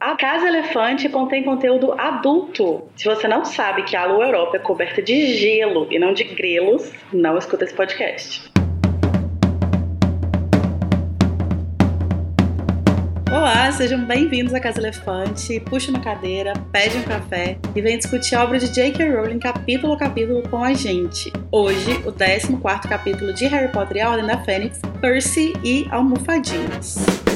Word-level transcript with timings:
A 0.00 0.16
Casa 0.16 0.48
Elefante 0.48 1.10
contém 1.10 1.44
conteúdo 1.44 1.92
adulto. 1.92 2.84
Se 2.96 3.04
você 3.04 3.28
não 3.28 3.44
sabe 3.44 3.82
que 3.82 3.94
a 3.94 4.06
Lua 4.06 4.24
Europa 4.24 4.56
é 4.56 4.58
coberta 4.58 5.02
de 5.02 5.36
gelo 5.36 5.86
e 5.90 5.98
não 5.98 6.14
de 6.14 6.24
grelos, 6.24 6.90
não 7.12 7.36
escuta 7.36 7.66
esse 7.66 7.74
podcast. 7.74 8.50
Olá, 13.30 13.70
sejam 13.72 14.02
bem-vindos 14.06 14.54
à 14.54 14.60
Casa 14.60 14.80
Elefante. 14.80 15.60
Puxa 15.60 15.90
uma 15.90 16.00
cadeira, 16.00 16.54
pede 16.72 16.96
um 16.96 17.02
café 17.02 17.58
e 17.76 17.82
vem 17.82 17.98
discutir 17.98 18.36
a 18.36 18.44
obra 18.44 18.58
de 18.58 18.72
J.K. 18.72 19.06
Rowling 19.06 19.38
capítulo 19.38 19.92
a 19.92 19.98
capítulo 19.98 20.42
com 20.48 20.64
a 20.64 20.72
gente. 20.72 21.30
Hoje, 21.52 21.92
o 22.06 22.12
14 22.12 22.88
capítulo 22.88 23.34
de 23.34 23.46
Harry 23.48 23.70
Potter 23.70 23.98
e 23.98 24.00
a 24.00 24.08
Ordem 24.08 24.26
da 24.26 24.38
Fênix, 24.38 24.80
Percy 25.02 25.52
e 25.62 25.86
Almofadinhas. 25.90 27.29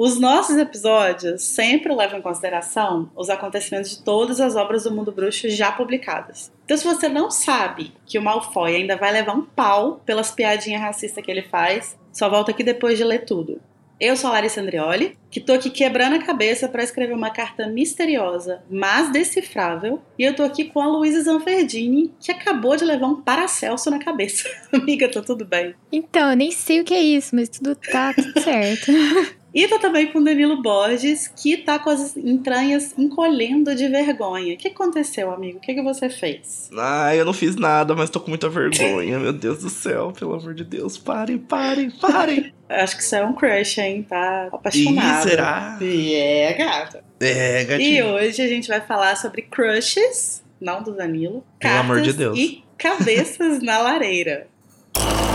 Os 0.00 0.16
nossos 0.16 0.56
episódios 0.56 1.42
sempre 1.42 1.92
levam 1.92 2.20
em 2.20 2.22
consideração 2.22 3.10
os 3.16 3.28
acontecimentos 3.28 3.90
de 3.90 4.04
todas 4.04 4.40
as 4.40 4.54
obras 4.54 4.84
do 4.84 4.92
mundo 4.92 5.10
bruxo 5.10 5.50
já 5.50 5.72
publicadas. 5.72 6.52
Então, 6.64 6.76
se 6.76 6.84
você 6.84 7.08
não 7.08 7.32
sabe 7.32 7.92
que 8.06 8.16
o 8.16 8.22
Malfoy 8.22 8.76
ainda 8.76 8.96
vai 8.96 9.12
levar 9.12 9.34
um 9.34 9.42
pau 9.42 10.00
pelas 10.06 10.30
piadinhas 10.30 10.80
racistas 10.80 11.24
que 11.24 11.28
ele 11.28 11.42
faz, 11.42 11.98
só 12.12 12.30
volta 12.30 12.52
aqui 12.52 12.62
depois 12.62 12.96
de 12.96 13.02
ler 13.02 13.24
tudo. 13.24 13.60
Eu 14.00 14.16
sou 14.16 14.30
a 14.30 14.34
Larissa 14.34 14.60
Andrioli, 14.60 15.18
que 15.28 15.40
tô 15.40 15.54
aqui 15.54 15.68
quebrando 15.68 16.14
a 16.14 16.22
cabeça 16.22 16.68
para 16.68 16.84
escrever 16.84 17.12
uma 17.12 17.30
carta 17.30 17.66
misteriosa, 17.66 18.62
mas 18.70 19.10
decifrável, 19.10 20.00
e 20.16 20.22
eu 20.22 20.36
tô 20.36 20.44
aqui 20.44 20.66
com 20.66 20.80
a 20.80 20.86
Luísa 20.86 21.22
Zanferdini, 21.22 22.14
que 22.20 22.30
acabou 22.30 22.76
de 22.76 22.84
levar 22.84 23.08
um 23.08 23.20
Paracelso 23.20 23.90
na 23.90 23.98
cabeça. 23.98 24.48
Amiga, 24.72 25.10
tá 25.10 25.20
tudo 25.20 25.44
bem? 25.44 25.74
Então, 25.90 26.30
eu 26.30 26.36
nem 26.36 26.52
sei 26.52 26.80
o 26.80 26.84
que 26.84 26.94
é 26.94 27.02
isso, 27.02 27.34
mas 27.34 27.48
tudo 27.48 27.74
tá 27.74 28.14
tudo 28.14 28.40
certo. 28.40 28.92
E 29.58 29.66
tá 29.66 29.76
também 29.76 30.06
com 30.06 30.20
o 30.20 30.24
Danilo 30.24 30.62
Borges, 30.62 31.26
que 31.26 31.56
tá 31.56 31.80
com 31.80 31.90
as 31.90 32.16
entranhas 32.16 32.94
encolhendo 32.96 33.74
de 33.74 33.88
vergonha. 33.88 34.54
O 34.54 34.56
que 34.56 34.68
aconteceu, 34.68 35.32
amigo? 35.32 35.58
O 35.58 35.60
que, 35.60 35.74
que 35.74 35.82
você 35.82 36.08
fez? 36.08 36.70
Ah, 36.78 37.12
eu 37.16 37.24
não 37.24 37.32
fiz 37.32 37.56
nada, 37.56 37.92
mas 37.92 38.08
tô 38.08 38.20
com 38.20 38.28
muita 38.28 38.48
vergonha. 38.48 39.18
Meu 39.18 39.32
Deus 39.32 39.58
do 39.58 39.68
céu, 39.68 40.12
pelo 40.16 40.34
amor 40.34 40.54
de 40.54 40.62
Deus. 40.62 40.96
Parem, 40.96 41.38
parem, 41.38 41.90
parem. 41.90 42.52
Acho 42.70 42.98
que 42.98 43.02
isso 43.02 43.16
é 43.16 43.24
um 43.24 43.32
crush, 43.32 43.78
hein? 43.78 44.06
Tá 44.08 44.48
apaixonado. 44.52 45.26
Ih, 45.26 45.28
será? 45.28 45.78
É, 45.82 46.52
gata. 46.52 47.04
É, 47.18 47.64
gatinho. 47.64 47.96
E 47.96 48.02
hoje 48.04 48.40
a 48.40 48.46
gente 48.46 48.68
vai 48.68 48.80
falar 48.80 49.16
sobre 49.16 49.42
crushes, 49.42 50.40
não 50.60 50.84
do 50.84 50.94
Danilo. 50.94 51.44
Pelo 51.58 51.78
amor 51.78 52.00
de 52.00 52.12
Deus. 52.12 52.38
E 52.38 52.62
cabeças 52.78 53.60
na 53.60 53.78
lareira. 53.78 54.46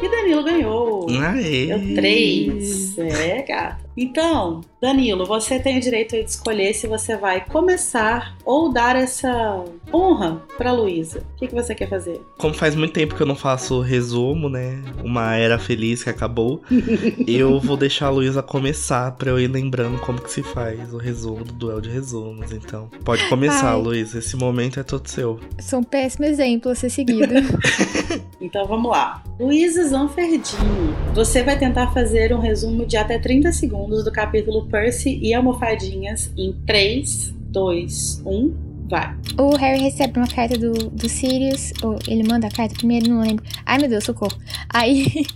E 0.00 0.08
Danilo 0.08 0.44
ganhou. 0.44 1.06
Aê. 1.10 1.66
Deu 1.66 1.94
três. 1.96 2.96
É, 2.96 3.42
gata. 3.42 3.89
Então, 3.96 4.60
Danilo, 4.80 5.26
você 5.26 5.58
tem 5.58 5.78
o 5.78 5.80
direito 5.80 6.16
de 6.16 6.24
escolher 6.24 6.72
se 6.74 6.86
você 6.86 7.16
vai 7.16 7.44
começar 7.44 8.36
ou 8.44 8.72
dar 8.72 8.96
essa 8.96 9.64
honra 9.92 10.42
pra 10.56 10.72
Luísa. 10.72 11.20
O 11.34 11.36
que, 11.36 11.48
que 11.48 11.54
você 11.54 11.74
quer 11.74 11.88
fazer? 11.88 12.20
Como 12.38 12.54
faz 12.54 12.74
muito 12.74 12.92
tempo 12.92 13.14
que 13.14 13.22
eu 13.22 13.26
não 13.26 13.34
faço 13.34 13.80
resumo, 13.80 14.48
né? 14.48 14.82
Uma 15.04 15.36
era 15.36 15.58
feliz 15.58 16.02
que 16.02 16.10
acabou. 16.10 16.62
eu 17.26 17.60
vou 17.60 17.76
deixar 17.76 18.06
a 18.06 18.10
Luísa 18.10 18.42
começar 18.42 19.12
pra 19.12 19.30
eu 19.30 19.40
ir 19.40 19.48
lembrando 19.48 19.98
como 20.00 20.20
que 20.20 20.30
se 20.30 20.42
faz 20.42 20.94
o 20.94 20.98
resumo 20.98 21.44
do 21.44 21.52
duelo 21.52 21.82
de 21.82 21.90
resumos. 21.90 22.52
Então, 22.52 22.88
pode 23.04 23.28
começar. 23.28 23.74
Luísa. 23.76 24.18
Esse 24.18 24.36
momento 24.36 24.80
é 24.80 24.82
todo 24.82 25.08
seu. 25.08 25.38
Sou 25.60 25.80
um 25.80 25.84
péssimo 25.84 26.24
exemplo 26.24 26.70
a 26.70 26.74
ser 26.74 26.90
seguido. 26.90 27.34
Então 28.40 28.66
vamos 28.66 28.90
lá. 28.90 29.22
Luísa 29.38 29.84
Zanferdini, 29.84 30.94
você 31.14 31.42
vai 31.42 31.58
tentar 31.58 31.92
fazer 31.92 32.34
um 32.34 32.40
resumo 32.40 32.86
de 32.86 32.96
até 32.96 33.18
30 33.18 33.52
segundos 33.52 33.79
do 33.88 34.10
capítulo 34.12 34.66
Percy 34.66 35.18
e 35.22 35.34
Almofadinhas 35.34 36.32
em 36.36 36.52
3, 36.66 37.34
2, 37.50 38.22
1, 38.24 38.54
vai. 38.88 39.16
O 39.38 39.56
Harry 39.56 39.80
recebe 39.82 40.18
uma 40.18 40.28
carta 40.28 40.58
do, 40.58 40.72
do 40.72 41.08
Sirius, 41.08 41.72
ou 41.82 41.96
ele 42.06 42.22
manda 42.22 42.46
a 42.46 42.50
carta 42.50 42.74
primeiro, 42.74 43.08
não 43.08 43.20
lembro. 43.20 43.44
Ai 43.64 43.78
meu 43.78 43.88
Deus, 43.88 44.04
socorro. 44.04 44.36
Aí 44.68 45.26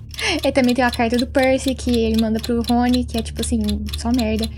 ele 0.43 0.53
também 0.53 0.75
tem 0.75 0.84
uma 0.84 0.91
carta 0.91 1.16
do 1.16 1.27
Percy 1.27 1.75
que 1.75 1.91
ele 1.91 2.21
manda 2.21 2.41
pro 2.41 2.62
Rony, 2.62 3.04
que 3.04 3.16
é 3.16 3.22
tipo 3.22 3.41
assim, 3.41 3.62
só 3.97 4.10
merda. 4.10 4.49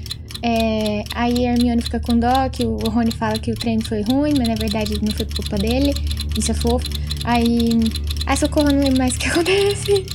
É, 0.43 1.03
aí 1.15 1.47
a 1.47 1.53
Hermione 1.53 1.83
fica 1.83 1.99
com 2.01 2.19
dó, 2.19 2.49
que 2.51 2.65
o 2.65 2.77
Rony 2.77 3.11
fala 3.13 3.39
que 3.39 3.51
o 3.51 3.55
treino 3.55 3.85
foi 3.85 4.03
ruim, 4.03 4.35
mas 4.37 4.49
na 4.49 4.55
verdade 4.55 4.99
não 5.03 5.13
foi 5.13 5.27
culpa 5.27 5.57
dele. 5.57 5.95
Isso 6.39 6.51
é 6.51 6.55
fofo. 6.55 6.87
Aí. 7.25 7.81
Ai, 8.27 8.37
socorro, 8.37 8.71
não 8.71 8.81
lembro 8.81 8.99
mais 8.99 9.15
o 9.17 9.19
que 9.19 9.27
acontece. 9.29 10.07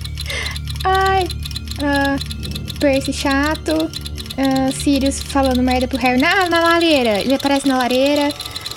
Ai. 0.84 1.28
ah, 1.84 2.18
Percy 2.82 3.14
chato. 3.14 3.90
ah, 4.38 4.72
Sirius 4.72 5.22
falando 5.22 5.62
merda 5.64 5.88
pro 5.88 5.98
Harry 6.00 6.20
na, 6.20 6.50
na 6.50 6.60
lareira. 6.62 7.22
Ele 7.22 7.34
aparece 7.36 7.68
na 7.68 7.78
lareira. 7.78 8.30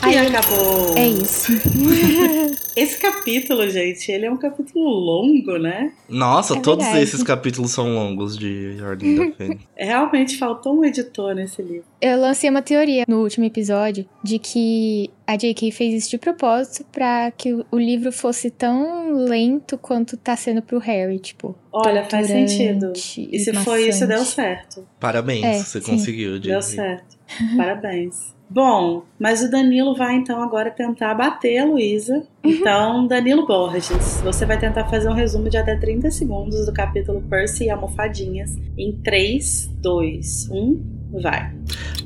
E 0.06 0.16
Aí 0.16 0.19
acabou. 0.26 0.92
é 0.97 1.06
isso. 1.09 1.50
Esse 2.76 2.98
capítulo, 2.98 3.68
gente, 3.70 4.10
ele 4.10 4.26
é 4.26 4.30
um 4.30 4.36
capítulo 4.36 4.84
longo, 4.88 5.58
né? 5.58 5.92
Nossa, 6.08 6.56
É 6.56 6.60
todos 6.60 6.84
verdade. 6.84 7.04
esses 7.04 7.22
capítulos 7.22 7.70
são 7.70 7.88
longos 7.94 8.36
de 8.36 8.76
Ordem 8.82 9.14
da 9.14 9.32
Fênix. 9.36 9.62
Realmente 9.76 10.36
faltou 10.36 10.76
um 10.78 10.84
editor 10.84 11.34
nesse 11.34 11.62
livro. 11.62 11.84
Eu 12.00 12.20
lancei 12.20 12.50
uma 12.50 12.62
teoria 12.62 13.04
no 13.06 13.22
último 13.22 13.44
episódio 13.46 14.04
de 14.24 14.38
que 14.38 15.08
a 15.26 15.36
J.K. 15.36 15.70
fez 15.70 15.94
isso 15.94 16.10
de 16.10 16.18
propósito 16.18 16.84
pra 16.90 17.30
que 17.30 17.52
o- 17.54 17.78
livro 17.78 18.10
fosse 18.10 18.50
tão 18.50 19.12
lento 19.24 19.78
quanto 19.78 20.16
tá 20.16 20.36
sendo 20.36 20.60
pro 20.60 20.78
Harry, 20.78 21.18
tipo. 21.18 21.56
Olha, 21.72 22.04
faz 22.04 22.27
sentido. 22.27 22.92
E 22.97 23.38
se 23.38 23.53
foi 23.54 23.88
isso, 23.88 24.00
maçante. 24.00 24.09
deu 24.16 24.24
certo. 24.24 24.88
Parabéns, 24.98 25.44
É, 25.44 25.59
você 25.59 25.80
sim. 25.80 25.92
conseguiu. 25.92 26.41
Deu 26.41 26.59
Disney. 26.59 26.77
certo. 26.77 27.16
Parabéns. 27.56 28.34
Bom, 28.48 29.04
mas 29.18 29.42
o 29.42 29.50
Danilo 29.50 29.96
vai 29.96 30.16
então 30.16 30.42
agora 30.42 30.70
tentar 30.70 31.14
bater 31.14 31.58
a 31.58 31.64
Luísa. 31.64 32.26
Então, 32.44 33.06
Danilo 33.06 33.46
Borges, 33.46 34.20
você 34.22 34.44
vai 34.44 34.58
tentar 34.58 34.84
fazer 34.84 35.08
um 35.08 35.14
resumo 35.14 35.48
de 35.48 35.56
até 35.56 35.76
30 35.76 36.10
segundos 36.10 36.66
do 36.66 36.72
capítulo 36.72 37.22
Percy 37.22 37.64
e 37.64 37.70
Almofadinhas 37.70 38.56
em 38.76 38.92
3, 38.92 39.70
2, 39.80 40.50
1, 40.50 40.93
vai. 41.22 41.53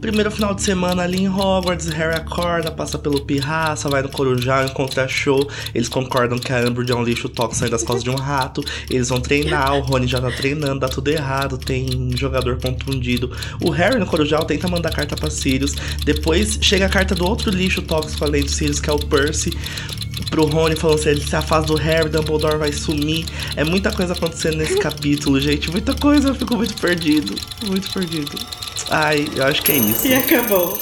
Primeiro 0.00 0.30
final 0.30 0.54
de 0.54 0.62
semana 0.62 1.02
ali 1.02 1.22
em 1.22 1.28
Hogwarts, 1.28 1.88
Harry 1.88 2.14
acorda, 2.14 2.70
passa 2.70 2.96
pelo 2.98 3.20
Pirraça, 3.24 3.88
vai 3.88 4.00
no 4.00 4.08
Corujal, 4.08 4.64
encontra 4.64 5.08
Show. 5.08 5.48
Eles 5.74 5.88
concordam 5.88 6.38
que 6.38 6.52
a 6.52 6.60
Umbridge 6.60 6.92
é 6.92 6.94
um 6.94 7.02
lixo 7.02 7.28
tóxico 7.28 7.68
das 7.68 7.82
costas 7.82 8.04
de 8.04 8.10
um 8.10 8.14
rato. 8.14 8.62
Eles 8.88 9.08
vão 9.08 9.20
treinar, 9.20 9.74
o 9.74 9.80
Rony 9.80 10.06
já 10.06 10.20
tá 10.20 10.30
treinando, 10.30 10.80
dá 10.80 10.88
tudo 10.88 11.08
errado, 11.08 11.58
tem 11.58 12.10
jogador 12.16 12.60
contundido. 12.60 13.32
O 13.60 13.70
Harry 13.70 13.98
no 13.98 14.06
Corujal 14.06 14.44
tenta 14.44 14.68
mandar 14.68 14.92
carta 14.92 15.16
pra 15.16 15.30
Sirius. 15.30 15.74
Depois 16.04 16.58
chega 16.60 16.86
a 16.86 16.88
carta 16.88 17.14
do 17.14 17.26
outro 17.26 17.50
lixo 17.50 17.82
tóxico 17.82 18.24
além 18.24 18.44
do 18.44 18.50
Sirius, 18.50 18.78
que 18.78 18.88
é 18.88 18.92
o 18.92 18.98
Percy. 18.98 19.50
Pro 20.28 20.44
Rony 20.46 20.76
falando 20.76 20.98
se 20.98 21.08
ele 21.08 21.20
se 21.20 21.34
afasta 21.34 21.66
do 21.72 21.76
Harry, 21.76 22.08
Dumbledore 22.08 22.58
vai 22.58 22.72
sumir. 22.72 23.26
É 23.56 23.64
muita 23.64 23.90
coisa 23.92 24.12
acontecendo 24.12 24.56
nesse 24.58 24.76
capítulo, 24.80 25.40
gente. 25.40 25.70
Muita 25.70 25.94
coisa, 25.94 26.28
eu 26.28 26.34
fico 26.34 26.56
muito 26.56 26.74
perdido. 26.80 27.34
Muito 27.66 27.92
perdido. 27.92 28.38
Ai, 28.90 29.26
eu 29.36 29.44
acho 29.44 29.62
que 29.62 29.72
é 29.72 29.76
isso. 29.76 30.06
E 30.06 30.14
acabou. 30.14 30.78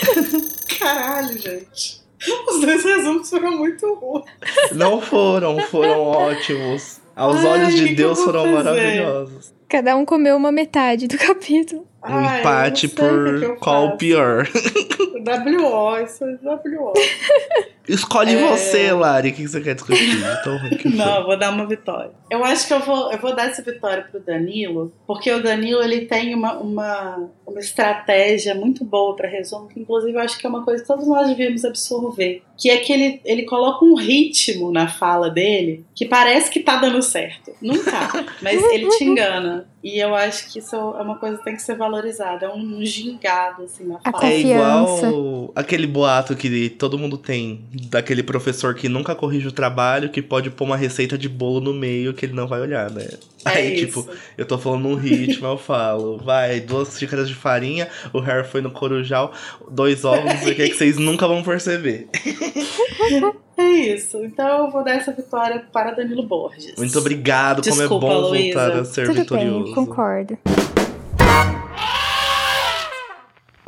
Caralho, 0.78 1.38
gente. 1.40 2.00
Os 2.48 2.60
dois 2.60 2.82
resumos 2.84 3.28
foram 3.28 3.52
muito 3.58 3.94
ruins. 3.94 4.24
Não 4.72 5.00
foram, 5.00 5.60
foram 5.62 6.00
ótimos. 6.00 7.00
Aos 7.14 7.36
Ai, 7.36 7.46
olhos 7.46 7.74
de 7.74 7.94
Deus 7.94 8.18
foram 8.20 8.42
fazer? 8.44 8.54
maravilhosos. 8.64 9.54
Cada 9.68 9.96
um 9.96 10.04
comeu 10.04 10.36
uma 10.36 10.52
metade 10.52 11.06
do 11.08 11.16
capítulo. 11.18 11.86
Um 12.08 12.14
Ai, 12.14 12.36
eu 12.36 12.40
empate 12.40 12.88
por 12.88 13.56
qual 13.58 13.86
o 13.88 13.96
pior. 13.96 14.46
WO, 15.26 16.04
isso 16.04 16.24
é 16.24 16.38
WO. 16.42 16.92
Escolhe 17.88 18.34
É. 18.34 18.48
você, 18.48 18.92
Lari. 18.92 19.30
O 19.30 19.32
que 19.32 19.46
você 19.46 19.60
quer 19.60 19.74
discutir? 19.74 20.20
Ruim 20.44 20.76
que. 20.76 20.88
Não, 20.88 21.20
eu 21.20 21.24
vou 21.24 21.38
dar 21.38 21.52
uma 21.52 21.66
vitória. 21.66 22.10
Eu 22.28 22.44
acho 22.44 22.66
que 22.66 22.74
eu 22.74 22.80
vou, 22.80 23.12
eu 23.12 23.18
vou 23.18 23.34
dar 23.34 23.46
essa 23.46 23.62
vitória 23.62 24.04
pro 24.10 24.18
Danilo, 24.20 24.92
porque 25.06 25.30
o 25.32 25.40
Danilo 25.42 25.82
ele 25.82 26.06
tem 26.06 26.34
uma, 26.34 26.54
uma, 26.54 27.30
uma 27.56 27.60
estratégia 27.60 28.54
muito 28.54 28.84
boa 28.84 29.16
para 29.16 29.26
resumo, 29.26 29.66
que 29.66 29.80
inclusive 29.80 30.12
eu 30.12 30.20
acho 30.20 30.38
que 30.38 30.46
é 30.46 30.48
uma 30.48 30.62
coisa 30.62 30.82
que 30.82 30.86
todos 30.86 31.08
nós 31.08 31.26
devíamos 31.26 31.64
absorver. 31.64 32.42
Que 32.58 32.70
é 32.70 32.78
que 32.78 32.92
ele, 32.92 33.20
ele 33.24 33.42
coloca 33.44 33.84
um 33.84 33.94
ritmo 33.94 34.70
na 34.70 34.88
fala 34.88 35.30
dele 35.30 35.84
que 35.94 36.06
parece 36.06 36.50
que 36.50 36.60
tá 36.60 36.76
dando 36.76 37.02
certo. 37.02 37.52
Não 37.60 37.82
tá, 37.82 38.26
mas 38.42 38.62
ele 38.62 38.88
te 38.90 39.04
engana. 39.04 39.66
E 39.82 39.98
eu 39.98 40.14
acho 40.14 40.50
que 40.52 40.58
isso 40.58 40.74
é 40.74 41.02
uma 41.02 41.16
coisa 41.16 41.38
que 41.38 41.44
tem 41.44 41.54
que 41.54 41.62
ser 41.62 41.76
valorizada. 41.76 42.46
É 42.46 42.52
um 42.52 42.84
gingado, 42.84 43.62
assim, 43.62 43.84
na 43.84 43.98
A 44.04 44.10
fala. 44.10 44.26
É 44.26 44.40
igual 44.40 45.52
aquele 45.54 45.86
boato 45.86 46.34
que 46.34 46.68
todo 46.70 46.98
mundo 46.98 47.16
tem 47.16 47.64
daquele 47.88 48.22
professor 48.22 48.74
que 48.74 48.88
nunca 48.88 49.14
corrige 49.14 49.46
o 49.46 49.52
trabalho, 49.52 50.10
que 50.10 50.20
pode 50.20 50.50
pôr 50.50 50.64
uma 50.64 50.76
receita 50.76 51.16
de 51.16 51.28
bolo 51.28 51.60
no 51.60 51.72
meio 51.72 52.12
que 52.12 52.26
ele 52.26 52.32
não 52.32 52.48
vai 52.48 52.60
olhar, 52.60 52.90
né? 52.90 53.06
É 53.44 53.50
Aí, 53.58 53.74
isso. 53.74 53.86
tipo, 53.86 54.08
eu 54.36 54.44
tô 54.44 54.58
falando 54.58 54.88
num 54.88 54.96
ritmo, 54.96 55.46
eu 55.46 55.56
falo, 55.56 56.18
vai, 56.18 56.58
duas 56.58 56.98
xícaras 56.98 57.28
de 57.28 57.34
farinha, 57.46 57.88
o 58.12 58.18
Harry 58.18 58.44
foi 58.44 58.60
no 58.60 58.72
corujal, 58.72 59.32
dois 59.70 60.04
ovos, 60.04 60.24
não 60.24 60.38
sei 60.38 60.52
o 60.52 60.56
que, 60.56 60.62
é 60.62 60.68
que 60.68 60.74
vocês 60.76 60.96
nunca 60.98 61.28
vão 61.28 61.44
perceber. 61.44 62.08
É 63.56 63.62
isso. 63.62 64.18
Então 64.24 64.64
eu 64.64 64.70
vou 64.70 64.82
dar 64.84 64.96
essa 64.96 65.12
vitória 65.12 65.64
para 65.72 65.92
Danilo 65.92 66.24
Borges. 66.24 66.74
Muito 66.76 66.98
obrigado, 66.98 67.62
como 67.62 67.74
é 67.74 67.78
Desculpa, 67.78 68.06
bom 68.06 68.20
Luísa. 68.30 68.58
voltar 68.58 68.80
a 68.80 68.84
ser 68.84 69.06
Tudo 69.06 69.20
vitorioso. 69.20 69.64
bem, 69.64 69.74
concordo. 69.74 70.38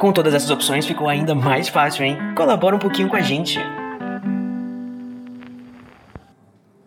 Com 0.00 0.14
todas 0.14 0.32
essas 0.32 0.48
opções 0.48 0.86
ficou 0.86 1.10
ainda 1.10 1.34
mais 1.34 1.68
fácil, 1.68 2.06
hein? 2.06 2.16
Colabora 2.34 2.74
um 2.74 2.78
pouquinho 2.78 3.10
com 3.10 3.16
a 3.16 3.20
gente. 3.20 3.58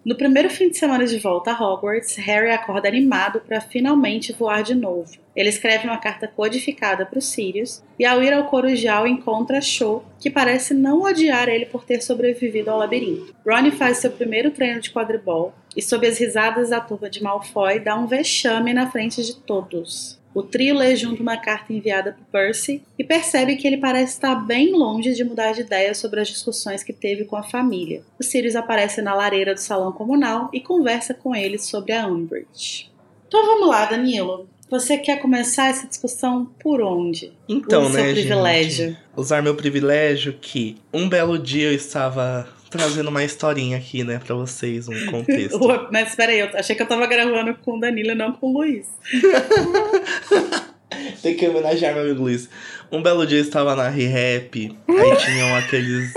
No 0.04 0.16
primeiro 0.16 0.50
fim 0.50 0.68
de 0.68 0.80
semana 0.80 1.06
de 1.06 1.20
volta 1.20 1.52
a 1.52 1.54
Hogwarts, 1.54 2.16
Harry 2.16 2.50
acorda 2.50 2.88
animado 2.88 3.40
para 3.40 3.62
finalmente 3.62 4.34
voar 4.34 4.64
de 4.64 4.74
novo. 4.74 5.12
Ele 5.36 5.48
escreve 5.48 5.88
uma 5.88 6.00
carta 6.00 6.28
codificada 6.28 7.06
para 7.06 7.20
os 7.20 7.26
Sirius 7.26 7.84
e, 8.00 8.04
ao 8.04 8.24
ir 8.24 8.34
ao 8.34 8.46
Corujal, 8.46 9.06
encontra 9.06 9.62
Cho, 9.62 10.02
que 10.20 10.32
parece 10.32 10.74
não 10.74 11.04
odiar 11.04 11.48
ele 11.50 11.68
por 11.68 11.86
ter 11.86 12.02
sobrevivido 12.02 12.72
ao 12.72 12.80
labirinto. 12.80 13.32
Ron 13.46 13.70
faz 13.74 13.98
seu 13.98 14.10
primeiro 14.10 14.50
treino 14.50 14.82
de 14.82 14.92
quadribol 14.92 15.54
e, 15.78 15.84
sob 15.84 16.08
as 16.08 16.18
risadas 16.18 16.72
da 16.72 16.82
turma 16.82 17.12
de 17.12 17.22
Malfoy, 17.22 17.80
dá 17.80 17.96
um 17.96 18.08
vexame 18.08 18.74
na 18.74 18.90
frente 18.90 19.22
de 19.22 19.36
todos. 19.36 20.23
O 20.34 20.42
trio 20.42 20.76
lê 20.76 20.96
junto 20.96 21.22
uma 21.22 21.38
carta 21.38 21.72
enviada 21.72 22.14
por 22.14 22.26
Percy 22.32 22.82
e 22.98 23.04
percebe 23.04 23.56
que 23.56 23.68
ele 23.68 23.78
parece 23.78 24.14
estar 24.14 24.36
bem 24.36 24.72
longe 24.72 25.14
de 25.14 25.24
mudar 25.24 25.52
de 25.54 25.62
ideia 25.62 25.94
sobre 25.94 26.20
as 26.20 26.28
discussões 26.28 26.84
que 26.84 26.92
teve 26.92 27.26
com 27.26 27.36
a 27.36 27.44
família. 27.44 28.02
O 28.20 28.24
Sirius 28.24 28.56
aparece 28.56 29.02
na 29.02 29.14
lareira 29.14 29.54
do 29.54 29.60
salão 29.60 29.92
comunal 29.92 30.50
e 30.52 30.60
conversa 30.60 31.14
com 31.14 31.36
ele 31.36 31.58
sobre 31.58 31.94
a 31.94 32.08
Umbridge. 32.08 32.92
Então 33.28 33.46
vamos 33.46 33.68
lá, 33.68 33.86
Danilo. 33.86 34.48
Você 34.70 34.98
quer 34.98 35.22
começar 35.22 35.68
essa 35.68 35.88
discussão 35.88 36.46
por 36.60 36.82
onde? 36.82 37.32
Então, 37.48 37.84
Use 37.84 37.94
né, 37.94 38.04
seu 38.06 38.14
privilégio. 38.14 38.88
gente? 38.90 39.00
Usar 39.16 39.44
meu 39.44 39.54
privilégio 39.56 40.34
que 40.42 40.78
um 40.92 41.08
belo 41.08 41.38
dia 41.38 41.68
eu 41.68 41.74
estava 41.74 42.48
trazendo 42.78 43.10
uma 43.10 43.24
historinha 43.24 43.78
aqui, 43.78 44.04
né, 44.04 44.20
pra 44.24 44.36
vocês, 44.36 44.88
um 44.90 45.06
contexto. 45.12 45.60
Mas 45.92 46.16
peraí, 46.16 46.40
eu 46.40 46.50
achei 46.54 46.76
que 46.76 46.82
eu 46.82 46.88
tava 46.88 47.06
gravando 47.08 47.56
com 47.64 47.78
o 47.78 47.80
Danilo 47.80 48.12
e 48.12 48.16
não 48.16 48.34
com 48.34 48.48
o 48.48 48.54
Luiz. 48.60 48.88
Tem 51.22 51.36
que 51.36 51.48
homenagear 51.48 51.94
meu 51.94 52.04
amigo 52.04 52.24
Luiz. 52.24 52.50
Um 52.92 53.02
belo 53.02 53.26
dia 53.26 53.40
eu 53.40 53.44
estava 53.44 53.76
na 53.76 53.90
ReHap, 53.90 54.78
aí 54.88 55.16
tinham 55.18 55.56
aqueles 55.56 56.12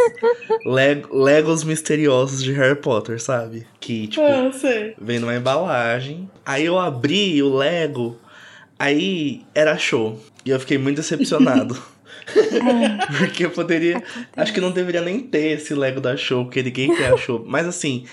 leg- 0.66 1.06
Legos 1.10 1.64
misteriosos 1.64 2.42
de 2.42 2.52
Harry 2.52 2.76
Potter, 2.76 3.20
sabe? 3.20 3.66
Que, 3.80 4.06
tipo, 4.08 4.22
Ah, 4.26 4.50
vem 5.00 5.18
numa 5.18 5.34
embalagem. 5.34 6.30
Aí 6.44 6.66
eu 6.66 6.78
abri 6.78 7.42
o 7.42 7.54
Lego, 7.56 8.18
aí 8.78 9.42
era 9.54 9.78
show. 9.78 10.20
E 10.44 10.50
eu 10.50 10.60
fiquei 10.60 10.76
muito 10.76 10.96
decepcionado. 10.96 11.80
Porque 13.18 13.46
eu 13.46 13.50
poderia. 13.50 14.02
Acho 14.36 14.52
que 14.52 14.60
não 14.60 14.70
deveria 14.70 15.02
nem 15.02 15.20
ter 15.20 15.58
esse 15.58 15.74
Lego 15.74 16.00
da 16.00 16.16
show, 16.16 16.44
porque 16.44 16.62
ninguém 16.62 16.94
quer 16.94 17.12
a 17.12 17.16
show. 17.16 17.44
Mas 17.46 17.66
assim, 17.66 18.04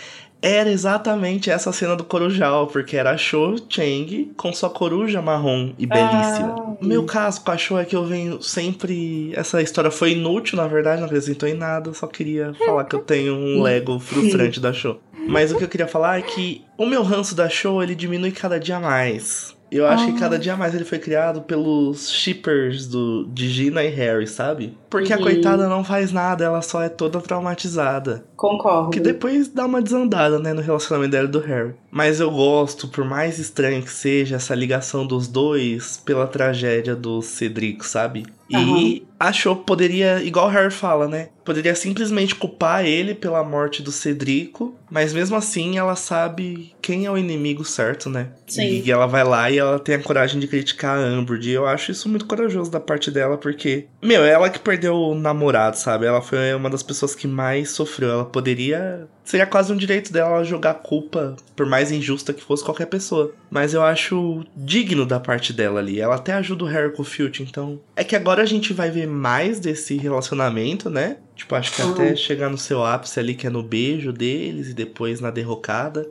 era 0.44 0.70
exatamente 0.70 1.50
essa 1.50 1.72
cena 1.72 1.96
do 1.96 2.04
Corujal, 2.04 2.68
porque 2.68 2.98
era 2.98 3.12
a 3.12 3.18
Show 3.18 3.56
Chang 3.70 4.34
com 4.36 4.52
sua 4.52 4.70
coruja 4.70 5.22
marrom 5.22 5.72
e 5.80 5.86
belíssima. 5.86 6.56
Ah. 6.60 6.76
O 6.82 6.86
meu 6.86 7.06
caso 7.06 7.42
com 7.46 7.52
a 7.52 7.58
Show 7.58 7.80
é 7.80 7.86
que 7.86 7.96
eu 7.96 8.06
venho 8.06 8.42
sempre. 8.44 9.32
Essa 9.38 9.62
história 9.62 9.90
foi 9.90 10.12
inútil, 10.12 10.58
na 10.58 10.68
verdade, 10.68 11.00
não 11.00 11.08
acrescentou 11.08 11.48
em 11.48 11.54
nada, 11.54 11.94
só 11.94 12.08
queria 12.08 12.54
falar 12.56 12.84
que 12.84 12.94
eu 12.94 13.00
tenho 13.00 13.34
um 13.34 13.62
Lego 13.62 13.98
frustrante 14.04 14.60
da 14.60 14.74
Show. 14.74 15.00
Mas 15.26 15.54
o 15.54 15.58
que 15.58 15.64
eu 15.64 15.70
queria 15.70 15.88
falar 15.88 16.20
é 16.20 16.22
que 16.22 16.62
o 16.78 16.86
meu 16.86 17.04
ranço 17.04 17.34
da 17.34 17.48
Show 17.48 17.82
ele 17.82 17.96
diminui 17.96 18.34
cada 18.34 18.60
dia 18.60 18.82
mais. 18.82 19.56
Eu 19.76 19.88
acho 19.88 20.06
que 20.06 20.12
Ah. 20.12 20.20
cada 20.20 20.38
dia 20.40 20.56
mais 20.56 20.74
ele 20.76 20.86
foi 20.86 21.00
criado 21.00 21.42
pelos 21.42 22.12
shippers 22.12 22.88
do, 22.88 23.26
de 23.34 23.50
Gina 23.50 23.84
e 23.84 23.90
Harry, 23.90 24.28
sabe? 24.28 24.78
Porque 24.90 25.12
a 25.12 25.18
Uhum. 25.18 25.24
coitada 25.24 25.68
não 25.68 25.84
faz 25.84 26.12
nada, 26.12 26.44
ela 26.46 26.62
só 26.62 26.82
é 26.84 26.90
toda 26.90 27.20
traumatizada. 27.20 28.24
Concordo. 28.36 28.90
Que 28.92 29.00
depois 29.00 29.48
dá 29.48 29.66
uma 29.66 29.82
desandada, 29.82 30.38
né, 30.40 30.54
no 30.54 30.62
relacionamento 30.62 31.12
dela 31.12 31.28
e 31.28 31.32
do 31.32 31.40
Harry. 31.40 31.74
Mas 31.92 32.20
eu 32.20 32.30
gosto, 32.30 32.88
por 32.88 33.06
mais 33.06 33.40
estranho 33.40 33.82
que 33.82 33.92
seja, 33.92 34.36
essa 34.36 34.54
ligação 34.56 35.06
dos 35.08 35.28
dois 35.28 35.98
pela 36.06 36.28
tragédia 36.28 36.96
do 36.96 37.22
Cedric, 37.22 37.86
sabe? 37.86 38.26
E 38.50 39.04
achou 39.28 39.56
que 39.56 39.66
poderia, 39.66 40.22
igual 40.22 40.48
o 40.48 40.50
Harry 40.50 40.72
fala, 40.72 41.08
né? 41.08 41.30
Poderia 41.46 41.76
simplesmente 41.76 42.36
culpar 42.36 42.86
ele 42.86 43.14
pela 43.14 43.44
morte 43.44 43.82
do 43.82 43.92
Cedrico, 43.92 44.76
mas 44.90 45.14
mesmo 45.14 45.36
assim 45.36 45.78
ela 45.78 45.96
sabe 45.96 46.74
quem 46.82 47.06
é 47.06 47.12
o 47.12 47.18
inimigo 47.18 47.66
certo, 47.66 48.10
né? 48.10 48.30
Sim. 48.48 48.82
E 48.86 48.92
ela 48.92 49.06
vai 49.08 49.24
lá 49.24 49.50
e 49.50 49.58
ela 49.58 49.80
tem 49.80 49.96
a 49.96 50.02
coragem 50.02 50.40
de 50.40 50.48
criticar 50.48 50.98
a 50.98 51.20
Umbridge. 51.20 51.50
E 51.50 51.54
eu 51.54 51.66
acho 51.66 51.92
isso 51.92 52.08
muito 52.08 52.26
corajoso 52.26 52.72
da 52.72 52.80
parte 52.80 53.12
dela, 53.12 53.38
porque, 53.38 53.88
meu, 54.02 54.24
ela 54.24 54.50
que 54.50 54.60
perdeu 54.60 54.96
o 54.96 55.16
namorado, 55.16 55.78
sabe? 55.78 56.06
Ela 56.06 56.22
foi 56.22 56.54
uma 56.54 56.70
das 56.70 56.84
pessoas 56.84 57.16
que 57.16 57.28
mais 57.28 57.72
sofreu. 57.72 58.10
Ela 58.10 58.26
poderia. 58.26 59.08
Seria 59.26 59.46
quase 59.46 59.72
um 59.72 59.78
direito 59.78 60.12
dela 60.12 60.44
jogar 60.44 60.76
culpa, 60.76 61.36
por 61.56 61.66
mais 61.66 61.92
injusta 61.92 62.34
que 62.34 62.44
fosse 62.44 62.64
qualquer 62.64 62.88
pessoa. 62.88 63.34
Mas 63.50 63.74
eu 63.74 63.82
acho 63.82 64.46
digno 64.56 65.06
da 65.06 65.20
parte 65.20 65.54
dela 65.54 65.80
ali. 65.80 66.00
Ela 66.00 66.16
até 66.16 66.34
ajuda 66.34 66.66
o 66.66 66.68
Harry 66.68 66.92
com 66.94 67.02
o 67.02 67.06
Filch, 67.06 67.42
então. 67.42 67.80
É 67.96 68.04
que 68.04 68.16
agora 68.16 68.44
a 68.44 68.46
gente 68.46 68.74
vai 68.74 68.92
ver 68.92 69.08
mais 69.14 69.60
desse 69.60 69.96
relacionamento, 69.98 70.90
né? 70.90 71.18
Tipo, 71.36 71.56
acho 71.56 71.74
que 71.76 71.82
Uhum. 71.82 71.92
até 71.94 72.16
chegar 72.16 72.50
no 72.50 72.58
seu 72.58 72.84
ápice 72.84 73.20
ali, 73.20 73.36
que 73.36 73.48
é 73.48 73.50
no 73.50 73.64
beijo 73.64 74.12
deles 74.12 74.70
e 74.70 74.74
depois 74.74 75.22
na 75.22 75.32
derrocada. 75.32 76.08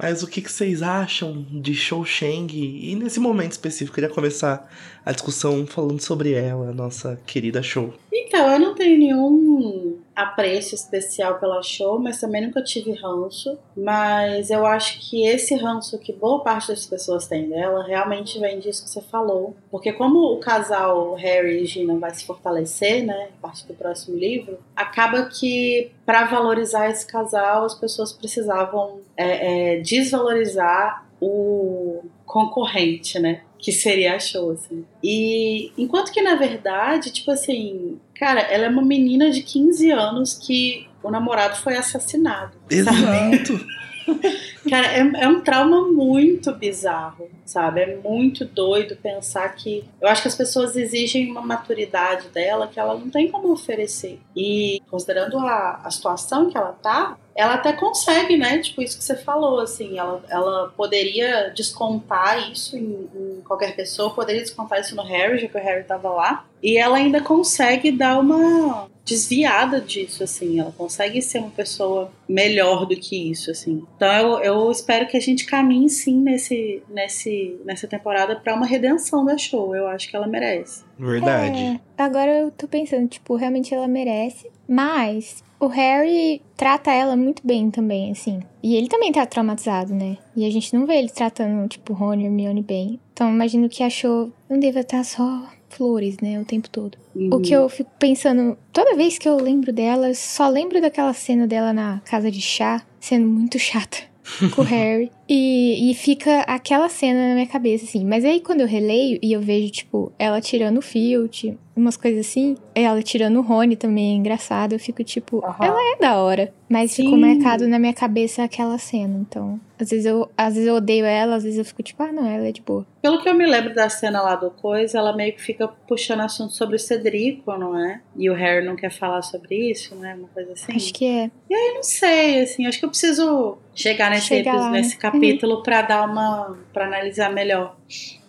Mas 0.00 0.22
o 0.22 0.28
que, 0.28 0.40
que 0.40 0.50
vocês 0.50 0.80
acham 0.80 1.44
de 1.50 1.74
Shou 1.74 2.04
Sheng? 2.04 2.46
E 2.54 2.94
nesse 2.94 3.18
momento 3.18 3.52
específico, 3.52 3.96
queria 3.96 4.08
começar 4.08 4.70
a 5.04 5.10
discussão 5.10 5.66
falando 5.66 6.00
sobre 6.00 6.32
ela, 6.34 6.70
a 6.70 6.72
nossa 6.72 7.18
querida 7.26 7.60
Shou. 7.64 7.92
Então, 8.12 8.48
eu 8.52 8.60
não 8.60 8.74
tenho 8.76 8.96
nenhum 8.96 9.96
apreço 10.18 10.74
especial 10.74 11.38
pela 11.38 11.62
show, 11.62 11.98
mas 11.98 12.20
também 12.20 12.44
nunca 12.44 12.60
tive 12.60 12.92
ranço. 12.92 13.56
Mas 13.76 14.50
eu 14.50 14.66
acho 14.66 14.98
que 14.98 15.24
esse 15.24 15.54
ranço 15.54 15.98
que 15.98 16.12
boa 16.12 16.42
parte 16.42 16.68
das 16.68 16.84
pessoas 16.84 17.28
tem 17.28 17.48
dela 17.48 17.84
realmente 17.84 18.40
vem 18.40 18.58
disso 18.58 18.82
que 18.82 18.90
você 18.90 19.00
falou. 19.00 19.56
Porque 19.70 19.92
como 19.92 20.18
o 20.32 20.40
casal 20.40 21.14
Harry 21.14 21.62
e 21.62 21.66
Gina 21.66 21.96
vai 21.96 22.10
se 22.10 22.26
fortalecer, 22.26 23.04
né, 23.04 23.28
a 23.38 23.42
partir 23.42 23.66
do 23.68 23.74
próximo 23.74 24.16
livro, 24.16 24.58
acaba 24.74 25.26
que 25.26 25.92
para 26.04 26.24
valorizar 26.24 26.90
esse 26.90 27.06
casal 27.06 27.64
as 27.64 27.74
pessoas 27.74 28.12
precisavam 28.12 29.00
é, 29.16 29.76
é, 29.76 29.80
desvalorizar 29.80 31.06
o 31.20 32.02
concorrente, 32.24 33.18
né? 33.18 33.42
Que 33.58 33.72
seria 33.72 34.14
a 34.14 34.18
show, 34.18 34.52
assim. 34.52 34.84
E 35.02 35.72
enquanto 35.76 36.12
que, 36.12 36.22
na 36.22 36.36
verdade, 36.36 37.10
tipo 37.10 37.30
assim, 37.30 37.98
cara, 38.14 38.40
ela 38.40 38.66
é 38.66 38.68
uma 38.68 38.82
menina 38.82 39.30
de 39.30 39.42
15 39.42 39.90
anos 39.90 40.34
que 40.34 40.86
o 41.02 41.10
namorado 41.10 41.56
foi 41.56 41.76
assassinado. 41.76 42.52
Exato. 42.70 43.66
Cara, 44.68 44.86
é, 44.88 45.24
é, 45.24 45.28
um 45.28 45.40
trauma 45.40 45.82
muito 45.82 46.52
bizarro, 46.52 47.28
sabe? 47.44 47.80
É 47.80 47.96
muito 47.96 48.44
doido 48.44 48.96
pensar 48.96 49.48
que. 49.54 49.84
Eu 50.00 50.08
acho 50.08 50.22
que 50.22 50.28
as 50.28 50.34
pessoas 50.34 50.76
exigem 50.76 51.30
uma 51.30 51.42
maturidade 51.42 52.28
dela 52.28 52.66
que 52.66 52.78
ela 52.78 52.94
não 52.94 53.10
tem 53.10 53.30
como 53.30 53.52
oferecer. 53.52 54.18
E 54.34 54.82
considerando 54.90 55.38
a, 55.38 55.80
a 55.84 55.90
situação 55.90 56.50
que 56.50 56.56
ela 56.56 56.72
tá, 56.72 57.16
ela 57.38 57.54
até 57.54 57.72
consegue, 57.72 58.36
né? 58.36 58.58
Tipo, 58.58 58.82
isso 58.82 58.98
que 58.98 59.04
você 59.04 59.14
falou, 59.14 59.60
assim, 59.60 59.96
ela, 59.96 60.20
ela 60.28 60.72
poderia 60.76 61.52
descontar 61.54 62.50
isso 62.50 62.76
em, 62.76 63.08
em, 63.14 63.40
qualquer 63.46 63.76
pessoa, 63.76 64.10
poderia 64.10 64.42
descontar 64.42 64.80
isso 64.80 64.96
no 64.96 65.04
Harry, 65.04 65.38
já 65.38 65.46
que 65.46 65.56
o 65.56 65.62
Harry 65.62 65.84
tava 65.84 66.10
lá. 66.10 66.44
E 66.60 66.76
ela 66.76 66.96
ainda 66.96 67.20
consegue 67.20 67.92
dar 67.92 68.18
uma 68.18 68.88
desviada 69.04 69.80
disso, 69.80 70.24
assim. 70.24 70.58
Ela 70.58 70.74
consegue 70.76 71.22
ser 71.22 71.38
uma 71.38 71.50
pessoa 71.50 72.10
melhor 72.28 72.84
do 72.84 72.96
que 72.96 73.30
isso, 73.30 73.52
assim. 73.52 73.86
Então 73.94 74.12
eu, 74.12 74.40
eu 74.40 74.70
espero 74.72 75.06
que 75.06 75.16
a 75.16 75.20
gente 75.20 75.46
caminhe 75.46 75.88
sim 75.88 76.16
nesse, 76.20 76.82
nesse, 76.88 77.56
nessa 77.64 77.86
temporada 77.86 78.34
para 78.34 78.52
uma 78.52 78.66
redenção 78.66 79.24
da 79.24 79.38
show. 79.38 79.76
Eu 79.76 79.86
acho 79.86 80.10
que 80.10 80.16
ela 80.16 80.26
merece. 80.26 80.82
Verdade. 80.98 81.80
É, 81.96 82.02
agora 82.02 82.32
eu 82.32 82.50
tô 82.50 82.66
pensando, 82.66 83.06
tipo, 83.06 83.36
realmente 83.36 83.72
ela 83.72 83.86
merece. 83.86 84.50
Mas 84.66 85.42
o 85.60 85.66
Harry 85.66 86.40
trata 86.56 86.92
ela 86.92 87.16
muito 87.16 87.46
bem 87.46 87.70
também, 87.70 88.12
assim. 88.12 88.40
E 88.62 88.76
ele 88.76 88.88
também 88.88 89.12
tá 89.12 89.26
traumatizado, 89.26 89.94
né? 89.94 90.16
E 90.36 90.46
a 90.46 90.50
gente 90.50 90.74
não 90.74 90.86
vê 90.86 90.98
ele 90.98 91.08
tratando, 91.08 91.68
tipo, 91.68 91.92
Rony 91.92 92.22
e 92.22 92.26
Hermione 92.26 92.62
bem. 92.62 93.00
Então, 93.12 93.28
imagino 93.30 93.68
que 93.68 93.82
achou. 93.82 94.32
Não 94.48 94.58
deva 94.58 94.80
estar 94.80 95.04
só 95.04 95.44
flores, 95.68 96.18
né? 96.20 96.40
O 96.40 96.44
tempo 96.44 96.68
todo. 96.68 96.96
Uhum. 97.14 97.30
O 97.32 97.40
que 97.40 97.52
eu 97.52 97.68
fico 97.68 97.90
pensando. 97.98 98.56
Toda 98.72 98.96
vez 98.96 99.18
que 99.18 99.28
eu 99.28 99.36
lembro 99.36 99.72
dela, 99.72 100.14
só 100.14 100.48
lembro 100.48 100.80
daquela 100.80 101.12
cena 101.12 101.46
dela 101.46 101.72
na 101.72 102.00
casa 102.04 102.30
de 102.30 102.40
chá, 102.40 102.82
sendo 103.00 103.26
muito 103.26 103.58
chata 103.58 103.98
com 104.54 104.62
o 104.62 104.64
Harry. 104.64 105.10
E, 105.28 105.90
e 105.90 105.94
fica 105.94 106.40
aquela 106.40 106.88
cena 106.88 107.28
na 107.28 107.34
minha 107.34 107.46
cabeça, 107.46 107.84
assim. 107.84 108.04
Mas 108.04 108.24
aí 108.24 108.40
quando 108.40 108.62
eu 108.62 108.66
releio 108.66 109.18
e 109.22 109.32
eu 109.32 109.40
vejo, 109.40 109.70
tipo, 109.70 110.12
ela 110.18 110.40
tirando 110.40 110.78
o 110.78 110.82
Filt, 110.82 111.44
umas 111.78 111.96
coisas 111.96 112.26
assim, 112.26 112.56
ela 112.74 113.02
tirando 113.02 113.38
o 113.38 113.42
Rony 113.42 113.76
também, 113.76 114.16
engraçado, 114.16 114.72
eu 114.72 114.78
fico 114.78 115.02
tipo, 115.04 115.36
uhum. 115.36 115.64
ela 115.64 115.94
é 115.94 115.98
da 115.98 116.18
hora. 116.18 116.52
Mas 116.68 116.90
Sim. 116.90 117.04
ficou 117.04 117.18
marcado 117.18 117.66
na 117.66 117.78
minha 117.78 117.94
cabeça 117.94 118.42
aquela 118.42 118.76
cena, 118.76 119.18
então. 119.18 119.58
Às 119.80 119.90
vezes, 119.90 120.04
eu, 120.04 120.28
às 120.36 120.54
vezes 120.54 120.68
eu 120.68 120.74
odeio 120.74 121.04
ela, 121.06 121.36
às 121.36 121.44
vezes 121.44 121.58
eu 121.58 121.64
fico 121.64 121.82
tipo, 121.82 122.02
ah, 122.02 122.12
não, 122.12 122.26
ela 122.26 122.46
é 122.46 122.52
de 122.52 122.60
boa. 122.60 122.84
Pelo 123.00 123.22
que 123.22 123.28
eu 123.28 123.32
me 123.32 123.46
lembro 123.46 123.72
da 123.72 123.88
cena 123.88 124.20
lá 124.20 124.34
do 124.34 124.50
Coisa, 124.50 124.98
ela 124.98 125.16
meio 125.16 125.32
que 125.32 125.40
fica 125.40 125.66
puxando 125.68 126.20
assunto 126.20 126.52
sobre 126.52 126.76
o 126.76 126.78
Cedrico, 126.78 127.56
não 127.56 127.78
é? 127.78 128.02
E 128.16 128.28
o 128.28 128.34
Harry 128.34 128.66
não 128.66 128.76
quer 128.76 128.90
falar 128.90 129.22
sobre 129.22 129.70
isso, 129.70 129.94
né? 129.94 130.14
Uma 130.18 130.28
coisa 130.28 130.52
assim. 130.52 130.74
Acho 130.74 130.92
que 130.92 131.06
é. 131.06 131.30
E 131.48 131.54
aí, 131.54 131.74
não 131.74 131.82
sei, 131.82 132.42
assim, 132.42 132.66
acho 132.66 132.78
que 132.78 132.84
eu 132.84 132.90
preciso 132.90 133.56
chegar 133.74 134.10
nesse, 134.10 134.26
chegar 134.26 134.54
lá, 134.54 134.70
nesse 134.70 134.96
né? 134.96 135.00
Capítulo 135.18 135.56
uhum. 135.56 135.62
pra 135.62 135.82
dar 135.82 136.04
uma. 136.04 136.56
para 136.72 136.86
analisar 136.86 137.32
melhor. 137.32 137.76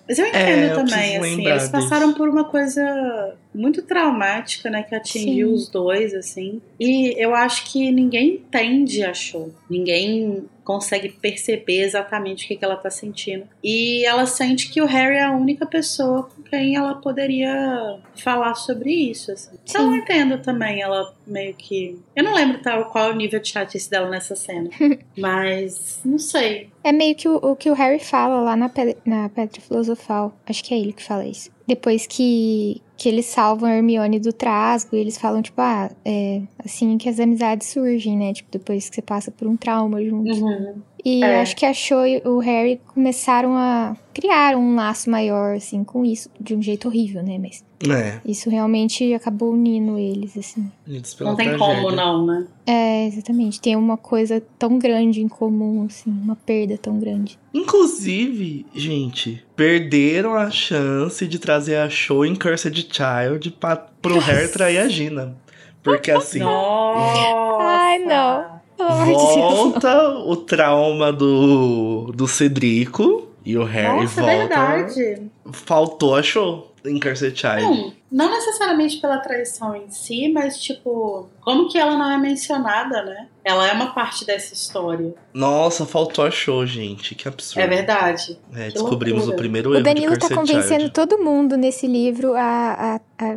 Mas 0.08 0.18
eu 0.18 0.26
entendo 0.26 0.40
é, 0.42 0.70
também, 0.70 1.16
eu 1.16 1.22
assim, 1.22 1.46
eles 1.46 1.70
passaram 1.70 2.08
disso. 2.08 2.18
por 2.18 2.30
uma 2.30 2.46
coisa 2.46 3.36
muito 3.54 3.82
traumática, 3.82 4.70
né, 4.70 4.84
que 4.84 4.96
atingiu 4.96 5.48
Sim. 5.50 5.54
os 5.54 5.70
dois, 5.70 6.14
assim. 6.14 6.62
E 6.80 7.14
eu 7.18 7.34
acho 7.34 7.72
que 7.72 7.92
ninguém 7.92 8.36
entende 8.36 9.04
a 9.04 9.14
show. 9.14 9.52
Ninguém 9.70 10.48
consegue 10.70 11.10
perceber 11.10 11.82
exatamente 11.82 12.46
o 12.46 12.48
que, 12.48 12.56
que 12.56 12.64
ela 12.64 12.76
tá 12.76 12.92
sentindo. 12.92 13.48
E 13.64 14.06
ela 14.06 14.28
sente 14.28 14.70
que 14.72 14.80
o 14.80 14.86
Harry 14.86 15.16
é 15.16 15.24
a 15.24 15.32
única 15.32 15.66
pessoa 15.66 16.24
com 16.24 16.44
quem 16.44 16.76
ela 16.76 16.94
poderia 16.94 17.98
falar 18.16 18.54
sobre 18.54 18.92
isso. 18.92 19.32
Assim. 19.32 19.58
Então 19.64 19.90
eu 19.90 19.98
entendo 19.98 20.38
também 20.38 20.80
ela 20.80 21.12
meio 21.26 21.56
que. 21.56 22.00
Eu 22.16 22.24
não 22.24 22.36
lembro 22.36 22.62
tal 22.62 22.86
qual 22.92 23.10
é 23.10 23.12
o 23.12 23.16
nível 23.16 23.40
de 23.40 23.50
chatice 23.50 23.90
dela 23.90 24.10
nessa 24.10 24.36
cena. 24.36 24.70
mas 25.18 26.02
não 26.06 26.20
sei. 26.20 26.70
É 26.84 26.92
meio 26.92 27.16
que 27.16 27.28
o, 27.28 27.38
o 27.38 27.56
que 27.56 27.72
o 27.72 27.74
Harry 27.74 28.00
fala 28.00 28.40
lá 28.42 28.56
na, 28.56 28.72
na 29.06 29.28
Pedra 29.30 29.62
Filosofal. 29.62 30.38
Acho 30.46 30.64
que 30.64 30.76
é 30.76 30.78
ele 30.78 30.94
que 30.94 31.04
fala 31.04 31.26
isso. 31.26 31.50
Depois 31.66 32.06
que, 32.06 32.80
que 33.00 33.08
eles 33.08 33.28
salvam 33.28 33.70
a 33.70 33.78
Hermione 33.78 34.20
do 34.20 34.34
trasgo, 34.34 34.94
eles 34.94 35.18
falam, 35.18 35.42
tipo, 35.42 35.60
ah, 35.62 35.90
é 36.04 36.42
assim 36.64 36.98
que 36.98 37.08
as 37.08 37.18
amizades 37.18 37.70
surgem, 37.70 38.18
né? 38.18 38.34
Tipo, 38.34 38.52
depois 38.52 38.90
que 38.90 38.96
você 38.96 39.02
passa 39.02 39.32
por 39.32 39.48
um 39.48 39.56
trauma 39.56 40.04
junto. 40.04 40.30
Uhum. 40.30 40.82
E 41.04 41.24
é. 41.24 41.40
acho 41.40 41.56
que 41.56 41.66
a 41.66 41.74
Cho 41.74 42.06
e 42.06 42.22
o 42.26 42.40
Harry 42.40 42.82
começaram 42.88 43.56
a 43.56 43.96
criar 44.14 44.56
um 44.58 44.76
laço 44.76 45.10
maior, 45.10 45.56
assim, 45.56 45.84
com 45.84 46.04
isso, 46.04 46.30
de 46.40 46.54
um 46.54 46.62
jeito 46.62 46.90
horrível, 46.90 47.24
né? 47.24 47.38
Mas 47.38 47.64
é. 47.90 48.20
isso 48.26 48.50
realmente 48.50 49.14
acabou 49.14 49.54
unindo 49.54 49.98
eles, 49.98 50.38
assim. 50.38 50.70
Não 50.86 51.36
tem 51.36 51.48
tragédia. 51.48 51.58
como, 51.58 51.92
não, 51.92 52.26
né? 52.26 52.48
É, 52.66 53.08
exatamente. 53.08 53.62
Tem 53.62 53.76
uma 53.76 53.96
coisa 53.96 54.44
tão 54.58 54.78
grande 54.78 55.22
em 55.22 55.28
comum, 55.28 55.86
assim, 55.86 56.12
uma 56.12 56.36
perda 56.36 56.78
tão 56.78 57.00
grande. 57.00 57.40
Inclusive, 57.54 58.66
gente, 58.76 59.44
perderam 59.56 60.36
a 60.36 60.52
chance 60.52 61.26
de 61.26 61.40
trazer 61.40 61.78
a 61.78 61.90
Cho 61.90 62.26
em 62.26 62.36
Cursed 62.36 62.89
Child 62.90 63.52
pra, 63.52 63.76
pro 63.76 64.20
Harry 64.20 64.48
trair 64.48 64.80
a 64.80 64.88
Gina. 64.88 65.36
Porque 65.84 66.12
assim. 66.12 66.42
Ai, 66.42 68.00
não. 68.00 68.60
Volta 68.78 70.10
o 70.20 70.36
trauma 70.38 71.12
do, 71.12 72.12
do 72.16 72.28
Cedrico 72.28 73.29
e 73.50 73.58
o 73.58 73.64
Harry 73.64 74.02
Nossa, 74.04 74.22
volta. 74.22 74.32
É 74.32 74.38
verdade. 74.38 75.32
Faltou 75.52 76.16
a 76.16 76.22
show 76.22 76.72
em 76.86 77.00
Cursed 77.00 77.36
Child. 77.36 77.62
Não, 77.64 77.94
não 78.12 78.32
necessariamente 78.32 78.98
pela 78.98 79.18
traição 79.18 79.76
em 79.76 79.90
si, 79.90 80.32
mas 80.32 80.62
tipo, 80.62 81.28
como 81.42 81.68
que 81.68 81.78
ela 81.78 81.98
não 81.98 82.12
é 82.12 82.18
mencionada, 82.18 83.04
né? 83.04 83.28
Ela 83.44 83.68
é 83.68 83.74
uma 83.74 83.94
parte 83.94 84.24
dessa 84.24 84.54
história. 84.54 85.16
Nossa, 85.34 85.84
faltou 85.86 86.26
a 86.26 86.32
show, 86.32 86.64
gente. 86.66 87.16
Que 87.16 87.28
absurdo. 87.28 87.64
É 87.64 87.68
verdade. 87.68 88.38
É, 88.54 88.70
descobrimos 88.70 89.22
loucura. 89.24 89.36
o 89.36 89.40
primeiro 89.40 89.72
erro 89.72 89.80
O 89.80 89.84
Danilo 89.84 90.14
de 90.14 90.20
tá 90.28 90.36
convencendo 90.36 90.82
Child. 90.82 90.92
todo 90.94 91.18
mundo 91.18 91.58
nesse 91.58 91.88
livro 91.88 92.36
a, 92.36 93.00
a, 93.18 93.26
a 93.26 93.36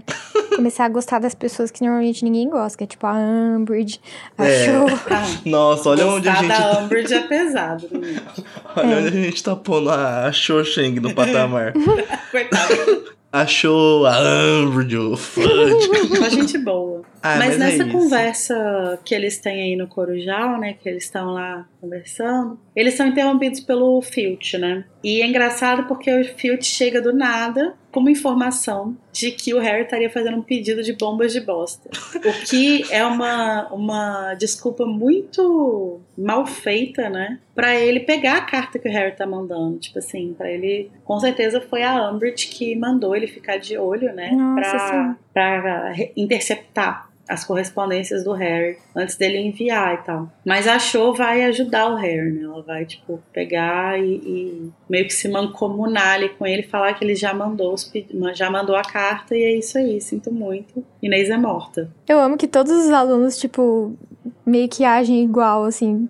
começar 0.57 0.85
a 0.85 0.89
gostar 0.89 1.19
das 1.19 1.35
pessoas 1.35 1.71
que 1.71 1.83
normalmente 1.83 2.25
ninguém 2.25 2.49
gosta, 2.49 2.79
que 2.79 2.85
é 2.85 2.87
tipo 2.87 3.07
a 3.07 3.15
Umbridge, 3.15 4.01
a 4.37 4.47
É. 4.47 4.67
Show. 4.67 4.87
Nossa, 5.51 5.91
olha 5.91 6.07
onde 6.07 6.29
a 6.29 6.35
gente. 6.35 6.49
da 6.49 6.75
Tá... 6.75 6.79
Umbridge 6.81 7.15
é 7.15 7.21
pesado. 7.23 7.89
né? 7.93 8.17
Olha 8.77 8.99
onde 8.99 9.09
a 9.09 9.23
gente 9.23 9.43
tá 9.43 9.55
pondo 9.57 9.91
a 9.91 10.31
Xoxeng 10.33 10.99
no 11.01 11.15
patamar. 11.15 11.73
Coitado. 12.31 13.13
Achou 13.31 14.05
a 14.07 14.19
Umbridge, 14.63 14.97
o 14.97 15.17
Fudge. 15.17 16.19
Uma 16.19 16.29
gente 16.29 16.59
boa. 16.59 17.01
Ah, 17.23 17.37
mas, 17.39 17.39
mas 17.39 17.55
é 17.55 17.59
nessa 17.59 17.85
isso. 17.85 17.93
conversa 17.93 18.99
que 19.05 19.15
eles 19.15 19.39
têm 19.39 19.63
aí 19.63 19.77
no 19.77 19.87
Corujal, 19.89 20.59
né? 20.61 20.75
Que 20.75 20.87
eles 20.87 21.05
estão 21.05 21.31
lá 21.33 21.67
conversando, 21.81 22.61
eles 22.77 22.93
são 22.95 23.07
interrompidos 23.07 23.61
pelo 23.61 24.03
Filch, 24.03 24.59
né? 24.59 24.85
E 25.03 25.23
é 25.23 25.27
engraçado 25.27 25.85
porque 25.85 26.13
o 26.13 26.25
Filch 26.37 26.65
chega 26.67 27.01
do 27.01 27.13
nada 27.15 27.75
com 27.93 28.01
uma 28.01 28.11
informação 28.11 28.97
de 29.13 29.31
que 29.31 29.53
o 29.53 29.59
Harry 29.59 29.83
estaria 29.83 30.09
fazendo 30.09 30.39
um 30.39 30.43
pedido 30.43 30.83
de 30.83 30.95
bombas 30.95 31.33
de 31.33 31.41
bosta. 31.41 31.91
O 32.17 32.47
que 32.47 32.91
é 32.91 33.05
uma, 33.05 33.69
uma 33.71 34.35
desculpa 34.35 34.87
muito 34.87 36.01
mal 36.17 36.47
feita, 36.47 37.11
né? 37.11 37.39
Pra 37.55 37.75
ele 37.75 38.01
pegar 38.01 38.39
a 38.39 38.41
carta 38.41 38.79
que 38.79 38.89
o 38.89 38.93
Harry 38.93 39.15
tá 39.15 39.27
mandando. 39.27 39.79
Tipo 39.79 39.99
assim, 39.99 40.35
pra 40.37 40.51
ele. 40.51 40.91
Com 41.05 41.21
certeza 41.21 41.61
foi 41.61 41.83
a 41.83 42.11
Umbridge 42.11 42.49
que 42.49 42.75
mandou 42.75 43.15
ele 43.15 43.27
ficar 43.27 43.59
de 43.59 43.77
olho, 43.77 44.13
né? 44.15 44.31
Nossa, 44.33 45.17
pra, 45.33 45.61
pra 45.61 45.95
interceptar 46.17 47.12
as 47.29 47.45
correspondências 47.45 48.25
do 48.25 48.33
Harry 48.33 48.77
antes 48.95 49.17
dele 49.17 49.39
enviar 49.39 49.95
e 49.95 49.99
tal. 49.99 50.31
Mas 50.45 50.67
a 50.67 50.79
Cho 50.79 51.15
vai 51.15 51.45
ajudar 51.45 51.89
o 51.89 51.97
Harry, 51.97 52.33
né? 52.33 52.43
Ela 52.43 52.63
vai, 52.63 52.85
tipo, 52.85 53.21
pegar 53.33 53.99
e, 53.99 54.15
e 54.15 54.73
meio 54.89 55.07
que 55.07 55.15
se 55.15 55.29
mancomunar 55.29 56.15
ali 56.15 56.29
com 56.31 56.47
ele, 56.47 56.63
falar 56.63 56.95
que 56.95 57.05
ele 57.05 57.15
já 57.15 57.33
mandou, 57.33 57.73
os, 57.73 57.91
já 58.35 58.51
mandou 58.51 58.77
a 58.77 58.83
carta 58.83 59.37
e 59.37 59.43
é 59.43 59.55
isso 59.57 59.79
aí, 59.79 60.01
sinto 60.01 60.33
muito. 60.33 60.85
Inês 61.03 61.31
é 61.31 61.37
morta. 61.37 61.91
Eu 62.09 62.19
amo 62.19 62.37
que 62.37 62.49
todos 62.49 62.73
os 62.73 62.91
alunos, 62.91 63.39
tipo, 63.39 63.97
meio 64.45 64.69
que 64.69 64.85
agem 64.85 65.23
igual, 65.23 65.65
assim, 65.65 66.09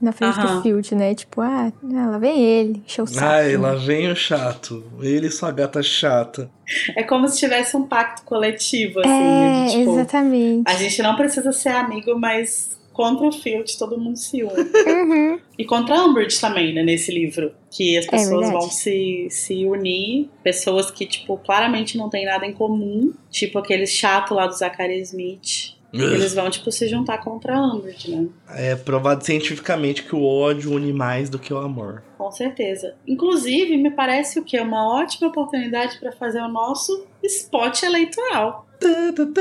na 0.00 0.12
frente 0.12 0.38
Aham. 0.38 0.56
do 0.56 0.62
Filch, 0.62 0.94
né? 0.94 1.14
Tipo, 1.14 1.40
ah, 1.40 1.72
lá 1.82 2.18
vem 2.18 2.42
ele, 2.42 2.82
encheu 2.86 3.04
o 3.04 3.06
saco. 3.06 3.26
Ai, 3.26 3.56
lá 3.56 3.74
vem 3.74 4.10
o 4.10 4.16
chato. 4.16 4.84
Ele 5.00 5.26
e 5.26 5.30
sua 5.30 5.50
gata 5.50 5.82
chata. 5.82 6.50
É 6.96 7.02
como 7.02 7.28
se 7.28 7.38
tivesse 7.38 7.76
um 7.76 7.86
pacto 7.86 8.22
coletivo, 8.22 9.00
assim. 9.00 9.10
É, 9.10 9.64
de, 9.66 9.78
tipo, 9.78 9.92
exatamente. 9.92 10.70
A 10.70 10.74
gente 10.74 11.02
não 11.02 11.16
precisa 11.16 11.52
ser 11.52 11.70
amigo, 11.70 12.18
mas 12.18 12.78
contra 12.92 13.26
o 13.26 13.32
Field 13.32 13.76
todo 13.76 13.98
mundo 13.98 14.16
se 14.16 14.42
une. 14.44 14.52
Uhum. 14.52 15.38
E 15.58 15.64
contra 15.64 15.96
a 15.98 16.04
Umbridge 16.04 16.40
também, 16.40 16.72
né, 16.72 16.82
nesse 16.82 17.12
livro. 17.12 17.52
Que 17.70 17.98
as 17.98 18.06
É 18.06 18.10
pessoas 18.10 18.42
verdade. 18.46 18.52
vão 18.52 18.70
se, 18.70 19.26
se 19.30 19.66
unir. 19.66 20.30
Pessoas 20.44 20.90
que, 20.92 21.04
tipo, 21.04 21.36
claramente 21.38 21.98
não 21.98 22.08
têm 22.08 22.24
nada 22.24 22.46
em 22.46 22.52
comum. 22.52 23.12
Tipo 23.30 23.58
aquele 23.58 23.86
chato 23.86 24.32
lá 24.32 24.46
do 24.46 24.54
Zachary 24.56 25.00
Smith. 25.00 25.73
Eles 26.02 26.34
vão, 26.34 26.50
tipo, 26.50 26.70
se 26.72 26.88
juntar 26.88 27.18
contra 27.18 27.56
a 27.56 27.74
Umbridge, 27.74 28.10
né? 28.14 28.26
É 28.48 28.74
provado 28.74 29.24
cientificamente 29.24 30.02
que 30.02 30.14
o 30.14 30.24
ódio 30.24 30.72
une 30.72 30.92
mais 30.92 31.28
do 31.30 31.38
que 31.38 31.52
o 31.52 31.58
amor. 31.58 32.02
Com 32.18 32.30
certeza. 32.30 32.94
Inclusive, 33.06 33.76
me 33.76 33.90
parece 33.90 34.38
o 34.38 34.44
que? 34.44 34.58
Uma 34.58 35.00
ótima 35.00 35.28
oportunidade 35.28 35.98
para 35.98 36.10
fazer 36.12 36.40
o 36.40 36.48
nosso 36.48 37.06
spot 37.22 37.82
eleitoral. 37.82 38.66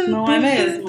Não 0.07 0.31
é 0.31 0.39
mesmo? 0.39 0.85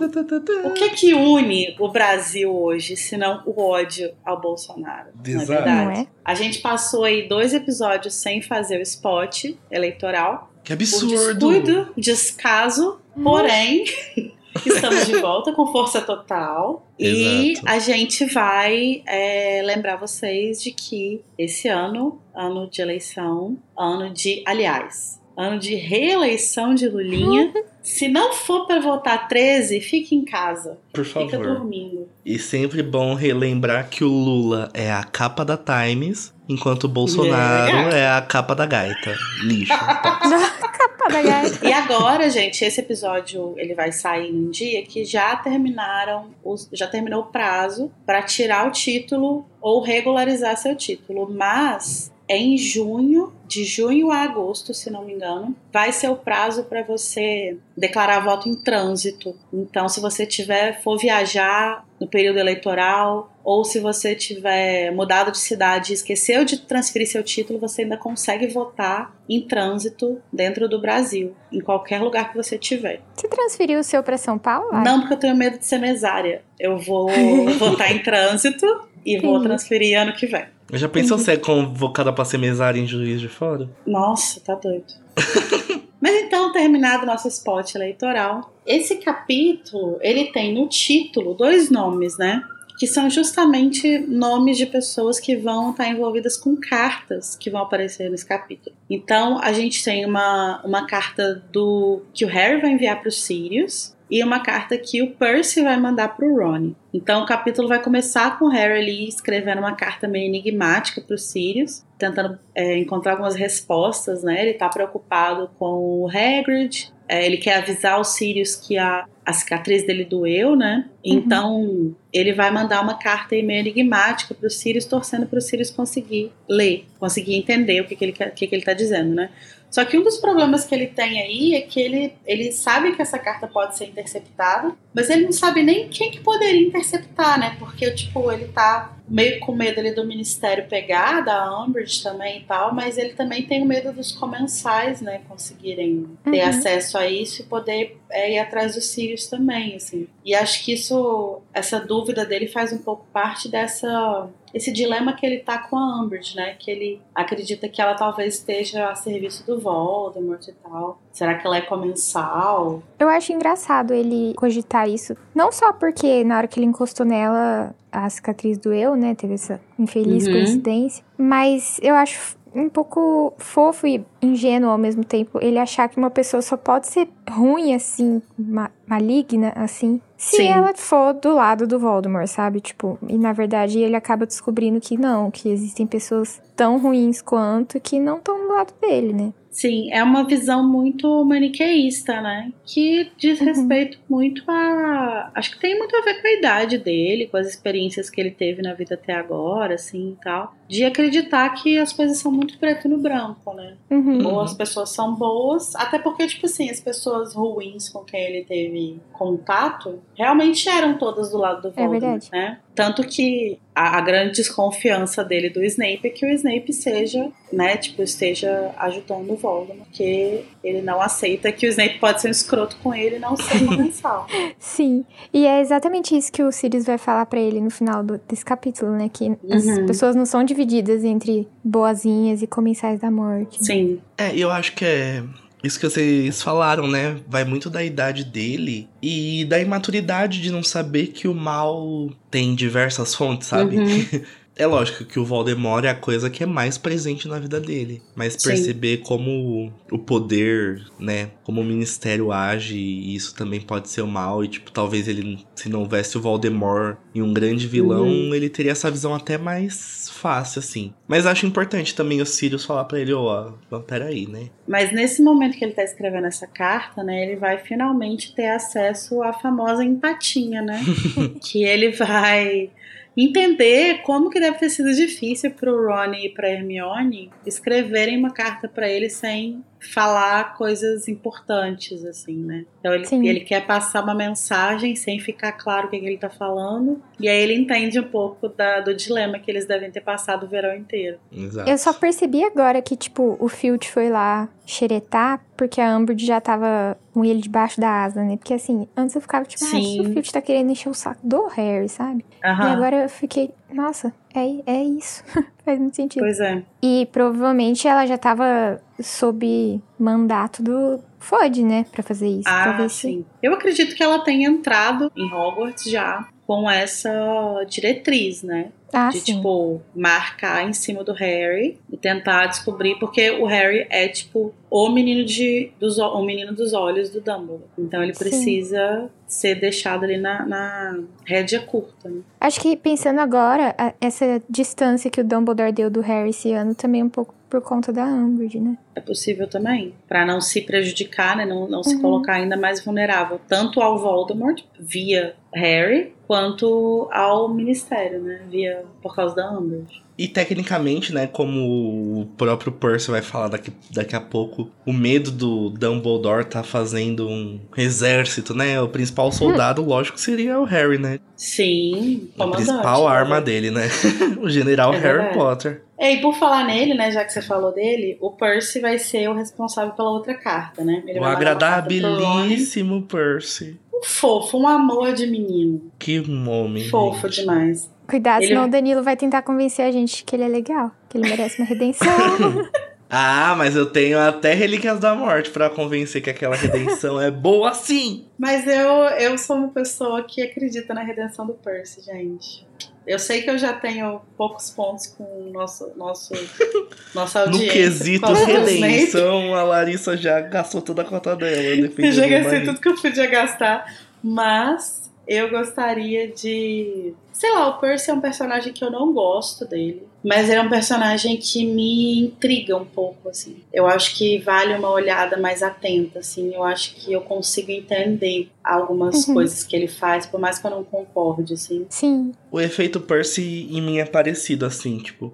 O 0.65 0.71
que 0.75 0.91
que 0.91 1.15
une 1.15 1.75
o 1.81 1.89
Brasil 1.89 2.55
hoje, 2.55 2.97
se 2.97 3.17
não 3.17 3.43
o 3.47 3.61
ódio 3.61 4.13
ao 4.25 4.41
Bolsonaro? 4.41 5.09
Não 5.15 5.41
é 5.41 5.43
Exato. 5.43 5.47
verdade? 5.49 5.85
Não 5.85 5.91
é? 6.03 6.07
A 6.25 6.35
gente 6.35 6.61
passou 6.61 7.05
aí 7.05 7.29
dois 7.29 7.53
episódios 7.53 8.15
sem 8.15 8.41
fazer 8.41 8.79
o 8.79 8.83
spot 8.83 9.47
eleitoral. 9.71 10.51
Que 10.63 10.75
Por 10.75 10.83
absurdo! 10.83 11.51
descuido, 11.53 11.89
descaso, 11.97 12.99
porém, 13.23 13.85
estamos 14.65 15.07
de 15.07 15.17
volta 15.19 15.53
com 15.53 15.67
força 15.73 16.01
total. 16.01 16.87
E 16.99 17.53
Exato. 17.53 17.69
a 17.69 17.79
gente 17.79 18.25
vai 18.27 19.03
é, 19.07 19.63
lembrar 19.65 19.97
vocês 19.97 20.63
de 20.63 20.71
que 20.71 21.21
esse 21.39 21.69
ano, 21.69 22.21
ano 22.35 22.69
de 22.69 22.81
eleição, 22.83 23.57
ano 23.77 24.11
de, 24.13 24.43
aliás, 24.47 25.21
ano 25.37 25.59
de 25.59 25.75
reeleição 25.75 26.75
de 26.75 26.89
Lulinha. 26.89 27.53
Se 27.83 28.09
não 28.09 28.33
for 28.33 28.67
para 28.67 28.81
votar 28.81 29.29
13, 29.29 29.79
fique 29.81 30.15
em 30.15 30.25
casa. 30.25 30.79
Por 30.93 31.05
Fica 31.05 31.31
favor. 31.39 31.47
dormindo. 31.59 32.09
E 32.25 32.39
sempre 32.39 32.83
bom 32.83 33.15
relembrar 33.15 33.91
que 33.91 34.03
o 34.03 34.09
Lula 34.09 34.71
é 34.73 34.91
a 34.91 35.05
capa 35.05 35.45
da 35.45 35.59
Times, 35.59 36.33
enquanto 36.49 36.85
o 36.85 36.89
Bolsonaro 36.89 37.91
É. 37.95 38.01
é 38.01 38.09
a 38.09 38.23
capa 38.23 38.55
da 38.55 38.65
gaita. 38.65 39.15
Lixo. 39.43 39.73
Capa 39.77 40.94
gaita. 41.09 41.67
E 41.67 41.73
agora, 41.73 42.29
gente, 42.31 42.65
esse 42.65 42.81
episódio 42.81 43.55
ele 43.57 43.75
vai 43.75 43.93
sair 43.93 44.33
num 44.33 44.51
dia 44.51 44.83
que 44.85 45.05
já 45.05 45.37
terminaram, 45.37 46.31
os, 46.43 46.69
já 46.73 46.87
terminou 46.87 47.23
o 47.23 47.27
prazo 47.27 47.91
para 48.05 48.23
tirar 48.23 48.67
o 48.67 48.71
título 48.71 49.47
ou 49.61 49.81
regularizar 49.81 50.57
seu 50.57 50.75
título, 50.77 51.31
mas 51.31 52.13
em 52.29 52.57
junho, 52.57 53.33
de 53.47 53.65
junho 53.65 54.11
a 54.11 54.23
agosto, 54.23 54.73
se 54.73 54.91
não 54.91 55.05
me 55.05 55.13
engano, 55.13 55.55
vai 55.73 55.93
ser 55.93 56.09
o 56.09 56.17
prazo 56.17 56.65
para 56.65 56.83
você 56.83 57.59
declarar 57.77 58.21
voto 58.21 58.49
em 58.49 58.55
trânsito. 58.55 59.37
Então, 59.53 59.89
se 59.89 60.01
você 60.01 60.25
tiver 60.25 60.83
for 60.83 60.99
viajar 60.99 61.85
no 62.01 62.09
período 62.09 62.39
eleitoral 62.39 63.31
ou 63.45 63.63
se 63.63 63.79
você 63.79 64.15
tiver 64.15 64.91
mudado 64.91 65.31
de 65.31 65.39
cidade 65.39 65.93
e 65.93 65.95
esqueceu 65.95 66.45
de 66.45 66.57
transferir 66.61 67.07
seu 67.07 67.23
título, 67.23 67.59
você 67.59 67.83
ainda 67.83 67.97
consegue 67.97 68.47
votar 68.47 69.15
em 69.29 69.43
trânsito 69.43 70.19
dentro 70.33 70.67
do 70.69 70.81
Brasil, 70.81 71.35
em 71.53 71.61
qualquer 71.61 72.01
lugar 72.01 72.31
que 72.31 72.37
você 72.37 72.57
tiver. 72.57 73.03
Você 73.15 73.29
transferiu 73.29 73.81
o 73.81 73.85
seu 73.85 74.03
pra 74.03 74.17
São 74.17 74.39
Paulo? 74.39 74.73
Não 74.83 75.01
porque 75.01 75.15
eu 75.15 75.19
tenho 75.19 75.37
medo 75.37 75.59
de 75.59 75.67
ser 75.67 75.79
mesária. 75.79 76.43
Eu 76.59 76.79
vou 76.79 77.11
votar 77.59 77.95
em 77.95 78.03
trânsito 78.03 78.67
e 79.05 79.21
vou 79.21 79.33
Entendi. 79.33 79.49
transferir 79.49 80.01
ano 80.01 80.15
que 80.15 80.27
vem. 80.27 80.47
Já 80.73 80.89
pensou 80.89 81.19
se 81.19 81.31
é 81.31 81.37
convocada 81.37 82.13
pra 82.13 82.25
ser 82.25 82.39
mesária 82.39 82.81
em 82.81 82.87
Juiz 82.87 83.21
de 83.21 83.29
Fora? 83.29 83.69
Nossa, 83.87 84.41
tá 84.41 84.55
doido. 84.55 84.87
Mas 86.01 86.15
então, 86.23 86.53
terminado 86.53 87.07
nosso 87.07 87.29
spot 87.29 87.75
eleitoral, 87.75 88.53
esse 88.67 88.97
capítulo, 88.97 89.99
ele 90.03 90.33
tem 90.33 90.55
no 90.55 90.69
título 90.69 91.35
dois 91.35 91.71
nomes, 91.71 92.19
né? 92.19 92.43
Que 92.85 92.89
são 92.89 93.09
justamente 93.09 93.99
nomes 93.99 94.59
de 94.59 94.67
pessoas 94.67 95.19
que 95.19 95.35
vão 95.35 95.71
estar 95.71 95.89
envolvidas 95.89 96.37
com 96.37 96.55
cartas 96.55 97.35
que 97.35 97.49
vão 97.49 97.63
aparecer 97.63 98.11
nesse 98.11 98.27
capítulo. 98.27 98.77
Então, 98.91 99.41
a 99.43 99.55
gente 99.55 99.83
tem 99.83 100.05
uma, 100.05 100.61
uma 100.63 100.87
carta 100.87 101.43
do 101.51 102.03
que 102.13 102.27
o 102.27 102.29
Harry 102.29 102.61
vai 102.61 102.73
enviar 102.73 103.01
para 103.01 103.09
os 103.09 103.23
Sirius 103.23 103.97
e 104.11 104.23
uma 104.23 104.41
carta 104.41 104.77
que 104.77 105.01
o 105.01 105.13
Percy 105.13 105.63
vai 105.63 105.81
mandar 105.81 106.09
para 106.09 106.27
o 106.27 106.37
Ron. 106.37 106.75
Então, 106.93 107.23
o 107.23 107.27
capítulo 107.27 107.69
vai 107.69 107.83
começar 107.83 108.39
com 108.39 108.45
o 108.45 108.51
Harry 108.51 108.83
ali 108.83 109.09
escrevendo 109.09 109.61
uma 109.61 109.75
carta 109.75 110.07
meio 110.07 110.27
enigmática 110.27 111.01
para 111.01 111.15
os 111.15 111.25
Sirius, 111.25 111.83
tentando 111.97 112.39
é, 112.55 112.77
encontrar 112.77 113.13
algumas 113.13 113.35
respostas, 113.35 114.23
né? 114.23 114.43
Ele 114.43 114.53
tá 114.53 114.69
preocupado 114.69 115.49
com 115.59 116.03
o 116.03 116.07
Hagrid, 116.07 116.93
é, 117.09 117.25
ele 117.27 117.37
quer 117.37 117.57
avisar 117.59 118.01
os 118.01 118.09
Sirius 118.09 118.57
que 118.57 118.79
a, 118.79 119.05
a 119.25 119.33
cicatriz 119.33 119.87
dele 119.87 120.05
doeu, 120.05 120.57
né? 120.57 120.89
Então, 121.05 121.95
ele 122.13 122.33
vai 122.33 122.51
mandar 122.51 122.81
uma 122.83 122.99
carta 122.99 123.35
meio 123.43 123.61
enigmática 123.61 124.35
para 124.35 124.47
os 124.47 124.57
Sirius, 124.59 124.85
torcendo 124.87 125.27
para 125.27 125.39
os 125.39 125.45
Sirius 125.47 125.71
conseguir 125.71 126.33
ler, 126.49 126.87
conseguir 126.99 127.35
entender 127.37 127.81
o 127.81 127.85
que, 127.87 127.95
que, 127.97 128.05
ele, 128.05 128.13
quer- 128.13 128.29
o 128.29 128.33
que, 128.33 128.47
que 128.47 128.55
ele 128.55 128.65
tá 128.65 128.73
dizendo, 128.73 129.15
né? 129.15 129.31
Só 129.75 129.85
que 129.85 129.99
um 129.99 130.05
dos 130.05 130.19
problemas 130.19 130.65
que 130.65 130.73
ele 130.73 130.87
tem 130.87 131.21
aí 131.21 131.57
é 131.57 131.61
que 131.63 131.81
ele, 131.81 132.15
ele 132.25 132.53
sabe 132.53 132.95
que 132.95 133.03
essa 133.03 133.19
carta 133.19 133.49
pode 133.49 133.77
ser 133.77 133.87
interceptada, 133.87 134.73
mas 134.95 135.11
ele 135.11 135.25
não 135.25 135.33
sabe 135.33 135.65
nem 135.65 135.89
quem 135.89 136.13
que 136.13 136.21
poderia 136.21 136.65
interceptar, 136.65 137.41
né? 137.41 137.57
Porque, 137.59 137.91
tipo, 137.91 138.31
ele 138.31 138.47
tá 138.47 138.97
meio 139.09 139.41
com 139.41 139.53
medo 139.53 139.81
ali 139.81 139.93
do 139.93 140.07
ministério 140.07 140.69
pegar, 140.69 141.23
da 141.23 141.61
Umbridge 141.61 142.05
também 142.05 142.39
e 142.39 142.45
tal, 142.45 142.73
mas 142.73 142.97
ele 142.97 143.15
também 143.15 143.43
tem 143.47 143.65
medo 143.67 143.93
dos 143.93 144.13
comensais, 144.13 145.01
né? 145.01 145.23
Conseguirem 145.29 146.07
ter 146.23 146.45
Uhum. 146.45 146.49
acesso 146.51 146.97
a 146.97 147.09
isso 147.09 147.43
e 147.43 147.45
poder 147.45 147.99
é, 148.11 148.33
ir 148.35 148.39
atrás 148.39 148.75
dos 148.75 148.87
Sirius 148.87 149.27
também, 149.27 149.77
assim. 149.77 150.07
E 150.25 150.35
acho 150.35 150.65
que 150.65 150.73
isso, 150.73 151.41
essa 151.53 151.81
dúvida 151.81 152.25
dele 152.25 152.47
faz 152.49 152.73
um 152.73 152.79
pouco 152.79 153.05
parte 153.13 153.49
dessa 153.49 154.29
esse 154.53 154.71
dilema 154.71 155.13
que 155.15 155.27
ele 155.27 155.41
tá 155.41 155.59
com 155.59 155.77
a 155.77 156.01
Umbridge, 156.01 156.37
né? 156.37 156.55
Que 156.57 156.71
ele 156.71 157.01
acredita 157.13 157.69
que 157.69 157.83
ela 157.83 157.95
talvez 157.95 158.35
esteja 158.37 158.89
a 158.89 158.95
serviço 158.95 159.45
do 159.45 159.59
Voldemort 159.59 160.47
e 160.47 160.53
tal. 160.53 161.01
Será 161.13 161.35
que 161.35 161.45
ela 161.45 161.57
é 161.57 161.61
comensal? 161.61 162.81
Eu 162.99 163.09
acho 163.09 163.33
engraçado 163.33 163.93
ele 163.93 164.33
cogitar 164.37 164.89
isso. 164.89 165.17
Não 165.35 165.51
só 165.51 165.73
porque 165.73 166.23
na 166.23 166.39
hora 166.39 166.47
que 166.47 166.61
ele 166.61 166.67
encostou 166.67 167.05
nela, 167.05 167.75
a 167.91 168.09
cicatriz 168.09 168.57
doeu, 168.57 168.95
né? 168.95 169.15
Teve 169.17 169.35
essa 169.35 169.61
infeliz 169.77 170.27
Uhum. 170.27 170.33
coincidência. 170.33 171.05
Mas 171.19 171.79
eu 171.83 171.97
acho 171.97 172.37
um 172.55 172.69
pouco 172.69 173.33
fofo 173.39 173.87
e 173.87 174.05
ingênuo 174.23 174.71
ao 174.71 174.79
mesmo 174.79 175.05
tempo 175.05 175.39
ele 175.43 175.59
achar 175.59 175.89
que 175.89 175.99
uma 175.99 176.11
pessoa 176.11 176.41
só 176.41 176.57
pode 176.57 176.87
ser 176.87 177.09
ruim, 177.31 177.75
assim, 177.75 178.23
ma- 178.39 178.71
maligna, 178.87 179.53
assim, 179.57 180.01
se 180.17 180.37
Sim. 180.37 180.49
ela 180.49 180.73
for 180.75 181.13
do 181.15 181.35
lado 181.35 181.67
do 181.67 181.79
Voldemort, 181.79 182.27
sabe? 182.29 182.61
Tipo, 182.61 182.99
e 183.09 183.19
na 183.19 183.33
verdade 183.33 183.79
ele 183.81 183.97
acaba 183.97 184.25
descobrindo 184.27 184.81
que 184.81 184.97
não, 184.97 185.31
que 185.31 185.49
existem 185.49 185.87
pessoas 185.87 186.41
tão 186.57 186.79
ruins 186.79 187.21
quanto 187.21 187.81
que 187.81 187.99
não 187.99 188.19
estão 188.19 188.39
do 188.47 188.53
lado 188.55 188.73
dele, 188.81 189.13
né? 189.13 189.33
Sim, 189.55 189.89
é 189.93 190.03
uma 190.03 190.25
visão 190.25 190.69
muito 190.69 191.25
maniqueísta, 191.25 192.21
né? 192.21 192.53
Que 192.67 193.09
diz 193.17 193.39
Uhum. 193.39 193.47
respeito 193.47 193.99
muito 194.11 194.43
a. 194.51 195.31
Acho 195.33 195.53
que 195.53 195.61
tem 195.61 195.79
muito 195.79 195.95
a 195.97 196.01
ver 196.01 196.21
com 196.21 196.27
a 196.27 196.33
idade 196.33 196.77
dele, 196.77 197.29
com 197.29 197.37
as 197.37 197.47
experiências 197.47 198.11
que 198.11 198.21
ele 198.21 198.33
teve 198.33 198.61
na 198.63 198.75
vida 198.75 198.95
até 198.97 199.13
agora, 199.13 199.75
assim 199.77 200.17
e 200.21 200.25
tal. 200.25 200.53
De 200.69 200.85
acreditar 200.85 201.49
que 201.51 201.79
as 201.79 201.93
coisas 201.93 202.19
são 202.19 202.33
muito 202.33 202.59
preto 202.59 202.89
no 202.89 202.99
branco, 202.99 203.55
né? 203.55 203.77
Uhum. 203.91 204.27
Ou 204.27 204.41
as 204.41 204.55
pessoas 204.55 204.91
são 204.91 205.15
boas, 205.15 205.77
até 205.77 206.01
porque, 206.01 206.27
tipo 206.27 206.47
assim, 206.47 206.69
as 206.69 206.81
pessoas 206.81 207.33
ruins 207.35 207.89
com 207.89 208.01
quem 208.01 208.21
ele 208.21 208.45
teve 208.45 208.99
contato 209.13 210.01
realmente 210.17 210.69
eram 210.69 210.99
todas 210.99 211.31
do 211.31 211.39
lado 211.39 211.63
do 211.63 211.69
É 211.69 211.87
Voldemort, 211.87 212.01
verdade. 212.01 212.29
né? 212.33 212.59
Tanto 212.75 213.03
que 213.05 213.59
a, 213.75 213.99
a 213.99 214.01
grande 214.01 214.33
desconfiança 214.33 215.23
dele 215.25 215.49
do 215.51 215.63
Snape 215.65 216.01
é 216.05 216.11
que 216.11 216.27
o 216.27 216.29
Snape 216.31 216.73
seja, 216.73 217.31
né, 217.53 217.77
tipo, 217.77 218.03
esteja 218.03 218.73
ajudando 218.79 219.31
o 219.33 219.37
Voldemort, 219.37 219.87
porque 219.89 220.45
ele 220.63 220.83
não 220.83 221.01
aceita 221.01 221.53
que 221.53 221.67
o 221.67 221.69
Snape 221.69 221.99
pode 221.99 222.21
ser 222.21 222.29
um 222.29 222.31
escroto 222.33 222.77
com 222.83 222.95
ele 222.95 223.17
e 223.17 223.19
não 223.19 223.37
ser 223.37 223.65
comensal. 223.67 224.27
Sim, 224.59 225.05
e 225.33 225.47
é 225.47 225.61
exatamente 225.61 226.17
isso 226.17 226.33
que 226.33 226.43
o 226.43 226.51
Sirius 226.51 226.85
vai 226.87 226.99
falar 226.99 227.27
pra 227.27 227.41
ele 227.41 227.61
no 227.61 227.71
final 227.71 228.03
do- 228.03 228.21
desse 228.29 228.45
capítulo, 228.45 228.93
né? 228.93 229.09
Que 229.13 229.37
as 229.51 229.65
Uhum. 229.65 229.87
pessoas 229.87 230.17
não 230.17 230.27
são 230.27 230.43
divididas 230.43 231.05
entre 231.05 231.49
boazinhas 231.63 232.43
e 232.43 232.47
comensais 232.47 232.99
da 233.01 233.11
morte. 233.11 233.65
Sim, 233.65 234.01
É, 234.19 234.35
eu 234.37 234.51
acho 234.51 234.75
que 234.75 234.85
é 234.85 235.23
isso 235.67 235.79
que 235.79 235.89
vocês 235.89 236.43
falaram, 236.43 236.87
né? 236.87 237.17
Vai 237.29 237.45
muito 237.45 237.71
da 237.71 237.83
idade 237.83 238.25
dele 238.25 238.89
e 239.03 239.45
da 239.47 239.59
imaturidade 239.59 240.41
de 240.41 240.51
não 240.51 240.63
saber 240.63 241.09
que 241.09 241.27
o 241.27 241.35
mal 241.35 242.11
tem 242.31 242.55
diversas 242.55 243.15
fontes, 243.15 243.49
sabe? 243.49 243.77
Uhum. 243.79 244.07
É 244.57 244.67
lógico 244.67 245.05
que 245.05 245.19
o 245.19 245.25
Voldemort 245.25 245.85
é 245.85 245.89
a 245.89 245.95
coisa 245.95 246.31
que 246.31 246.43
é 246.43 246.47
mais 246.47 246.79
presente 246.79 247.27
na 247.27 247.39
vida 247.39 247.61
dele. 247.61 248.01
Mas 248.15 248.35
Sim. 248.35 248.51
perceber 248.51 248.99
como 248.99 249.73
o 249.91 249.99
poder, 249.99 250.81
né? 250.99 251.31
Como 251.43 251.61
o 251.61 251.65
ministério 251.65 252.31
age, 252.31 252.77
e 252.77 253.15
isso 253.17 253.35
também 253.35 253.61
pode 253.61 253.89
ser 253.89 254.03
o 254.03 254.07
mal. 254.07 254.45
E, 254.45 254.49
tipo, 254.49 254.71
talvez 254.71 255.09
ele, 255.09 255.45
se 255.57 255.69
não 255.69 255.81
houvesse 255.81 256.17
o 256.17 256.21
Voldemort 256.21 256.97
e 257.15 257.21
um 257.21 257.33
grande 257.33 257.67
vilão, 257.67 258.07
Uhum. 258.07 258.35
ele 258.35 258.49
teria 258.49 258.73
essa 258.73 258.91
visão 258.91 259.13
até 259.15 259.37
mais 259.37 260.09
fácil, 260.13 260.61
assim. 260.61 260.95
Mas 261.09 261.27
acho 261.27 261.47
importante 261.47 261.95
também 261.95 262.23
o 262.23 262.27
Sirius 262.27 262.65
falar 262.65 262.85
pra 262.85 263.01
ele, 263.01 263.13
ó, 263.13 263.53
oh, 263.71 263.81
peraí, 263.81 264.27
né? 264.29 264.51
Mas 264.69 264.93
nesse 264.93 265.21
momento 265.23 265.59
que 265.59 265.65
ele 265.65 265.73
tá 265.75 265.83
escrevendo 265.83 266.27
essa 266.27 266.47
carta, 266.47 267.03
né, 267.03 267.25
ele 267.25 267.37
vai 267.37 267.59
finalmente 267.59 268.35
ter 268.35 268.49
acesso 268.49 269.23
à 269.23 269.33
famosa 269.33 269.85
empatia, 269.85 270.63
né? 270.63 270.81
que 271.43 271.65
ele 271.65 271.91
vai 271.91 272.71
entender 273.17 274.03
como 274.03 274.31
que 274.31 274.41
deve 274.41 274.59
ter 274.59 274.71
sido 274.71 274.93
difícil 274.93 275.53
pro 275.53 275.87
Ron 275.87 276.15
e 276.15 276.29
pra 276.29 276.51
Hermione 276.51 277.31
escreverem 277.47 278.19
uma 278.19 278.33
carta 278.33 278.69
pra 278.69 278.89
ele 278.89 279.09
sem 279.09 279.63
falar 279.93 280.57
coisas 280.57 281.09
importantes, 281.09 282.05
assim, 282.05 282.37
né? 282.37 282.65
Então 282.81 282.95
ele, 282.95 283.05
Sim. 283.07 283.27
ele 283.27 283.41
quer 283.41 283.67
passar 283.67 284.03
uma 284.03 284.15
mensagem 284.15 284.95
sem 284.97 285.19
ficar 285.19 285.53
claro 285.53 285.87
o 285.87 285.91
que, 285.91 285.99
que 285.99 286.07
ele 286.07 286.19
tá 286.19 286.31
falando. 286.31 287.03
E 287.21 287.29
aí 287.29 287.43
ele 287.43 287.55
entende 287.55 287.99
um 288.01 288.09
pouco 288.09 288.49
da- 288.49 288.81
do 288.81 288.95
dilema 288.95 289.39
que 289.39 289.51
eles 289.51 289.67
devem 289.67 289.91
ter 289.91 290.01
passado 290.01 290.45
o 290.45 290.49
verão 290.49 290.75
inteiro. 290.75 291.19
Exato. 291.33 291.69
Eu 291.69 291.77
só 291.79 291.93
percebi 291.93 292.45
agora 292.45 292.81
que, 292.83 292.97
tipo, 292.97 293.37
o 293.41 293.49
Filch 293.49 293.91
foi 293.91 294.09
lá 294.11 294.49
xeretar 294.67 295.41
porque 295.57 295.81
a 295.81 295.97
Umbridge 295.97 296.27
já 296.27 296.41
tava 296.41 296.97
com 297.13 297.25
ele 297.25 297.41
debaixo 297.41 297.81
da 297.81 298.05
asa, 298.05 298.23
né? 298.25 298.37
Porque, 298.37 298.55
assim, 298.55 298.89
antes 298.97 299.15
eu 299.15 299.21
ficava, 299.21 299.45
tipo, 299.45 299.65
ah, 299.65 299.79
o 300.01 300.13
Filch 300.13 300.33
tá 300.33 300.41
querendo 300.41 300.71
encher 300.71 300.89
o 300.89 300.95
saco 300.95 301.21
do 301.27 301.47
Harry, 301.49 301.89
sabe? 301.89 302.25
E 302.43 302.47
Aham. 302.47 302.73
agora 302.73 303.03
eu 303.05 303.09
fiquei, 303.09 303.51
nossa, 303.73 304.13
é, 304.35 304.63
é 304.67 304.85
isso. 304.85 305.23
Faz 305.65 305.79
muito 305.79 305.97
sentido. 305.97 306.21
Pois 306.23 306.39
é. 306.41 306.63
E 306.83 307.09
provavelmente 307.13 307.89
ela 307.89 308.05
já 308.07 308.19
tava 308.19 308.81
sob 309.01 309.81
mandato 309.99 310.63
do 310.63 311.01
Fudge, 311.19 311.63
né? 311.65 311.87
Pra 311.91 312.03
fazer 312.03 312.29
isso. 312.29 312.43
pra 312.45 312.71
Ah, 312.75 312.77
ver 312.77 312.91
se- 312.91 313.01
sim. 313.09 313.25
Eu 313.43 313.55
acredito 313.55 313.95
que 313.95 314.03
ela 314.03 314.19
tenha 314.23 314.49
entrado 314.49 315.11
em 315.17 315.33
Hogwarts 315.33 315.85
já 315.85 316.29
com 316.47 316.69
essa 316.71 317.65
diretriz, 317.69 318.43
né? 318.43 318.71
Ah, 318.95 319.09
de, 319.11 319.19
sim. 319.21 319.37
tipo, 319.37 319.81
marcar 319.95 320.69
em 320.69 320.73
cima 320.73 321.03
do 321.03 321.13
Harry 321.13 321.79
e 321.91 321.97
tentar 321.97 322.47
descobrir, 322.47 322.97
porque 322.99 323.31
o 323.31 323.45
Harry 323.47 323.87
é, 323.91 324.09
tipo, 324.09 324.55
o 324.71 324.89
menino, 324.89 325.25
de, 325.25 325.71
dos, 325.79 325.99
o 325.99 326.23
menino 326.23 326.53
dos 326.55 326.73
olhos 326.73 327.11
do 327.11 327.21
Dumbledore. 327.21 327.63
Então 327.79 328.03
ele 328.03 328.15
Sim. 328.15 328.19
precisa 328.25 329.11
ser 329.27 329.57
deixado 329.57 330.05
ali 330.05 330.17
na, 330.17 330.47
na 330.47 331.01
rédea 331.25 331.61
curta, 331.61 332.09
né? 332.09 332.21
Acho 332.41 332.61
que 332.61 332.77
pensando 332.77 333.19
agora, 333.21 333.75
essa 334.01 334.41
distância 334.49 335.11
que 335.11 335.21
o 335.21 335.25
Dumbledore 335.25 335.73
deu 335.73 335.91
do 335.91 336.01
Harry 336.01 336.31
esse 336.31 336.53
ano 336.53 336.75
também 336.75 337.01
é 337.01 337.05
um 337.05 337.09
pouco 337.09 337.35
por 337.51 337.61
conta 337.63 337.93
da 337.93 338.05
Umbridge, 338.05 338.59
né? 338.59 338.77
É 338.97 339.01
possível 339.01 339.47
também. 339.49 339.95
Pra 340.09 340.27
não 340.27 340.41
se 340.41 340.61
prejudicar, 340.61 341.37
né? 341.37 341.45
Não, 341.47 341.69
não 341.69 341.83
se 341.85 341.95
Uhum. 341.97 342.01
colocar 342.03 342.35
ainda 342.35 342.57
mais 342.57 342.85
vulnerável. 342.85 343.41
Tanto 343.49 343.81
ao 343.81 343.99
Voldemort, 343.99 344.61
via 344.79 345.37
Harry, 345.55 346.13
quanto 346.27 347.09
ao 347.13 347.49
Ministério, 347.49 348.21
né? 348.21 348.43
Via, 348.51 348.84
por 349.03 349.15
causa 349.15 349.35
da 349.35 349.51
Umbridge. 349.51 350.03
E 350.17 350.29
tecnicamente, 350.29 351.13
né, 351.13 351.27
como 351.27 352.21
o 352.21 352.27
próprio 352.37 352.71
Percy 352.71 353.11
vai 353.11 353.21
falar 353.21 353.49
daqui, 353.49 353.73
daqui 353.91 354.15
a 354.15 354.21
pouco, 354.21 354.71
o 354.87 354.93
medo 354.93 355.31
do 355.33 355.71
Dumbledore 355.71 356.45
tá 356.45 356.63
fazendo 356.63 357.29
um 357.29 357.59
exército, 357.77 358.55
né? 358.55 358.81
O 358.81 358.89
principal 358.89 359.33
soldado, 359.33 359.85
lógico, 359.85 360.19
seria 360.21 360.61
o 360.61 360.65
Harry, 360.65 360.99
né? 360.99 361.19
Sim, 361.37 362.29
A 362.39 362.47
principal 362.47 363.03
né? 363.05 363.11
arma 363.11 363.41
dele, 363.41 363.73
né? 363.73 363.89
o 364.41 364.49
general 364.49 364.95
É 364.95 364.99
Harry. 364.99 365.35
Potter. 365.35 365.83
É, 365.99 366.13
e 366.13 366.21
por 366.21 366.35
falar 366.35 366.65
nele, 366.65 366.95
né, 366.95 367.11
já 367.11 367.25
que 367.25 367.33
você 367.33 367.43
falou 367.43 367.73
dele, 367.73 368.17
o 368.21 368.31
Percy 368.31 368.81
vai 368.81 368.99
ser 368.99 369.29
o 369.29 369.35
responsável 369.35 369.95
pela 369.95 370.11
outra 370.11 370.35
carta, 370.35 370.85
né? 370.85 371.03
Ele 371.07 371.19
O 371.19 371.25
agradabilíssimo 371.25 373.03
Percy. 373.03 373.79
Um 373.93 374.03
fofo, 374.03 374.59
um 374.59 374.67
amor 374.69 375.13
de 375.13 375.27
menino. 375.27 375.91
Que 375.99 376.19
homem. 376.21 376.89
Fofo 376.89 377.29
gente. 377.29 377.41
demais. 377.41 377.91
Cuidado, 378.07 378.41
Ele- 378.43 378.49
senão 378.49 378.65
o 378.67 378.71
Danilo 378.71 379.03
vai 379.03 379.17
tentar 379.17 379.43
convencer 379.43 379.85
a 379.87 379.91
gente 379.93 380.25
que 380.25 380.37
ele 380.37 380.43
é 380.45 380.49
legal, 380.49 380.91
que 381.09 381.17
ele 381.19 381.29
merece 381.29 381.59
uma 381.61 381.67
redenção. 381.67 382.07
Ah, 383.17 383.55
mas 383.57 383.77
eu 383.77 383.87
tenho 383.87 384.19
até 384.19 384.55
Relíquias 384.55 384.99
da 384.99 385.15
Morte 385.15 385.51
pra 385.51 385.71
convencer 385.71 386.21
que 386.21 386.31
aquela 386.31 386.57
redenção 386.57 387.21
é 387.21 387.31
boa 387.31 387.73
sim. 387.73 388.25
Mas 388.37 388.67
eu, 388.67 388.89
eu 389.21 389.39
sou 389.39 389.55
uma 389.57 389.69
pessoa 389.69 390.25
que 390.25 390.43
acredita 390.43 390.93
na 390.93 391.03
redenção 391.05 391.47
do 391.47 391.53
Percy, 391.53 392.01
gente. 392.01 392.67
Eu 393.07 393.21
sei 393.21 393.43
que 393.43 393.51
eu 393.51 393.57
já 393.59 393.73
tenho 393.73 394.21
poucos 394.37 394.71
pontos 394.71 395.07
com 395.07 395.23
o 395.23 395.51
nosso, 395.53 395.93
nosso, 395.97 396.33
nossa 397.15 397.41
No 397.47 397.53
audiência. 397.53 397.73
quesito 397.73 398.27
do 398.27 398.33
Snape. 398.33 398.81
redenção, 398.81 399.55
a 399.55 399.63
Larissa 399.63 400.17
já 400.17 400.41
gastou 400.41 400.83
toda 400.83 401.03
a 401.03 401.05
cota 401.05 401.37
dela. 401.37 401.89
Eu 401.99 402.11
já 402.11 402.27
gastei 402.27 402.65
tudo 402.65 402.81
que 402.81 402.89
eu 402.89 402.97
podia 402.97 403.27
gastar. 403.27 403.95
Mas 404.21 405.04
eu 405.27 405.51
gostaria 405.51 406.29
de. 406.29 407.13
Sei 407.33 407.51
lá, 407.53 407.69
o 407.69 407.79
Percy 407.81 408.11
é 408.11 408.15
um 408.15 408.21
personagem 408.21 408.73
que 408.73 408.85
eu 408.85 408.91
não 408.91 409.13
gosto 409.13 409.65
dele. 409.67 410.07
Mas 410.23 410.49
ele 410.49 410.59
é 410.59 410.63
um 410.63 410.69
personagem 410.71 411.37
que 411.37 411.67
me 411.67 412.19
intriga 412.21 412.77
um 412.77 412.85
pouco, 412.85 413.29
assim. 413.29 413.57
Eu 413.73 413.87
acho 413.87 414.17
que 414.17 414.39
vale 414.39 414.73
uma 414.75 414.91
olhada 414.91 415.37
mais 415.37 415.63
atenta, 415.63 416.21
assim. 416.21 416.55
Eu 416.55 416.63
acho 416.63 416.95
que 416.95 417.13
eu 417.13 417.21
consigo 417.21 417.71
entender 417.71 418.49
algumas 418.63 419.27
Uhum. 419.29 419.35
coisas 419.35 419.65
que 419.65 419.75
ele 419.77 419.89
faz, 419.89 420.25
por 420.27 420.41
mais 420.41 420.59
que 420.59 420.67
eu 420.67 420.71
não 420.71 420.85
concorde, 420.85 421.53
assim. 421.55 421.85
Sim. 421.91 422.33
O 422.51 422.61
efeito 422.61 423.01
Percy 423.01 423.69
em 423.71 423.83
mim 423.83 423.99
é 423.99 424.05
parecido, 424.07 424.65
assim, 424.65 424.97
tipo. 424.99 425.33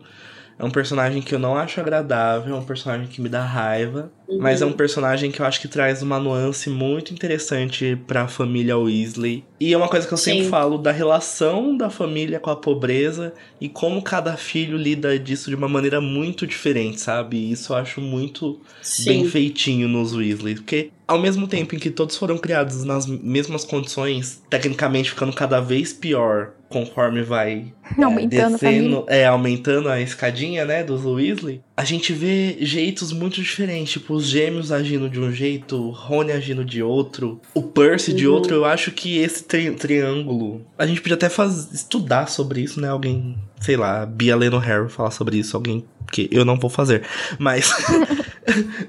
É 0.61 0.65
um 0.65 0.71
personagem 0.71 1.23
que 1.23 1.35
eu 1.35 1.39
não 1.39 1.57
acho 1.57 1.81
agradável, 1.81 2.55
é 2.55 2.59
um 2.59 2.63
personagem 2.63 3.07
que 3.07 3.23
me 3.23 3.31
dá 3.31 3.43
raiva, 3.43 4.13
mas 4.39 4.61
é 4.61 4.67
um 4.67 4.73
personagem 4.73 5.31
que 5.31 5.41
eu 5.41 5.47
acho 5.47 5.59
que 5.59 5.67
traz 5.67 6.03
uma 6.03 6.21
nuance 6.21 6.69
muito 6.69 7.15
interessante 7.15 7.99
pra 8.07 8.29
família 8.29 8.77
Weasley. 8.77 9.43
E 9.59 9.73
é 9.73 9.77
uma 9.77 9.89
coisa 9.89 10.07
que 10.07 10.13
eu 10.13 10.19
sempre 10.19 10.45
Sim. 10.45 10.51
falo 10.51 10.77
da 10.77 10.93
relação 10.93 11.75
da 11.75 11.89
família 11.89 12.39
com 12.39 12.51
a 12.51 12.57
pobreza 12.57 13.33
e 13.59 13.71
como 13.71 14.03
cada 14.03 14.37
filho 14.37 14.77
lida 14.77 15.19
disso 15.19 15.49
de 15.49 15.57
uma 15.57 15.69
maneira 15.69 15.99
muito 15.99 16.47
diferente, 16.47 17.01
sabe? 17.01 17.51
Isso 17.51 17.73
eu 17.73 17.79
acho 17.79 18.03
muito 18.03 18.61
bem 19.07 19.25
Sim. 19.25 19.31
feitinho 19.31 19.89
nos 19.89 20.15
Weasley. 20.15 20.57
Porque 20.57 20.91
ao 21.09 21.19
mesmo 21.19 21.49
tempo 21.49 21.75
em 21.75 21.79
que 21.79 21.91
todos 21.91 22.19
foram 22.19 22.37
criados 22.37 22.85
nas 22.85 23.07
mesmas 23.07 23.65
condições, 23.65 24.43
tecnicamente 24.51 25.09
ficando 25.09 25.33
cada 25.33 25.59
vez 25.59 25.91
pior 25.95 26.53
conforme 26.71 27.23
vai 27.23 27.73
é, 27.99 28.03
Aumentando 28.05 28.53
descendo, 28.53 29.05
é, 29.09 29.27
aumentando 29.27 29.89
a 29.89 30.01
escadinha, 30.01 30.65
né, 30.65 30.85
dos 30.85 31.05
Weasley, 31.05 31.61
a 31.77 31.85
gente 31.85 32.13
vê 32.13 32.57
jeitos 32.61 33.13
muito 33.13 33.43
diferentes, 33.43 33.93
tipo, 33.95 34.15
os 34.15 34.27
gêmeos 34.27 34.71
agindo 34.71 35.11
de 35.11 35.19
um 35.21 35.33
jeito, 35.33 35.77
o 35.77 35.91
Rony 35.91 36.31
agindo 36.33 36.65
de 36.65 36.81
outro, 36.83 37.41
o 37.53 37.61
Percy 37.63 38.13
de 38.15 38.27
Uhum. 38.29 38.35
outro, 38.35 38.55
eu 38.55 38.65
acho 38.65 38.93
que 38.93 39.19
esse 39.19 39.43
tri- 39.43 39.73
triângulo, 39.73 40.65
a 40.79 40.87
gente 40.87 41.01
podia 41.03 41.17
até 41.17 41.29
faz, 41.29 41.73
estudar 41.75 42.29
sobre 42.29 42.61
isso, 42.61 42.81
né, 42.81 42.89
alguém, 42.89 43.37
sei 43.61 43.77
lá, 43.77 44.07
Bia 44.07 44.37
lendo 44.37 44.57
Harry 44.59 44.89
falar 44.89 45.11
sobre 45.11 45.37
isso, 45.39 45.57
alguém 45.57 45.85
que 46.13 46.29
eu 46.33 46.45
não 46.45 46.57
vou 46.59 46.71
fazer, 46.71 47.03
mas 47.39 47.71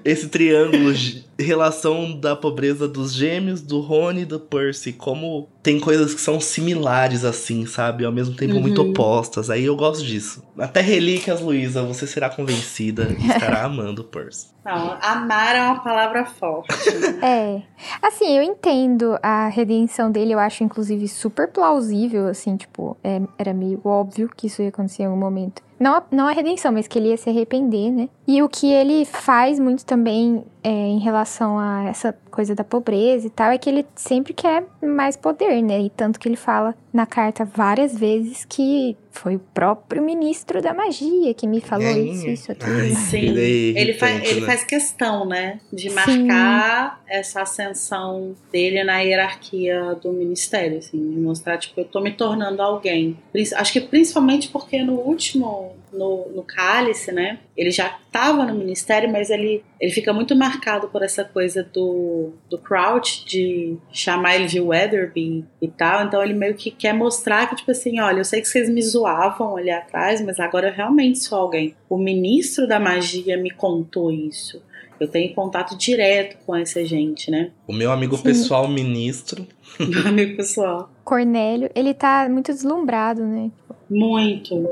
esse 0.04 0.30
triângulo, 0.30 0.94
de 0.94 1.24
relação 1.40 2.18
da 2.20 2.36
pobreza 2.36 2.88
dos 2.88 3.14
gêmeos, 3.14 3.62
do 3.62 3.80
Rony 3.80 4.22
e 4.22 4.26
do 4.26 4.40
Percy, 4.40 4.94
como 4.94 5.48
tem 5.64 5.80
coisas 5.80 6.14
que 6.14 6.22
são 6.22 6.40
similares 6.40 7.24
assim, 7.26 7.66
sabe? 7.66 8.06
Ao 8.06 8.12
mesmo 8.12 8.36
tempo 8.36 8.60
muito 8.60 8.82
Uhum. 8.82 8.92
opostas. 8.92 9.50
Aí 9.50 9.66
eu 9.66 9.76
gosto 9.76 10.04
disso. 10.06 10.44
Até 10.58 10.82
Relíquias, 10.82 11.42
Luísa, 11.42 11.84
você 11.84 12.06
será 12.08 12.30
convencida 12.30 13.16
e 13.20 13.26
estará 13.28 13.64
amando 13.64 14.02
o 14.02 14.06
Percy. 14.06 14.48
Não, 14.64 14.98
amar 15.02 15.56
é 15.56 15.62
uma 15.64 15.80
palavra 15.84 16.26
forte. 16.26 16.70
né? 16.96 17.20
É. 17.24 17.62
Assim, 18.02 18.38
eu 18.38 18.44
entendo 18.44 19.18
a 19.24 19.48
redenção 19.48 20.12
dele, 20.12 20.34
eu 20.34 20.40
acho, 20.40 20.64
inclusive, 20.64 21.08
super 21.08 21.48
plausível, 21.52 22.28
assim, 22.28 22.56
tipo, 22.56 22.96
é- 23.04 23.22
era 23.38 23.54
meio 23.54 23.82
óbvio 23.84 24.30
que 24.36 24.48
isso 24.48 24.62
ia 24.62 24.70
acontecer 24.70 25.04
em 25.04 25.06
algum 25.08 25.20
momento. 25.20 25.62
Não 25.82 25.96
a, 25.96 26.04
não 26.12 26.28
a 26.28 26.32
redenção, 26.32 26.72
mas 26.72 26.88
que 26.88 27.00
ele 27.00 27.10
ia 27.10 27.18
se 27.18 27.28
arrepender, 27.28 27.90
né? 27.90 28.08
E 28.28 28.44
o 28.44 28.48
que 28.48 28.72
ele 28.72 29.04
faz 29.04 29.60
muito 29.60 29.84
também 29.84 30.44
é, 30.64 30.70
em 30.70 31.00
relação 31.00 31.58
a 31.58 31.86
essa 31.86 32.14
coisa 32.30 32.54
da 32.56 32.64
pobreza 32.64 33.28
e 33.28 33.30
tal, 33.30 33.52
é 33.52 33.58
que 33.58 33.70
ele 33.70 33.86
sempre 33.96 34.34
quer 34.34 34.64
mais 34.82 35.16
poder, 35.18 35.62
né? 35.62 35.82
E 35.82 35.90
tanto 35.90 36.20
que 36.20 36.28
ele 36.28 36.36
fala 36.36 36.76
na 36.94 37.06
carta 37.06 37.44
várias 37.46 37.98
vezes 37.98 38.46
que 38.46 38.96
foi 39.12 39.36
o 39.36 39.40
próprio 39.40 40.02
ministro 40.02 40.62
da 40.62 40.74
magia 40.74 41.34
que 41.34 41.46
me 41.48 41.60
falou 41.62 41.86
É, 41.88 42.00
isso, 42.00 42.28
isso, 42.30 42.52
aquilo. 42.52 42.78
ai, 42.80 42.92
Sim. 42.92 43.18
Ele 43.18 43.78
é 43.78 43.82
Ele, 43.82 43.94
faz, 43.94 44.24
ele 44.30 44.42
né? 44.42 44.46
faz 44.48 44.64
questão, 44.64 45.26
né? 45.26 45.60
De 45.72 45.90
Sim. 45.90 45.96
marcar 45.96 47.02
essa 47.08 47.42
ascensão 47.42 48.34
dele 48.52 48.84
na 48.84 49.00
hierarquia 49.00 49.96
do 50.02 50.14
ministério, 50.14 50.78
assim, 50.78 50.98
de 51.12 51.18
mostrar, 51.20 51.58
tipo, 51.58 51.80
eu 51.80 51.86
tô 51.86 52.00
me 52.00 52.12
tornando 52.12 52.62
alguém. 52.62 53.18
Acho 53.56 53.74
que 53.74 53.82
principalmente 53.82 54.48
porque 54.50 54.82
no 54.84 54.94
último, 54.94 55.76
no, 55.92 56.30
no 56.34 56.44
cálice, 56.44 57.12
né? 57.12 57.40
Ele 57.62 57.70
já 57.70 57.96
estava 58.08 58.44
no 58.44 58.56
ministério, 58.56 59.08
mas 59.12 59.30
ele, 59.30 59.64
ele 59.80 59.92
fica 59.92 60.12
muito 60.12 60.36
marcado 60.36 60.88
por 60.88 61.04
essa 61.04 61.24
coisa 61.24 61.64
do, 61.64 62.32
do 62.50 62.58
Crouch, 62.58 63.24
de 63.24 63.78
chamar 63.92 64.36
ele 64.36 64.48
de 64.48 64.60
Weatherby 64.60 65.46
e 65.62 65.68
tal. 65.68 66.04
Então 66.04 66.24
ele 66.24 66.34
meio 66.34 66.56
que 66.56 66.72
quer 66.72 66.92
mostrar 66.92 67.48
que, 67.48 67.58
tipo 67.58 67.70
assim, 67.70 68.00
olha, 68.00 68.18
eu 68.18 68.26
sei 68.26 68.42
que 68.42 68.48
vocês 68.48 68.68
me 68.68 68.82
zoavam 68.82 69.56
ali 69.56 69.70
atrás, 69.70 70.20
mas 70.22 70.40
agora 70.40 70.70
eu 70.70 70.74
realmente 70.74 71.20
sou 71.20 71.38
alguém. 71.38 71.76
O 71.88 72.00
ministro 72.00 72.68
da 72.68 72.80
magia 72.80 73.38
me 73.38 73.52
contou 73.52 74.12
isso. 74.12 74.60
Eu 75.00 75.08
tenho 75.08 75.32
contato 75.36 75.78
direto 75.78 76.38
com 76.44 76.56
essa 76.56 76.84
gente, 76.84 77.30
né? 77.30 77.52
O 77.68 77.74
meu 77.74 77.92
amigo 77.92 78.18
Sim. 78.18 78.24
pessoal, 78.24 78.68
ministro. 78.68 79.48
Meu 79.80 80.08
amigo 80.08 80.36
pessoal. 80.36 80.92
Cornélio, 81.04 81.70
ele 81.74 81.94
tá 81.94 82.28
muito 82.30 82.52
deslumbrado, 82.52 83.24
né? 83.24 83.50
Muito. 83.90 84.68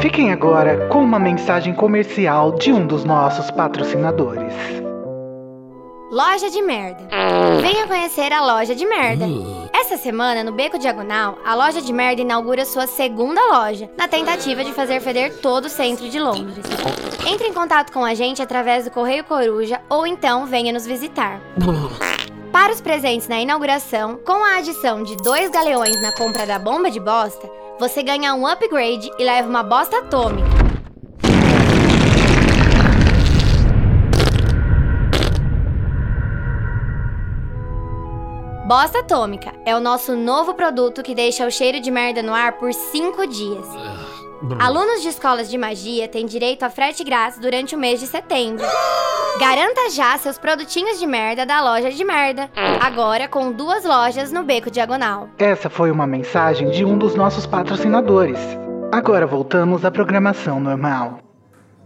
Fiquem 0.00 0.30
agora 0.30 0.88
com 0.88 1.02
uma 1.02 1.18
mensagem 1.18 1.74
comercial 1.74 2.52
de 2.52 2.72
um 2.72 2.86
dos 2.86 3.04
nossos 3.04 3.50
patrocinadores. 3.50 4.52
Loja 6.10 6.50
de 6.50 6.60
Merda. 6.60 7.08
Venha 7.60 7.86
conhecer 7.86 8.32
a 8.32 8.44
Loja 8.44 8.74
de 8.74 8.86
Merda. 8.86 9.24
Essa 9.72 9.96
semana, 9.96 10.44
no 10.44 10.52
Beco 10.52 10.78
Diagonal, 10.78 11.38
a 11.44 11.54
Loja 11.54 11.80
de 11.80 11.92
Merda 11.92 12.20
inaugura 12.20 12.64
sua 12.64 12.86
segunda 12.86 13.40
loja, 13.46 13.90
na 13.96 14.06
tentativa 14.06 14.62
de 14.62 14.72
fazer 14.72 15.00
feder 15.00 15.40
todo 15.40 15.64
o 15.64 15.70
centro 15.70 16.08
de 16.08 16.18
Londres. 16.18 16.64
Entre 17.26 17.48
em 17.48 17.52
contato 17.52 17.90
com 17.90 18.04
a 18.04 18.14
gente 18.14 18.42
através 18.42 18.84
do 18.84 18.90
Correio 18.90 19.24
Coruja 19.24 19.80
ou 19.88 20.06
então 20.06 20.46
venha 20.46 20.72
nos 20.72 20.86
visitar. 20.86 21.40
Para 22.52 22.72
os 22.72 22.80
presentes 22.80 23.28
na 23.28 23.40
inauguração, 23.40 24.18
com 24.24 24.44
a 24.44 24.56
adição 24.56 25.02
de 25.02 25.16
dois 25.18 25.50
galeões 25.50 26.00
na 26.02 26.12
compra 26.12 26.46
da 26.46 26.58
bomba 26.58 26.90
de 26.90 27.00
bosta, 27.00 27.50
você 27.78 28.02
ganha 28.02 28.34
um 28.34 28.46
upgrade 28.46 29.10
e 29.18 29.24
leva 29.24 29.48
uma 29.48 29.62
bosta 29.62 29.98
atômica. 29.98 30.66
Bosta 38.66 38.98
Atômica 38.98 39.54
é 39.64 39.76
o 39.76 39.80
nosso 39.80 40.16
novo 40.16 40.52
produto 40.52 41.00
que 41.00 41.14
deixa 41.14 41.46
o 41.46 41.50
cheiro 41.52 41.78
de 41.78 41.88
merda 41.88 42.20
no 42.20 42.34
ar 42.34 42.58
por 42.58 42.74
5 42.74 43.24
dias. 43.28 43.64
Alunos 44.58 45.02
de 45.02 45.08
escolas 45.08 45.48
de 45.48 45.56
magia 45.56 46.06
têm 46.08 46.26
direito 46.26 46.62
a 46.62 46.70
frete 46.70 47.02
grátis 47.02 47.38
durante 47.38 47.74
o 47.74 47.78
mês 47.78 48.00
de 48.00 48.06
setembro. 48.06 48.64
Garanta 49.40 49.90
já 49.90 50.16
seus 50.18 50.38
produtinhos 50.38 50.98
de 50.98 51.06
merda 51.06 51.46
da 51.46 51.62
loja 51.62 51.90
de 51.90 52.04
merda. 52.04 52.50
Agora 52.80 53.28
com 53.28 53.50
duas 53.50 53.84
lojas 53.84 54.30
no 54.30 54.44
Beco 54.44 54.70
Diagonal. 54.70 55.30
Essa 55.38 55.70
foi 55.70 55.90
uma 55.90 56.06
mensagem 56.06 56.70
de 56.70 56.84
um 56.84 56.98
dos 56.98 57.14
nossos 57.14 57.46
patrocinadores. 57.46 58.38
Agora 58.92 59.26
voltamos 59.26 59.84
à 59.84 59.90
programação 59.90 60.60
normal. 60.60 61.20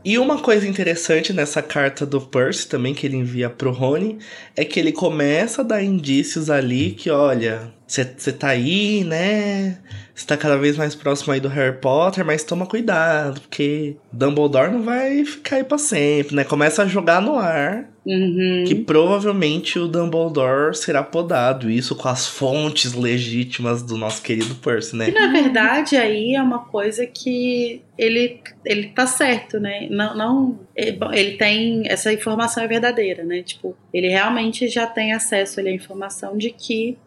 E 0.03 0.19
uma 0.19 0.39
coisa 0.39 0.67
interessante 0.67 1.31
nessa 1.31 1.61
carta 1.61 2.07
do 2.07 2.21
Percy 2.23 2.67
também 2.67 2.95
que 2.95 3.07
ele 3.07 3.19
envia 3.19 3.51
pro 3.51 3.71
Rony 3.71 4.19
é 4.57 4.65
que 4.65 4.81
ele 4.81 4.93
começa 4.93 5.61
a 5.61 5.65
dar 5.65 5.83
indícios 5.83 6.49
ali 6.49 6.93
que, 6.93 7.11
olha, 7.11 7.71
você 7.87 8.33
tá 8.33 8.49
aí, 8.49 9.05
né? 9.05 9.79
Você 10.21 10.27
tá 10.27 10.37
cada 10.37 10.59
vez 10.59 10.77
mais 10.77 10.95
próximo 10.95 11.33
aí 11.33 11.41
do 11.41 11.49
Harry 11.49 11.79
Potter, 11.79 12.23
mas 12.23 12.45
toma 12.45 12.67
cuidado, 12.67 13.41
porque 13.41 13.97
Dumbledore 14.13 14.71
não 14.71 14.83
vai 14.83 15.25
ficar 15.25 15.57
aí 15.57 15.65
pra 15.65 15.79
sempre, 15.79 16.37
né? 16.37 16.45
Começa 16.45 16.83
a 16.83 16.87
jogar 16.87 17.23
no 17.23 17.37
ar 17.37 17.89
uhum. 18.05 18.65
que 18.67 18.75
provavelmente 18.75 19.79
o 19.79 19.89
Dumbledore 19.89 20.77
será 20.77 21.03
podado. 21.03 21.71
Isso 21.71 21.97
com 21.97 22.07
as 22.07 22.29
fontes 22.29 22.93
legítimas 22.93 23.83
do 23.83 23.97
nosso 23.97 24.21
querido 24.21 24.55
Percy, 24.57 24.95
né? 24.95 25.09
E 25.09 25.13
na 25.13 25.33
verdade 25.33 25.97
aí 25.97 26.35
é 26.35 26.43
uma 26.43 26.67
coisa 26.67 27.07
que 27.07 27.81
ele, 27.97 28.43
ele 28.63 28.89
tá 28.89 29.07
certo, 29.07 29.59
né? 29.59 29.89
Não, 29.91 30.15
não 30.15 30.61
ele 30.77 31.39
tem 31.39 31.85
essa 31.87 32.13
informação 32.13 32.63
é 32.63 32.69
verdadeira, 32.69 33.25
né? 33.25 33.43
Tipo, 33.43 33.75
ele 33.91 34.09
realmente 34.09 34.69
já 34.69 34.87
tem 34.87 35.15
acesso 35.15 35.61
à 35.61 35.71
informação 35.71 36.37
de 36.37 36.51
que 36.51 36.99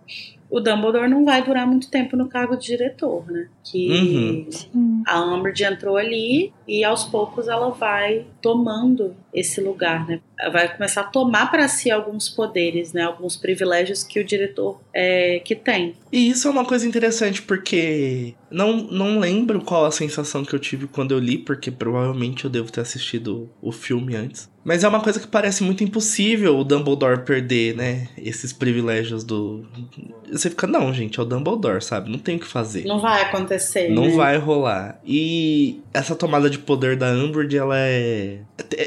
o 0.54 0.60
Dumbledore 0.60 1.10
não 1.10 1.26
vai 1.26 1.44
durar 1.44 1.66
muito 1.66 1.90
tempo 1.90 2.16
no 2.16 2.30
cargo 2.30 2.56
de 2.56 2.68
diretor, 2.68 3.26
né? 3.26 3.48
Que 3.64 4.48
uhum. 4.72 5.02
a 5.08 5.20
Umbridge 5.34 5.64
entrou 5.64 5.98
ali 5.98 6.54
e 6.68 6.84
aos 6.84 7.04
poucos 7.04 7.48
ela 7.48 7.70
vai 7.70 8.26
tomando 8.42 9.16
esse 9.34 9.60
lugar, 9.62 10.08
né? 10.08 10.20
Vai 10.52 10.74
começar 10.76 11.02
a 11.02 11.06
tomar 11.06 11.50
para 11.50 11.68
si 11.68 11.90
alguns 11.90 12.30
poderes, 12.30 12.94
né? 12.94 13.04
Alguns 13.04 13.36
privilégios 13.36 14.04
que 14.04 14.20
o 14.20 14.24
diretor 14.24 14.80
é, 14.94 15.40
que 15.44 15.56
tem. 15.56 15.96
E 16.12 16.30
isso 16.30 16.48
é 16.48 16.52
uma 16.52 16.66
coisa 16.66 16.88
interessante 16.88 17.42
porque 17.42 18.36
não, 18.52 18.78
não 18.78 19.20
lembro 19.20 19.62
qual 19.62 19.86
a 19.86 19.92
sensação 19.92 20.46
que 20.46 20.54
eu 20.54 20.60
tive 20.60 20.88
quando 20.88 21.12
eu 21.12 21.20
li, 21.20 21.38
porque 21.38 21.72
provavelmente 21.72 22.46
eu 22.46 22.52
devo 22.52 22.72
ter 22.72 22.82
assistido 22.82 23.50
o 23.62 23.72
filme 23.72 24.16
antes. 24.16 24.52
Mas 24.64 24.84
é 24.84 24.88
uma 24.88 25.02
coisa 25.02 25.20
que 25.20 25.28
parece 25.28 25.62
muito 25.64 25.84
impossível 25.84 26.58
o 26.58 26.64
Dumbledore 26.64 27.26
perder, 27.26 27.76
né? 27.76 28.08
Esses 28.18 28.54
privilégios 28.54 29.24
do. 29.24 29.66
Você 30.32 30.50
fica, 30.50 30.66
não, 30.66 30.94
gente, 30.94 31.20
é 31.20 31.24
o 31.24 31.26
Dumbledore, 31.26 31.84
sabe? 31.84 32.10
Não 32.10 32.18
tem 32.18 32.38
o 32.38 32.40
que 32.40 32.48
fazer. 32.48 32.86
Não 32.86 33.00
vai 33.00 33.24
acontecer. 33.24 33.90
Não 33.90 34.06
né? 34.06 34.16
vai 34.16 34.38
rolar. 34.38 35.02
E 35.06 35.82
essa 35.94 36.16
tomada 36.16 36.50
de 36.54 36.60
poder 36.60 36.96
da 36.96 37.12
Umbridge, 37.12 37.58
ela 37.58 37.78
é. 37.78 38.40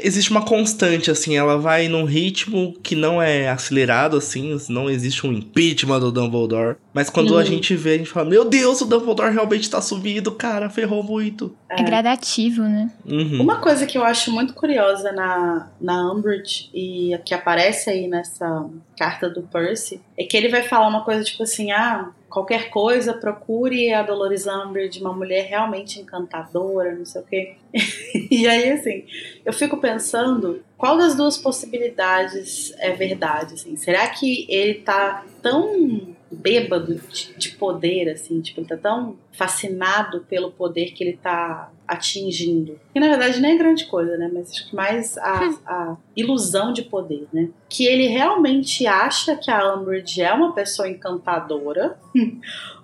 Existe 0.03 0.31
uma 0.31 0.43
constante, 0.43 1.11
assim, 1.11 1.37
ela 1.37 1.57
vai 1.57 1.87
num 1.87 2.05
ritmo 2.05 2.73
que 2.81 2.95
não 2.95 3.21
é 3.21 3.49
acelerado, 3.49 4.17
assim, 4.17 4.57
não 4.69 4.89
existe 4.89 5.25
um 5.25 5.31
impeachment 5.31 5.99
do 5.99 6.11
Dumbledore. 6.11 6.77
Mas 6.93 7.09
quando 7.09 7.31
uhum. 7.31 7.37
a 7.37 7.43
gente 7.43 7.75
vê, 7.75 7.93
a 7.93 7.97
gente 7.97 8.09
fala: 8.09 8.29
Meu 8.29 8.45
Deus, 8.45 8.81
o 8.81 8.85
Dumbledore 8.85 9.33
realmente 9.33 9.69
tá 9.69 9.81
subido, 9.81 10.31
cara, 10.31 10.69
ferrou 10.69 11.03
muito. 11.03 11.55
É, 11.69 11.81
é 11.81 11.83
gradativo, 11.83 12.63
né? 12.63 12.91
Uhum. 13.05 13.41
Uma 13.41 13.57
coisa 13.57 13.85
que 13.85 13.97
eu 13.97 14.03
acho 14.03 14.31
muito 14.31 14.53
curiosa 14.53 15.11
na, 15.11 15.69
na 15.79 16.11
Umbridge 16.11 16.69
e 16.73 17.17
que 17.25 17.33
aparece 17.33 17.89
aí 17.89 18.07
nessa 18.07 18.65
carta 18.97 19.29
do 19.29 19.43
Percy 19.43 20.01
é 20.17 20.23
que 20.23 20.35
ele 20.35 20.49
vai 20.49 20.63
falar 20.63 20.87
uma 20.87 21.03
coisa 21.03 21.23
tipo 21.23 21.43
assim: 21.43 21.71
ah, 21.71 22.09
qualquer 22.29 22.69
coisa, 22.69 23.13
procure 23.13 23.93
a 23.93 24.03
Dolores 24.03 24.45
Umbridge, 24.47 25.01
uma 25.01 25.13
mulher 25.13 25.45
realmente 25.45 25.99
encantadora, 25.99 26.93
não 26.95 27.05
sei 27.05 27.21
o 27.21 27.25
quê. 27.25 27.55
e 28.31 28.47
aí, 28.47 28.71
assim, 28.71 29.05
eu 29.45 29.53
fico 29.53 29.77
pensando 29.77 30.63
qual 30.77 30.97
das 30.97 31.15
duas 31.15 31.37
possibilidades 31.37 32.73
é 32.79 32.91
verdade, 32.91 33.55
assim. 33.55 33.75
Será 33.75 34.07
que 34.09 34.45
ele 34.49 34.75
tá 34.75 35.25
tão 35.41 36.15
bêbado 36.31 36.95
de, 36.95 37.33
de, 37.37 37.49
poder, 37.51 38.09
assim, 38.09 38.41
tipo, 38.41 38.59
ele 38.59 38.67
tá 38.67 38.77
tão 38.77 39.15
fascinado 39.31 40.25
pelo 40.29 40.51
poder 40.51 40.91
que 40.91 41.03
ele 41.03 41.17
tá 41.17 41.71
atingindo. 41.87 42.79
Que 42.93 42.99
na 42.99 43.07
verdade 43.07 43.39
nem 43.39 43.53
é 43.53 43.57
grande 43.57 43.85
coisa, 43.85 44.17
né? 44.17 44.29
Mas 44.33 44.51
acho 44.51 44.69
que 44.69 44.75
mais 44.75 45.17
a, 45.17 45.43
hum. 45.43 45.57
a 45.65 45.97
ilusão 46.15 46.73
de 46.73 46.83
poder, 46.83 47.27
né? 47.31 47.49
Que 47.69 47.85
ele 47.85 48.07
realmente 48.07 48.85
acha 48.85 49.35
que 49.35 49.49
a 49.49 49.75
Umbridge 49.75 50.21
é 50.21 50.33
uma 50.33 50.53
pessoa 50.53 50.89
encantadora. 50.89 51.97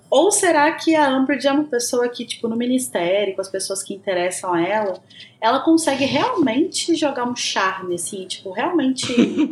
Ou 0.10 0.32
será 0.32 0.72
que 0.74 0.96
a 0.96 1.10
Umbridge 1.18 1.48
é 1.48 1.52
uma 1.52 1.64
pessoa 1.64 2.08
que, 2.08 2.24
tipo, 2.24 2.48
no 2.48 2.56
ministério, 2.56 3.34
com 3.34 3.42
as 3.42 3.50
pessoas 3.50 3.82
que 3.82 3.96
interessam 3.96 4.54
a 4.54 4.62
ela, 4.62 5.02
ela 5.42 5.60
consegue 5.62 6.06
realmente 6.06 6.94
jogar 6.94 7.28
um 7.28 7.36
charme, 7.36 7.96
assim, 7.96 8.28
tipo, 8.28 8.52
realmente 8.52 9.08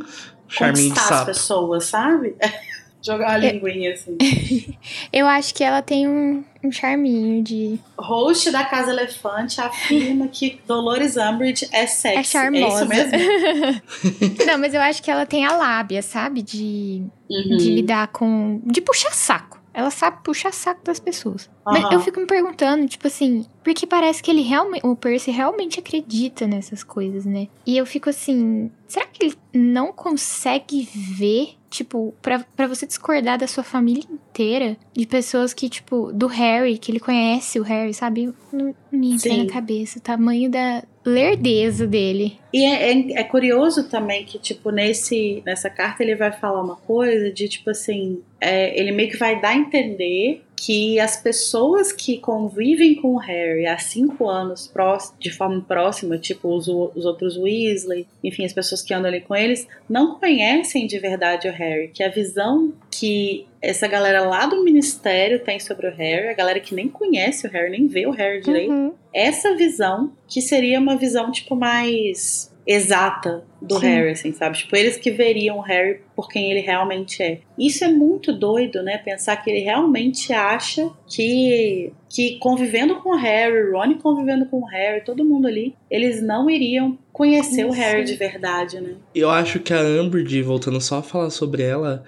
conquistar 0.56 1.22
as 1.22 1.26
pessoas, 1.26 1.86
sabe? 1.86 2.36
Jogar 3.04 3.32
a 3.32 3.38
linguinha, 3.38 3.94
assim. 3.94 4.18
Eu 5.12 5.26
acho 5.28 5.54
que 5.56 5.64
ela 5.64 5.82
tem 5.82 6.08
um, 6.08 6.44
um 6.64 6.72
charminho 6.72 7.44
de. 7.44 7.80
Host 7.98 8.52
da 8.52 8.64
Casa 8.64 8.92
Elefante 8.92 9.60
afirma 9.60 10.28
que 10.28 10.60
Dolores 10.68 11.18
Umbridge 11.18 11.68
é 11.72 11.88
sexy. 11.88 12.20
É 12.20 12.24
charmosa. 12.24 12.84
É 12.84 12.98
isso 12.98 13.18
mesmo? 13.18 14.46
Não, 14.46 14.58
mas 14.60 14.74
eu 14.74 14.82
acho 14.82 15.02
que 15.02 15.10
ela 15.10 15.26
tem 15.26 15.46
a 15.46 15.54
lábia, 15.54 16.02
sabe? 16.02 16.42
De, 16.42 17.04
uhum. 17.30 17.58
de 17.58 17.72
lidar 17.72 18.08
com. 18.10 18.62
de 18.66 18.82
puxar 18.82 19.14
saco. 19.14 19.61
Ela 19.74 19.90
sabe 19.90 20.24
puxar 20.24 20.54
saco 20.54 20.84
das 20.84 21.00
pessoas. 21.00 21.50
Uhum. 21.66 21.74
Mas 21.74 21.92
eu 21.92 22.00
fico 22.02 22.20
me 22.20 22.26
perguntando, 22.26 22.88
tipo 22.88 23.08
assim, 23.08 23.46
porque 23.64 23.88
parece 23.88 24.22
que 24.22 24.30
ele 24.30 24.42
realmente. 24.42 24.86
O 24.86 24.96
Percy 24.96 25.32
realmente 25.32 25.80
acredita 25.80 26.46
nessas 26.48 26.84
coisas, 26.84 27.26
né? 27.26 27.48
E 27.66 27.78
eu 27.78 27.86
fico 27.86 28.10
assim, 28.10 28.72
será 28.88 29.06
que 29.06 29.26
ele 29.26 29.36
não 29.54 29.94
consegue 29.94 30.88
ver 30.94 31.56
tipo, 31.72 32.14
pra, 32.22 32.68
você 32.68 32.86
discordar 32.86 33.40
da 33.40 33.48
sua 33.48 33.64
família 33.64 34.04
inteira, 34.12 34.78
de 34.94 35.08
pessoas 35.08 35.54
que, 35.54 35.70
tipo, 35.70 36.12
do 36.12 36.28
Harry, 36.28 36.78
que 36.78 36.92
ele 36.92 37.00
conhece 37.00 37.60
o 37.60 37.64
Harry, 37.64 37.94
sabe? 37.94 38.34
Não, 38.52 38.76
me 38.92 39.14
entra 39.14 39.38
na 39.38 39.48
cabeça 39.48 39.98
o 39.98 40.02
tamanho 40.02 40.52
da 40.52 40.84
lerdeza 41.04 41.88
dele. 41.88 42.38
E 42.54 42.64
é, 42.64 42.92
é, 42.92 43.22
é, 43.22 43.24
curioso 43.24 43.90
também 43.90 44.24
que, 44.24 44.38
tipo, 44.38 44.70
nesse, 44.70 45.42
nessa 45.46 45.70
carta 45.70 46.04
ele 46.04 46.16
vai 46.16 46.32
falar 46.32 46.62
uma 46.62 46.76
coisa 46.76 47.32
de, 47.32 47.48
tipo 47.48 47.70
assim, 47.70 48.22
é, 48.40 48.78
ele 48.80 48.92
meio 48.92 49.10
que 49.10 49.18
vai 49.18 49.40
dar 49.40 49.50
a 49.50 49.56
entender 49.56 50.44
que 50.64 51.00
as 51.00 51.18
pessoas 51.18 51.92
que 51.92 52.20
convivem 52.20 52.94
com 52.94 53.16
o 53.16 53.18
Harry 53.18 53.66
há 53.66 53.80
cinco 53.80 54.30
anos 54.30 54.72
de 55.20 55.32
forma 55.32 55.60
próxima, 55.60 56.20
tipo 56.20 56.56
os, 56.56 56.68
os, 56.68 57.04
outros 57.04 57.36
Weasley, 57.36 58.06
enfim, 58.24 58.46
as 58.46 58.54
pessoas 58.54 58.84
que 58.84 58.94
andam 58.94 59.10
ali 59.10 59.22
com 59.22 59.36
eles, 59.36 59.68
não 59.90 60.20
conhecem 60.20 60.86
de 60.86 61.00
verdade 61.00 61.48
o 61.48 61.52
Harry. 61.52 61.88
Que 61.88 62.04
a 62.04 62.10
visão 62.10 62.72
que 62.92 63.48
essa 63.60 63.88
galera 63.88 64.22
lá 64.22 64.46
do 64.46 64.64
ministério 64.64 65.40
tem 65.40 65.60
sobre 65.60 65.88
o 65.88 65.96
Harry, 65.96 66.28
a 66.28 66.36
galera 66.36 66.60
que 66.60 66.76
nem 66.76 66.88
conhece 66.88 67.48
o 67.48 67.50
Harry, 67.50 67.72
nem 67.72 67.88
vê 67.88 68.06
o 68.06 68.12
Harry 68.12 68.42
direito, 68.42 68.72
uhum. 68.72 68.94
essa 69.12 69.56
visão 69.56 70.12
que 70.28 70.44
seria 70.44 70.80
uma 70.80 70.96
visão, 70.96 71.32
tipo, 71.32 71.56
mais 71.56 72.51
exata 72.66 73.44
do 73.62 73.80
Sim. 73.80 73.88
Harry, 73.88 74.12
assim, 74.12 74.32
sabe? 74.34 74.58
Tipo, 74.58 74.76
eles 74.76 74.98
que 74.98 75.12
veriam 75.12 75.58
o 75.58 75.62
Harry 75.62 76.02
por 76.16 76.28
quem 76.28 76.52
ele 76.52 76.62
realmente 76.62 77.22
é. 77.22 77.40
Isso 77.58 77.84
é 77.84 77.88
muito 77.88 78.34
doido, 78.34 78.82
né? 78.84 78.98
Pensar 78.98 79.36
que 79.38 79.50
ele 79.50 79.60
realmente 79.60 80.32
acha 80.34 80.90
que, 81.08 81.92
que 82.10 82.38
convivendo 82.40 82.96
com 82.98 83.10
o 83.10 83.18
Harry, 83.18 83.72
Ron 83.72 83.96
convivendo 83.96 84.46
com 84.46 84.62
o 84.62 84.66
Harry, 84.66 85.04
todo 85.04 85.26
mundo 85.26 85.48
ali, 85.48 85.76
eles 85.90 86.22
não 86.22 86.50
iriam 86.50 86.98
conhecer 87.12 87.66
o 87.66 87.72
Harry 87.72 88.04
de 88.04 88.16
verdade, 88.16 88.80
né? 88.80 88.96
Eu 89.14 89.30
acho 89.30 89.60
que 89.60 89.74
a 89.74 89.82
Umbridge, 89.82 90.42
voltando 90.42 90.80
só 90.80 91.00
a 91.00 91.04
falar 91.04 91.30
sobre 91.30 91.64
ela, 91.64 92.04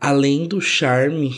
além 0.00 0.46
do 0.46 0.60
charme 0.60 1.34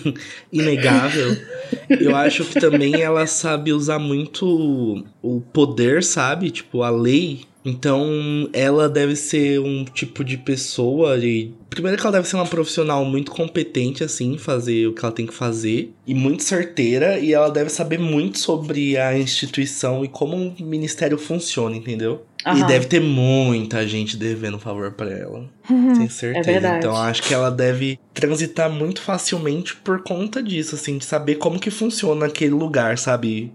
inegável, 0.52 1.36
eu 1.88 2.14
acho 2.14 2.44
que 2.44 2.60
também 2.60 3.00
ela 3.00 3.26
sabe 3.26 3.72
usar 3.72 3.98
muito 3.98 5.04
o 5.22 5.40
poder, 5.52 6.02
sabe? 6.02 6.50
Tipo, 6.50 6.82
a 6.82 6.90
lei 6.90 7.49
então, 7.64 8.48
ela 8.52 8.88
deve 8.88 9.14
ser 9.14 9.60
um 9.60 9.84
tipo 9.84 10.24
de 10.24 10.38
pessoa 10.38 11.18
e 11.18 11.52
primeiro 11.68 11.98
que 11.98 12.02
ela 12.02 12.16
deve 12.16 12.26
ser 12.26 12.36
uma 12.36 12.46
profissional 12.46 13.04
muito 13.04 13.30
competente 13.30 14.02
assim, 14.02 14.38
fazer 14.38 14.86
o 14.86 14.94
que 14.94 15.04
ela 15.04 15.14
tem 15.14 15.26
que 15.26 15.34
fazer 15.34 15.92
e 16.06 16.14
muito 16.14 16.42
certeira 16.42 17.18
e 17.18 17.34
ela 17.34 17.50
deve 17.50 17.70
saber 17.70 17.98
muito 17.98 18.38
sobre 18.38 18.96
a 18.96 19.16
instituição 19.16 20.04
e 20.04 20.08
como 20.08 20.36
o 20.36 20.62
ministério 20.62 21.18
funciona, 21.18 21.76
entendeu? 21.76 22.24
Uhum. 22.46 22.56
E 22.56 22.66
deve 22.66 22.86
ter 22.86 23.00
muita 23.00 23.86
gente 23.86 24.16
devendo 24.16 24.58
favor 24.58 24.92
para 24.92 25.10
ela. 25.10 25.44
Uhum. 25.68 25.94
Sem 25.94 26.08
certeza. 26.08 26.66
É. 26.66 26.78
Então 26.78 26.96
acho 26.96 27.22
que 27.22 27.34
ela 27.34 27.50
deve 27.50 27.98
transitar 28.14 28.70
muito 28.70 29.02
facilmente 29.02 29.76
por 29.76 30.02
conta 30.02 30.42
disso, 30.42 30.74
assim, 30.74 30.96
de 30.96 31.04
saber 31.04 31.34
como 31.34 31.60
que 31.60 31.70
funciona 31.70 32.24
aquele 32.24 32.54
lugar, 32.54 32.96
sabe? 32.96 33.52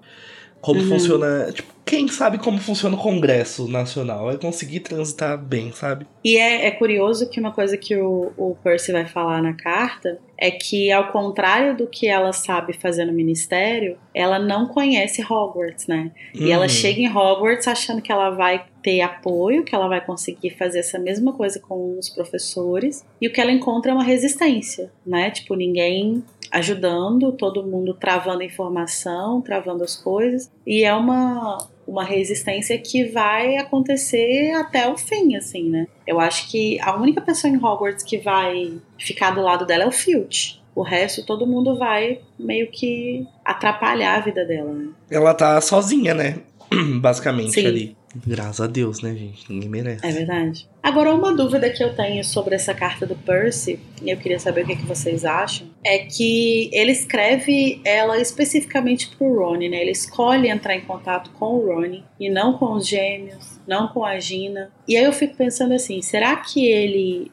Como 0.66 0.82
uhum. 0.82 0.88
funciona, 0.88 1.52
tipo, 1.54 1.72
quem 1.86 2.08
sabe 2.08 2.40
como 2.40 2.58
funciona 2.58 2.96
o 2.96 3.00
Congresso 3.00 3.68
Nacional, 3.68 4.32
é 4.32 4.38
conseguir 4.38 4.80
transitar 4.80 5.38
bem, 5.38 5.72
sabe? 5.72 6.08
E 6.24 6.38
é, 6.38 6.66
é 6.66 6.72
curioso 6.72 7.30
que 7.30 7.40
uma 7.40 7.52
coisa 7.52 7.78
que 7.78 7.96
o, 7.96 8.34
o 8.36 8.58
Percy 8.64 8.92
vai 8.92 9.06
falar 9.06 9.44
na 9.44 9.54
carta 9.54 10.20
é 10.36 10.50
que, 10.50 10.92
ao 10.92 11.12
contrário 11.12 11.78
do 11.78 11.86
que 11.86 12.08
ela 12.08 12.34
sabe 12.34 12.74
fazer 12.74 13.06
no 13.06 13.14
ministério, 13.14 13.96
ela 14.12 14.40
não 14.40 14.66
conhece 14.68 15.22
Hogwarts, 15.22 15.86
né? 15.86 16.12
Uhum. 16.34 16.48
E 16.48 16.52
ela 16.52 16.64
uhum. 16.64 16.70
chega 16.70 17.00
em 17.00 17.16
Hogwarts 17.16 17.68
achando 17.68 18.02
que 18.02 18.12
ela 18.12 18.32
vai 18.32 18.66
ter 18.82 19.02
apoio, 19.02 19.64
que 19.64 19.76
ela 19.76 19.88
vai 19.88 20.04
conseguir 20.04 20.50
fazer 20.58 20.80
essa 20.80 20.98
mesma 20.98 21.34
coisa 21.34 21.60
com 21.60 21.98
os 22.00 22.10
professores, 22.10 23.06
e 23.22 23.28
o 23.28 23.32
que 23.32 23.40
ela 23.40 23.52
encontra 23.52 23.92
é 23.92 23.94
uma 23.94 24.04
resistência, 24.04 24.92
né? 25.06 25.30
Tipo, 25.30 25.54
ninguém 25.56 26.24
ajudando, 26.52 27.32
todo 27.32 27.64
mundo 27.64 27.94
travando 27.94 28.44
informação, 28.44 29.42
travando 29.42 29.84
as 29.84 29.96
coisas, 29.96 30.52
e 30.66 30.84
é 30.84 30.94
uma 30.94 31.58
uma 31.88 32.04
resistência 32.04 32.78
que 32.80 33.06
vai 33.06 33.58
acontecer 33.58 34.52
até 34.54 34.90
o 34.90 34.98
fim, 34.98 35.36
assim, 35.36 35.70
né? 35.70 35.86
Eu 36.08 36.20
acho 36.20 36.50
que 36.50 36.80
a 36.82 36.96
única 36.96 37.22
pessoa 37.22 37.52
em 37.52 37.58
Hogwarts 37.58 38.04
que 38.04 38.18
vai 38.18 38.80
ficar 39.00 39.32
do 39.32 39.42
lado 39.42 39.66
dela 39.66 39.84
é 39.84 39.88
o 39.88 39.92
Filch. 39.92 40.62
O 40.74 40.82
resto, 40.82 41.26
todo 41.26 41.48
mundo 41.48 41.78
vai 41.78 42.20
meio 42.38 42.70
que 42.72 43.26
atrapalhar 43.46 44.16
a 44.16 44.20
vida 44.20 44.44
dela, 44.44 44.74
né? 44.74 44.90
Ela 45.10 45.34
tá 45.34 45.62
sozinha, 45.62 46.14
né? 46.14 46.40
Basicamente 47.00 47.54
Sim. 47.54 47.68
ali. 47.68 47.98
Graças 48.26 48.62
a 48.62 48.68
Deus, 48.68 49.02
né, 49.02 49.14
gente? 49.14 49.52
Ninguém 49.52 49.70
merece. 49.70 50.06
É 50.06 50.12
verdade. 50.12 50.68
Agora, 50.82 51.14
uma 51.14 51.36
dúvida 51.36 51.70
que 51.70 51.84
eu 51.84 51.94
tenho 51.96 52.24
sobre 52.24 52.56
essa 52.56 52.74
carta 52.74 53.06
do 53.06 53.16
Percy, 53.16 53.80
e 54.02 54.10
eu 54.10 54.18
queria 54.18 54.40
saber 54.40 54.64
o 54.64 54.66
que, 54.68 54.74
é 54.74 54.76
que 54.76 54.86
vocês 54.86 55.26
acham, 55.26 55.68
é 55.84 56.00
que 56.00 56.70
ele 56.72 56.92
escreve 56.92 57.82
ela 57.84 58.20
especificamente 58.20 59.10
pro 59.10 59.40
Rony, 59.40 59.68
né? 59.68 59.82
Ele 59.82 59.92
escolhe 59.92 60.48
entrar 60.48 60.76
em 60.76 60.82
contato 60.82 61.32
com 61.32 61.56
o 61.56 61.66
Rony 61.66 62.04
e 62.20 62.30
não 62.30 62.58
com 62.58 62.74
os 62.74 62.88
gêmeos, 62.88 63.60
não 63.68 63.88
com 63.88 64.06
a 64.06 64.20
Gina. 64.20 64.72
E 64.88 64.96
aí 64.96 65.04
eu 65.04 65.14
fico 65.14 65.36
pensando 65.36 65.74
assim, 65.74 66.02
será 66.02 66.36
que 66.38 66.66
ele 66.66 67.32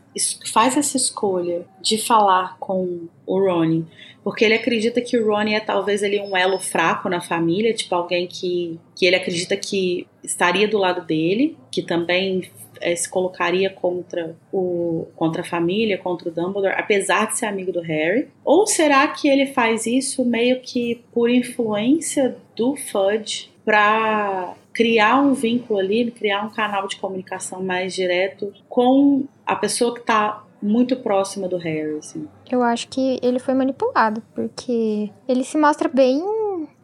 faz 0.52 0.76
essa 0.76 0.96
escolha 0.96 1.64
de 1.80 1.98
falar 1.98 2.56
com 2.58 3.08
o 3.26 3.38
Rony 3.38 3.86
porque 4.22 4.44
ele 4.44 4.54
acredita 4.54 5.00
que 5.00 5.18
o 5.18 5.26
Ronnie 5.26 5.54
é 5.54 5.60
talvez 5.60 6.02
ele 6.02 6.20
um 6.20 6.36
elo 6.36 6.58
fraco 6.58 7.08
na 7.08 7.20
família, 7.20 7.74
tipo 7.74 7.94
alguém 7.94 8.26
que, 8.26 8.78
que 8.96 9.06
ele 9.06 9.16
acredita 9.16 9.56
que 9.56 10.06
estaria 10.22 10.68
do 10.68 10.78
lado 10.78 11.04
dele, 11.04 11.56
que 11.70 11.82
também 11.82 12.50
é, 12.80 12.94
se 12.94 13.08
colocaria 13.08 13.70
contra 13.70 14.36
o 14.52 15.06
contra 15.16 15.42
a 15.42 15.44
família, 15.44 15.98
contra 15.98 16.28
o 16.28 16.32
Dumbledore, 16.32 16.74
apesar 16.76 17.28
de 17.28 17.38
ser 17.38 17.46
amigo 17.46 17.72
do 17.72 17.80
Harry? 17.80 18.28
Ou 18.44 18.66
será 18.66 19.06
que 19.08 19.28
ele 19.28 19.46
faz 19.46 19.86
isso 19.86 20.24
meio 20.24 20.60
que 20.60 21.02
por 21.12 21.30
influência 21.30 22.36
do 22.56 22.76
Fudge 22.76 23.50
para 23.64 24.54
criar 24.72 25.20
um 25.20 25.34
vínculo 25.34 25.78
ali, 25.78 26.10
criar 26.10 26.44
um 26.44 26.50
canal 26.50 26.88
de 26.88 26.96
comunicação 26.96 27.62
mais 27.62 27.94
direto 27.94 28.52
com 28.68 29.24
a 29.46 29.54
pessoa 29.54 29.94
que 29.94 30.00
está 30.00 30.44
muito 30.62 30.96
próxima 30.96 31.48
do 31.48 31.56
Harry, 31.56 31.98
assim. 31.98 32.28
Eu 32.50 32.62
acho 32.62 32.88
que 32.88 33.18
ele 33.22 33.38
foi 33.38 33.54
manipulado, 33.54 34.22
porque 34.34 35.10
ele 35.28 35.44
se 35.44 35.58
mostra 35.58 35.88
bem 35.88 36.22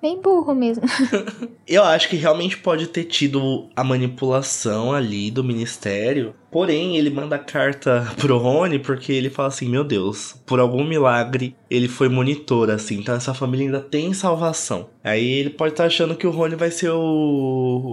bem 0.00 0.20
burro 0.20 0.54
mesmo. 0.54 0.84
eu 1.66 1.82
acho 1.84 2.08
que 2.08 2.16
realmente 2.16 2.56
pode 2.56 2.86
ter 2.88 3.04
tido 3.04 3.68
a 3.74 3.82
manipulação 3.82 4.92
ali 4.92 5.30
do 5.30 5.44
ministério. 5.44 6.34
Porém, 6.50 6.96
ele 6.96 7.11
manda 7.11 7.38
carta 7.38 8.06
pro 8.16 8.38
Rony 8.38 8.78
porque 8.78 9.12
ele 9.12 9.30
fala 9.30 9.48
assim: 9.48 9.68
Meu 9.68 9.84
Deus, 9.84 10.34
por 10.46 10.61
algum 10.61 10.84
milagre 10.84 11.54
ele 11.70 11.88
foi 11.88 12.08
monitor, 12.08 12.70
assim, 12.70 12.98
então 12.98 13.14
essa 13.14 13.34
família 13.34 13.66
ainda 13.66 13.80
tem 13.80 14.14
salvação. 14.14 14.88
Aí 15.04 15.26
ele 15.26 15.50
pode 15.50 15.72
estar 15.72 15.84
tá 15.84 15.87
achando 15.87 16.16
que 16.16 16.26
o 16.26 16.30
Rony 16.30 16.56
vai 16.56 16.70
ser 16.70 16.90
o, 16.90 16.98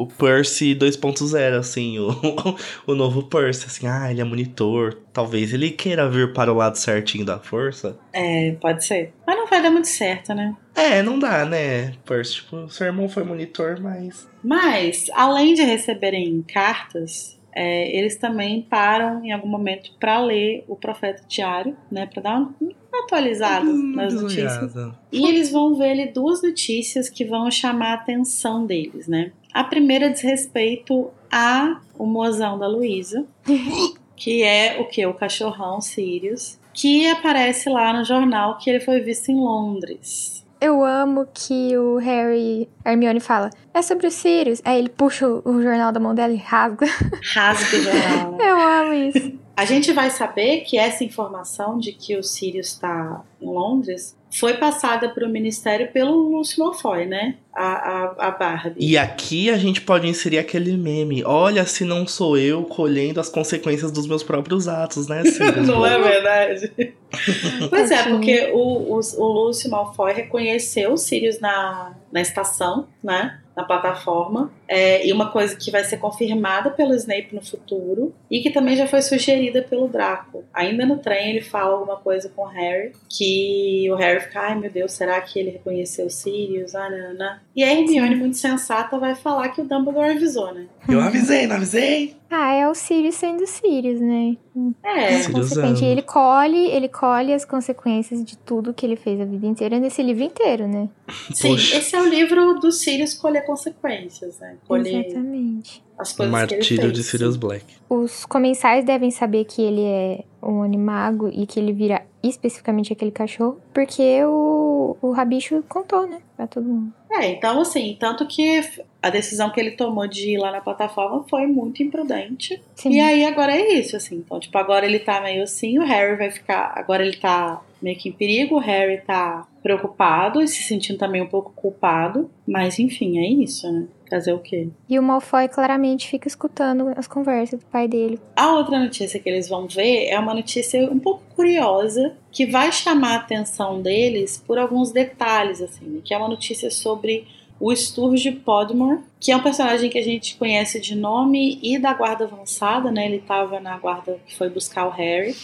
o 0.02 0.08
Percy 0.18 0.76
2.0, 0.76 1.58
assim, 1.58 2.00
o, 2.00 2.10
o 2.88 2.96
novo 2.96 3.24
Percy, 3.24 3.65
assim, 3.65 3.88
ah, 3.88 4.10
ele 4.10 4.22
é 4.22 4.24
monitor. 4.24 4.98
Talvez 5.12 5.54
ele 5.54 5.72
queira 5.72 6.10
vir 6.10 6.34
para 6.34 6.52
o 6.52 6.56
lado 6.56 6.78
certinho 6.78 7.26
da 7.26 7.39
força. 7.39 7.98
É, 8.13 8.52
pode 8.54 8.86
ser. 8.86 9.13
Mas 9.28 9.36
não 9.36 9.48
vai 9.48 9.62
dar 9.62 9.72
muito 9.72 9.88
certo, 9.88 10.34
né? 10.34 10.56
É, 10.74 11.02
não 11.02 11.20
dá, 11.20 11.46
né, 11.46 11.94
Percy? 12.06 12.36
Tipo, 12.36 12.70
seu 12.70 12.88
irmão 12.88 13.10
foi 13.10 13.24
monitor, 13.24 13.80
mas. 13.82 14.30
Mas, 14.44 15.08
além 15.13 15.54
de 15.54 15.63
receberem 15.63 16.41
cartas, 16.41 17.38
é, 17.56 17.98
eles 17.98 18.18
também 18.18 18.62
param 18.62 19.24
em 19.24 19.32
algum 19.32 19.48
momento 19.48 19.91
para 19.98 20.20
ler 20.20 20.65
o 20.68 20.76
Profeta 20.76 21.24
Diário, 21.26 21.76
né, 21.89 22.06
para 22.06 22.22
dar 22.22 22.41
um 22.41 22.54
atualizado 22.94 23.72
hum, 23.72 23.94
nas 23.96 24.13
notícias. 24.13 24.74
E 25.10 25.26
eles 25.26 25.52
vão 25.52 25.74
ver 25.76 25.91
ali 25.91 26.08
duas 26.08 26.44
notícias 26.44 27.10
que 27.10 27.24
vão 27.24 27.50
chamar 27.50 27.91
a 27.91 27.94
atenção 27.94 28.65
deles, 28.65 29.08
né? 29.08 29.32
A 29.54 29.63
primeira 29.63 30.10
diz 30.10 30.22
respeito 30.22 31.10
a 31.32 31.80
o 31.98 32.06
mozão 32.06 32.60
da 32.60 32.68
Luísa, 32.68 33.26
que 34.18 34.44
é 34.44 34.78
o 34.82 34.86
que? 34.86 35.06
O 35.06 35.13
cachorrão 35.13 35.80
Sirius, 35.80 36.60
que 36.74 37.08
aparece 37.08 37.70
lá 37.70 37.94
no 37.94 38.04
jornal 38.04 38.58
que 38.58 38.70
ele 38.70 38.82
foi 38.82 39.00
visto 39.00 39.30
em 39.30 39.36
Londres. 39.36 40.45
Eu 40.65 40.84
amo 40.84 41.28
que 41.32 41.78
o 41.78 41.97
Harry 41.97 42.67
Hermione 42.84 43.19
fala, 43.19 43.51
é 43.71 43.84
sobre 43.84 44.08
o 44.08 44.12
Sirius. 44.12 44.63
Aí 44.65 44.80
ele 44.80 44.89
puxa 44.89 45.28
o 45.28 45.62
jornal 45.62 45.91
da 45.91 45.99
mão 45.99 46.15
dela 46.15 46.34
e 46.34 46.38
rasga. 46.38 46.88
Rasga 47.36 47.78
o 47.78 47.82
jornal. 47.84 48.38
Eu 48.41 48.60
amo 48.60 48.93
isso. 48.93 49.45
A 49.56 49.63
gente 49.63 49.94
vai 49.94 50.10
saber 50.10 50.62
que 50.62 50.78
essa 50.78 51.04
informação 51.04 51.78
de 51.78 51.94
que 51.94 52.18
o 52.18 52.24
Sirius 52.24 52.68
está 52.68 53.24
em 53.41 53.46
Londres 53.46 54.15
foi 54.38 54.56
passada 54.56 55.08
para 55.08 55.26
o 55.26 55.30
Ministério 55.30 55.89
pelo 55.94 56.12
Lúcio 56.30 56.62
Malfoy, 56.62 57.06
né? 57.06 57.36
A, 57.54 57.63
a, 57.63 58.28
a 58.28 58.32
Barbie. 58.32 58.86
E 58.86 58.98
aqui 58.98 59.50
a 59.50 59.58
gente 59.58 59.80
pode 59.80 60.08
inserir 60.08 60.39
aquele 60.39 60.76
meme. 60.76 61.24
Olha 61.24 61.65
se 61.65 61.86
não 61.86 62.06
sou 62.06 62.38
eu 62.38 62.63
colhendo 62.63 63.22
as 63.22 63.30
consequências 63.30 63.94
dos 63.94 64.06
meus 64.08 64.24
próprios 64.24 64.68
atos, 64.68 65.08
né, 65.08 65.24
Sirius? 65.26 65.65
não 65.65 65.86
é 65.86 65.98
verdade? 65.98 66.94
pois 67.70 67.91
é, 67.91 68.04
porque 68.04 68.52
o, 68.54 68.98
o, 68.98 69.00
o 69.00 69.26
Lúcio 69.26 69.72
Malfoy 69.72 70.12
reconheceu 70.12 70.91
o 70.91 70.98
Sirius 70.98 71.39
na, 71.39 71.94
na 72.12 72.20
estação, 72.20 72.89
né? 73.02 73.39
Na 73.56 73.63
plataforma 73.63 74.52
É, 74.67 75.06
e 75.06 75.12
uma 75.12 75.32
coisa 75.32 75.56
que 75.56 75.71
vai 75.71 75.84
ser 75.84 75.97
confirmada 75.97 76.69
pelo 76.71 76.95
Snape 76.95 77.34
no 77.34 77.43
futuro 77.43 78.13
e 78.30 78.41
que 78.41 78.49
também 78.49 78.75
já 78.75 78.88
foi 78.88 79.01
sugerida 79.01 79.62
pelo 79.62 79.88
Draco. 79.88 80.43
Ainda 80.54 80.86
no 80.86 80.97
trem 80.97 81.32
ele 81.32 81.41
fala 81.41 81.73
alguma 81.73 81.97
coisa 81.97 82.30
com 82.36 82.43
o 82.43 82.47
Harry 82.47 82.91
que 83.10 83.88
o 83.91 83.95
Harry 83.95 84.21
fica, 84.21 84.39
ai 84.39 84.56
meu 84.56 84.71
Deus, 84.71 84.91
será 84.91 85.19
que 85.21 85.39
ele 85.39 85.51
reconheceu 85.51 86.10
Sirius? 86.10 86.75
Ah, 86.75 86.89
não, 86.89 87.13
não. 87.13 87.36
E 87.56 87.63
a 87.63 87.71
Hermione, 87.71 88.15
muito 88.15 88.38
sensata, 88.38 88.97
vai 88.97 89.15
falar 89.15 89.49
que 89.49 89.62
o 89.62 89.65
Dumbledore 89.65 90.12
avisou, 90.12 90.54
né? 90.54 90.65
Eu 90.89 91.01
avisei, 91.01 91.47
não 91.47 91.56
avisei? 91.56 92.15
Ah, 92.30 92.54
é 92.54 92.67
o 92.67 92.73
Sirius 92.73 93.15
sendo 93.15 93.45
Sirius, 93.45 94.01
né? 94.01 94.36
É. 94.84 95.23
Consequente, 95.32 95.86
ele 95.86 96.01
colhe, 96.01 96.67
ele 96.67 96.89
colhe 96.89 97.34
as 97.34 97.45
consequências 97.45 98.23
de 98.23 98.38
tudo 98.38 98.73
que 98.73 98.86
ele 98.86 98.95
fez 98.95 99.21
a 99.21 99.25
vida 99.25 99.45
inteira 99.45 99.80
nesse 99.80 100.01
livro 100.01 100.23
inteiro, 100.23 100.67
né? 100.67 100.89
sim, 101.34 101.49
Poxa. 101.49 101.78
esse 101.78 101.95
é 101.95 102.01
o 102.01 102.08
livro 102.08 102.56
do 102.60 102.71
Sirius 102.71 103.13
colher 103.13 103.45
consequências, 103.45 104.39
né? 104.39 104.55
Colher 104.68 105.06
Exatamente. 105.06 105.84
as 105.98 106.12
O 106.13 106.18
coisas 106.18 106.18
que 106.18 106.22
ele 106.24 106.32
martírio 106.32 106.82
fez. 106.84 106.94
de 106.94 107.04
Sirius 107.04 107.36
Black. 107.36 107.65
Os 107.89 108.26
comensais 108.26 108.84
devem 108.86 109.12
saber 109.12 109.46
que 109.46 109.62
ele 109.62 109.82
é 109.84 110.24
um 110.41 110.62
animago 110.63 111.30
e 111.34 111.46
que 111.46 111.60
ele 111.60 111.74
vira 111.74 112.06
especificamente 112.24 112.91
aquele 112.91 113.12
cachorro, 113.12 113.60
porque 113.74 114.24
o, 114.26 114.98
o 115.02 115.12
Rabicho 115.12 115.63
contou, 115.70 116.08
né? 116.08 116.20
Pra 116.36 116.48
todo 116.48 116.65
mundo. 116.68 116.91
É, 117.12 117.28
então 117.32 117.62
assim, 117.62 117.96
tanto 118.00 118.26
que 118.28 118.62
a 119.02 119.10
decisão 119.10 119.52
que 119.52 119.60
ele 119.60 119.72
tomou 119.72 120.08
de 120.08 120.32
ir 120.32 120.38
lá 120.38 120.52
na 120.52 120.60
plataforma 120.62 121.24
foi 121.30 121.46
muito 121.46 121.82
imprudente. 121.84 122.62
Sim. 122.76 122.91
E 122.94 123.00
aí 123.00 123.24
agora 123.26 123.56
é 123.56 123.74
isso, 123.74 123.96
assim. 123.96 124.15
Então, 124.18 124.39
tipo, 124.39 124.58
agora 124.58 124.86
ele 124.86 125.00
tá 125.00 125.22
meio 125.22 125.44
assim, 125.44 125.78
o 125.80 125.86
Harry 125.86 126.18
vai 126.18 126.32
ficar. 126.32 126.74
Agora 126.76 127.06
ele 127.06 127.15
tá 127.18 127.62
meio 127.82 127.96
que 127.98 128.10
em 128.10 128.12
perigo, 128.12 128.56
o 128.56 128.60
Harry 128.60 129.02
tá 129.06 129.48
preocupado 129.65 130.43
e 130.43 130.47
se 130.47 130.62
sentindo 130.62 130.99
também 130.99 131.23
um 131.23 131.28
pouco 131.28 131.51
culpado. 131.55 132.30
Mas 132.47 132.78
enfim, 132.78 133.18
é 133.18 133.28
isso, 133.28 133.72
né? 133.72 133.88
Fazer 134.07 134.32
o 134.32 134.38
quê? 134.38 134.70
E 134.88 134.99
o 134.99 135.01
Malfoy 135.01 135.47
claramente 135.47 136.07
fica 136.07 136.28
escutando 136.28 136.93
as 136.95 137.07
conversas 137.07 137.59
do 137.59 137.66
pai 137.66 137.88
dele. 137.88 138.20
A 138.36 138.53
outra 138.53 138.78
notícia 138.80 139.20
que 139.20 139.28
eles 139.28 139.49
vão 139.49 139.68
ver 139.68 140.05
é 140.05 140.20
uma 140.20 140.36
notícia 140.36 140.88
um 140.91 140.99
pouco 140.99 141.24
curiosa 141.36 142.16
que 142.32 142.45
vai 142.45 142.72
chamar 142.72 143.13
a 143.13 143.16
atenção 143.22 143.82
deles 143.82 144.38
por 144.45 144.59
alguns 144.59 144.91
detalhes, 144.91 145.59
assim, 145.59 145.99
que 146.05 146.13
é 146.13 146.18
uma 146.20 146.30
notícia 146.30 146.70
sobre 146.70 147.26
o 147.59 147.76
Sturge 147.76 148.32
Podmore, 148.34 148.99
que 149.20 149.32
é 149.32 149.36
um 149.36 149.41
personagem 149.41 149.89
que 149.89 149.97
a 149.97 150.03
gente 150.03 150.36
conhece 150.36 150.80
de 150.80 150.93
nome 150.93 151.57
e 151.63 151.80
da 151.80 151.91
guarda 151.91 152.26
avançada, 152.26 152.91
né? 152.91 153.07
Ele 153.07 153.16
estava 153.16 153.59
na 153.59 153.76
guarda 153.80 154.20
que 154.28 154.38
foi 154.38 154.47
buscar 154.47 154.86
o 154.86 154.91
Harry, 154.91 155.36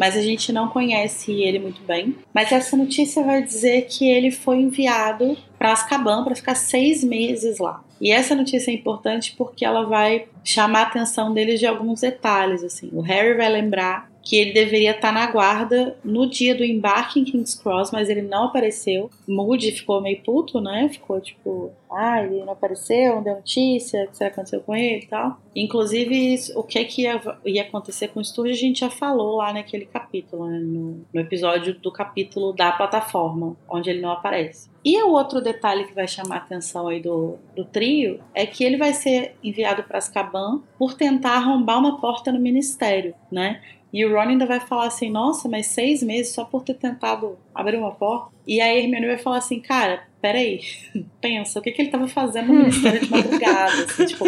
mas 0.00 0.16
a 0.16 0.22
gente 0.22 0.50
não 0.50 0.66
conhece 0.66 1.30
ele 1.30 1.58
muito 1.58 1.82
bem. 1.82 2.16
Mas 2.32 2.50
essa 2.50 2.74
notícia 2.74 3.22
vai 3.22 3.42
dizer 3.42 3.82
que 3.82 4.08
ele 4.08 4.30
foi 4.30 4.56
enviado 4.56 5.36
para 5.58 5.72
Azkaban 5.72 6.24
para 6.24 6.34
ficar 6.34 6.54
seis 6.54 7.04
meses 7.04 7.58
lá. 7.58 7.84
E 8.00 8.10
essa 8.10 8.34
notícia 8.34 8.70
é 8.70 8.74
importante 8.74 9.34
porque 9.36 9.62
ela 9.62 9.84
vai 9.84 10.24
chamar 10.42 10.78
a 10.78 10.82
atenção 10.84 11.34
deles 11.34 11.60
de 11.60 11.66
alguns 11.66 12.00
detalhes. 12.00 12.64
Assim, 12.64 12.88
o 12.94 13.02
Harry 13.02 13.36
vai 13.36 13.50
lembrar 13.50 14.09
que 14.30 14.36
ele 14.36 14.52
deveria 14.52 14.92
estar 14.92 15.10
na 15.10 15.28
guarda 15.28 15.98
no 16.04 16.24
dia 16.30 16.54
do 16.54 16.64
embarque 16.64 17.18
em 17.18 17.24
King's 17.24 17.56
Cross, 17.56 17.90
mas 17.90 18.08
ele 18.08 18.22
não 18.22 18.44
apareceu. 18.44 19.10
Moody 19.26 19.72
ficou 19.72 20.00
meio 20.00 20.22
puto, 20.22 20.60
né? 20.60 20.88
Ficou 20.88 21.20
tipo, 21.20 21.72
ah, 21.90 22.22
ele 22.22 22.44
não 22.44 22.52
apareceu, 22.52 23.16
não 23.16 23.24
deu 23.24 23.34
notícia, 23.34 24.04
o 24.04 24.06
que 24.06 24.16
será 24.16 24.30
que 24.30 24.34
aconteceu 24.34 24.60
com 24.60 24.76
ele 24.76 25.02
e 25.02 25.08
tal. 25.08 25.36
Inclusive, 25.56 26.36
o 26.54 26.62
que, 26.62 26.84
que 26.84 27.02
ia, 27.02 27.20
ia 27.44 27.62
acontecer 27.62 28.06
com 28.06 28.20
o 28.20 28.24
Sturge, 28.24 28.52
a 28.52 28.56
gente 28.56 28.78
já 28.78 28.88
falou 28.88 29.38
lá 29.38 29.52
naquele 29.52 29.84
capítulo, 29.84 30.46
né? 30.46 30.60
no, 30.60 31.04
no 31.12 31.20
episódio 31.20 31.74
do 31.74 31.90
capítulo 31.90 32.52
da 32.52 32.70
plataforma, 32.70 33.56
onde 33.68 33.90
ele 33.90 34.00
não 34.00 34.12
aparece. 34.12 34.70
E 34.84 35.02
o 35.02 35.10
outro 35.10 35.40
detalhe 35.40 35.84
que 35.84 35.92
vai 35.92 36.06
chamar 36.06 36.36
a 36.36 36.38
atenção 36.38 36.86
aí 36.86 37.00
do, 37.00 37.36
do 37.56 37.64
trio 37.64 38.20
é 38.32 38.46
que 38.46 38.62
ele 38.62 38.76
vai 38.76 38.94
ser 38.94 39.34
enviado 39.42 39.82
para 39.82 39.98
Azkaban 39.98 40.62
por 40.78 40.94
tentar 40.94 41.32
arrombar 41.32 41.80
uma 41.80 42.00
porta 42.00 42.30
no 42.30 42.38
ministério, 42.38 43.12
né? 43.30 43.60
E 43.92 44.04
o 44.04 44.12
Ron 44.12 44.20
ainda 44.20 44.46
vai 44.46 44.60
falar 44.60 44.86
assim, 44.86 45.10
nossa, 45.10 45.48
mas 45.48 45.66
seis 45.66 46.02
meses 46.02 46.32
só 46.32 46.44
por 46.44 46.62
ter 46.62 46.74
tentado 46.74 47.36
abrir 47.54 47.76
uma 47.76 47.90
porta. 47.90 48.30
E 48.46 48.60
aí 48.60 48.78
a 48.78 48.80
Hermione 48.80 49.06
vai 49.06 49.18
falar 49.18 49.38
assim, 49.38 49.60
cara, 49.60 50.04
peraí, 50.20 50.60
pensa, 51.20 51.58
o 51.58 51.62
que, 51.62 51.72
que 51.72 51.82
ele 51.82 51.90
tava 51.90 52.06
fazendo 52.06 52.48
no 52.48 52.60
ministério 52.60 53.00
de 53.00 53.10
madrugada? 53.10 53.84
Assim, 53.84 54.06
tipo, 54.06 54.24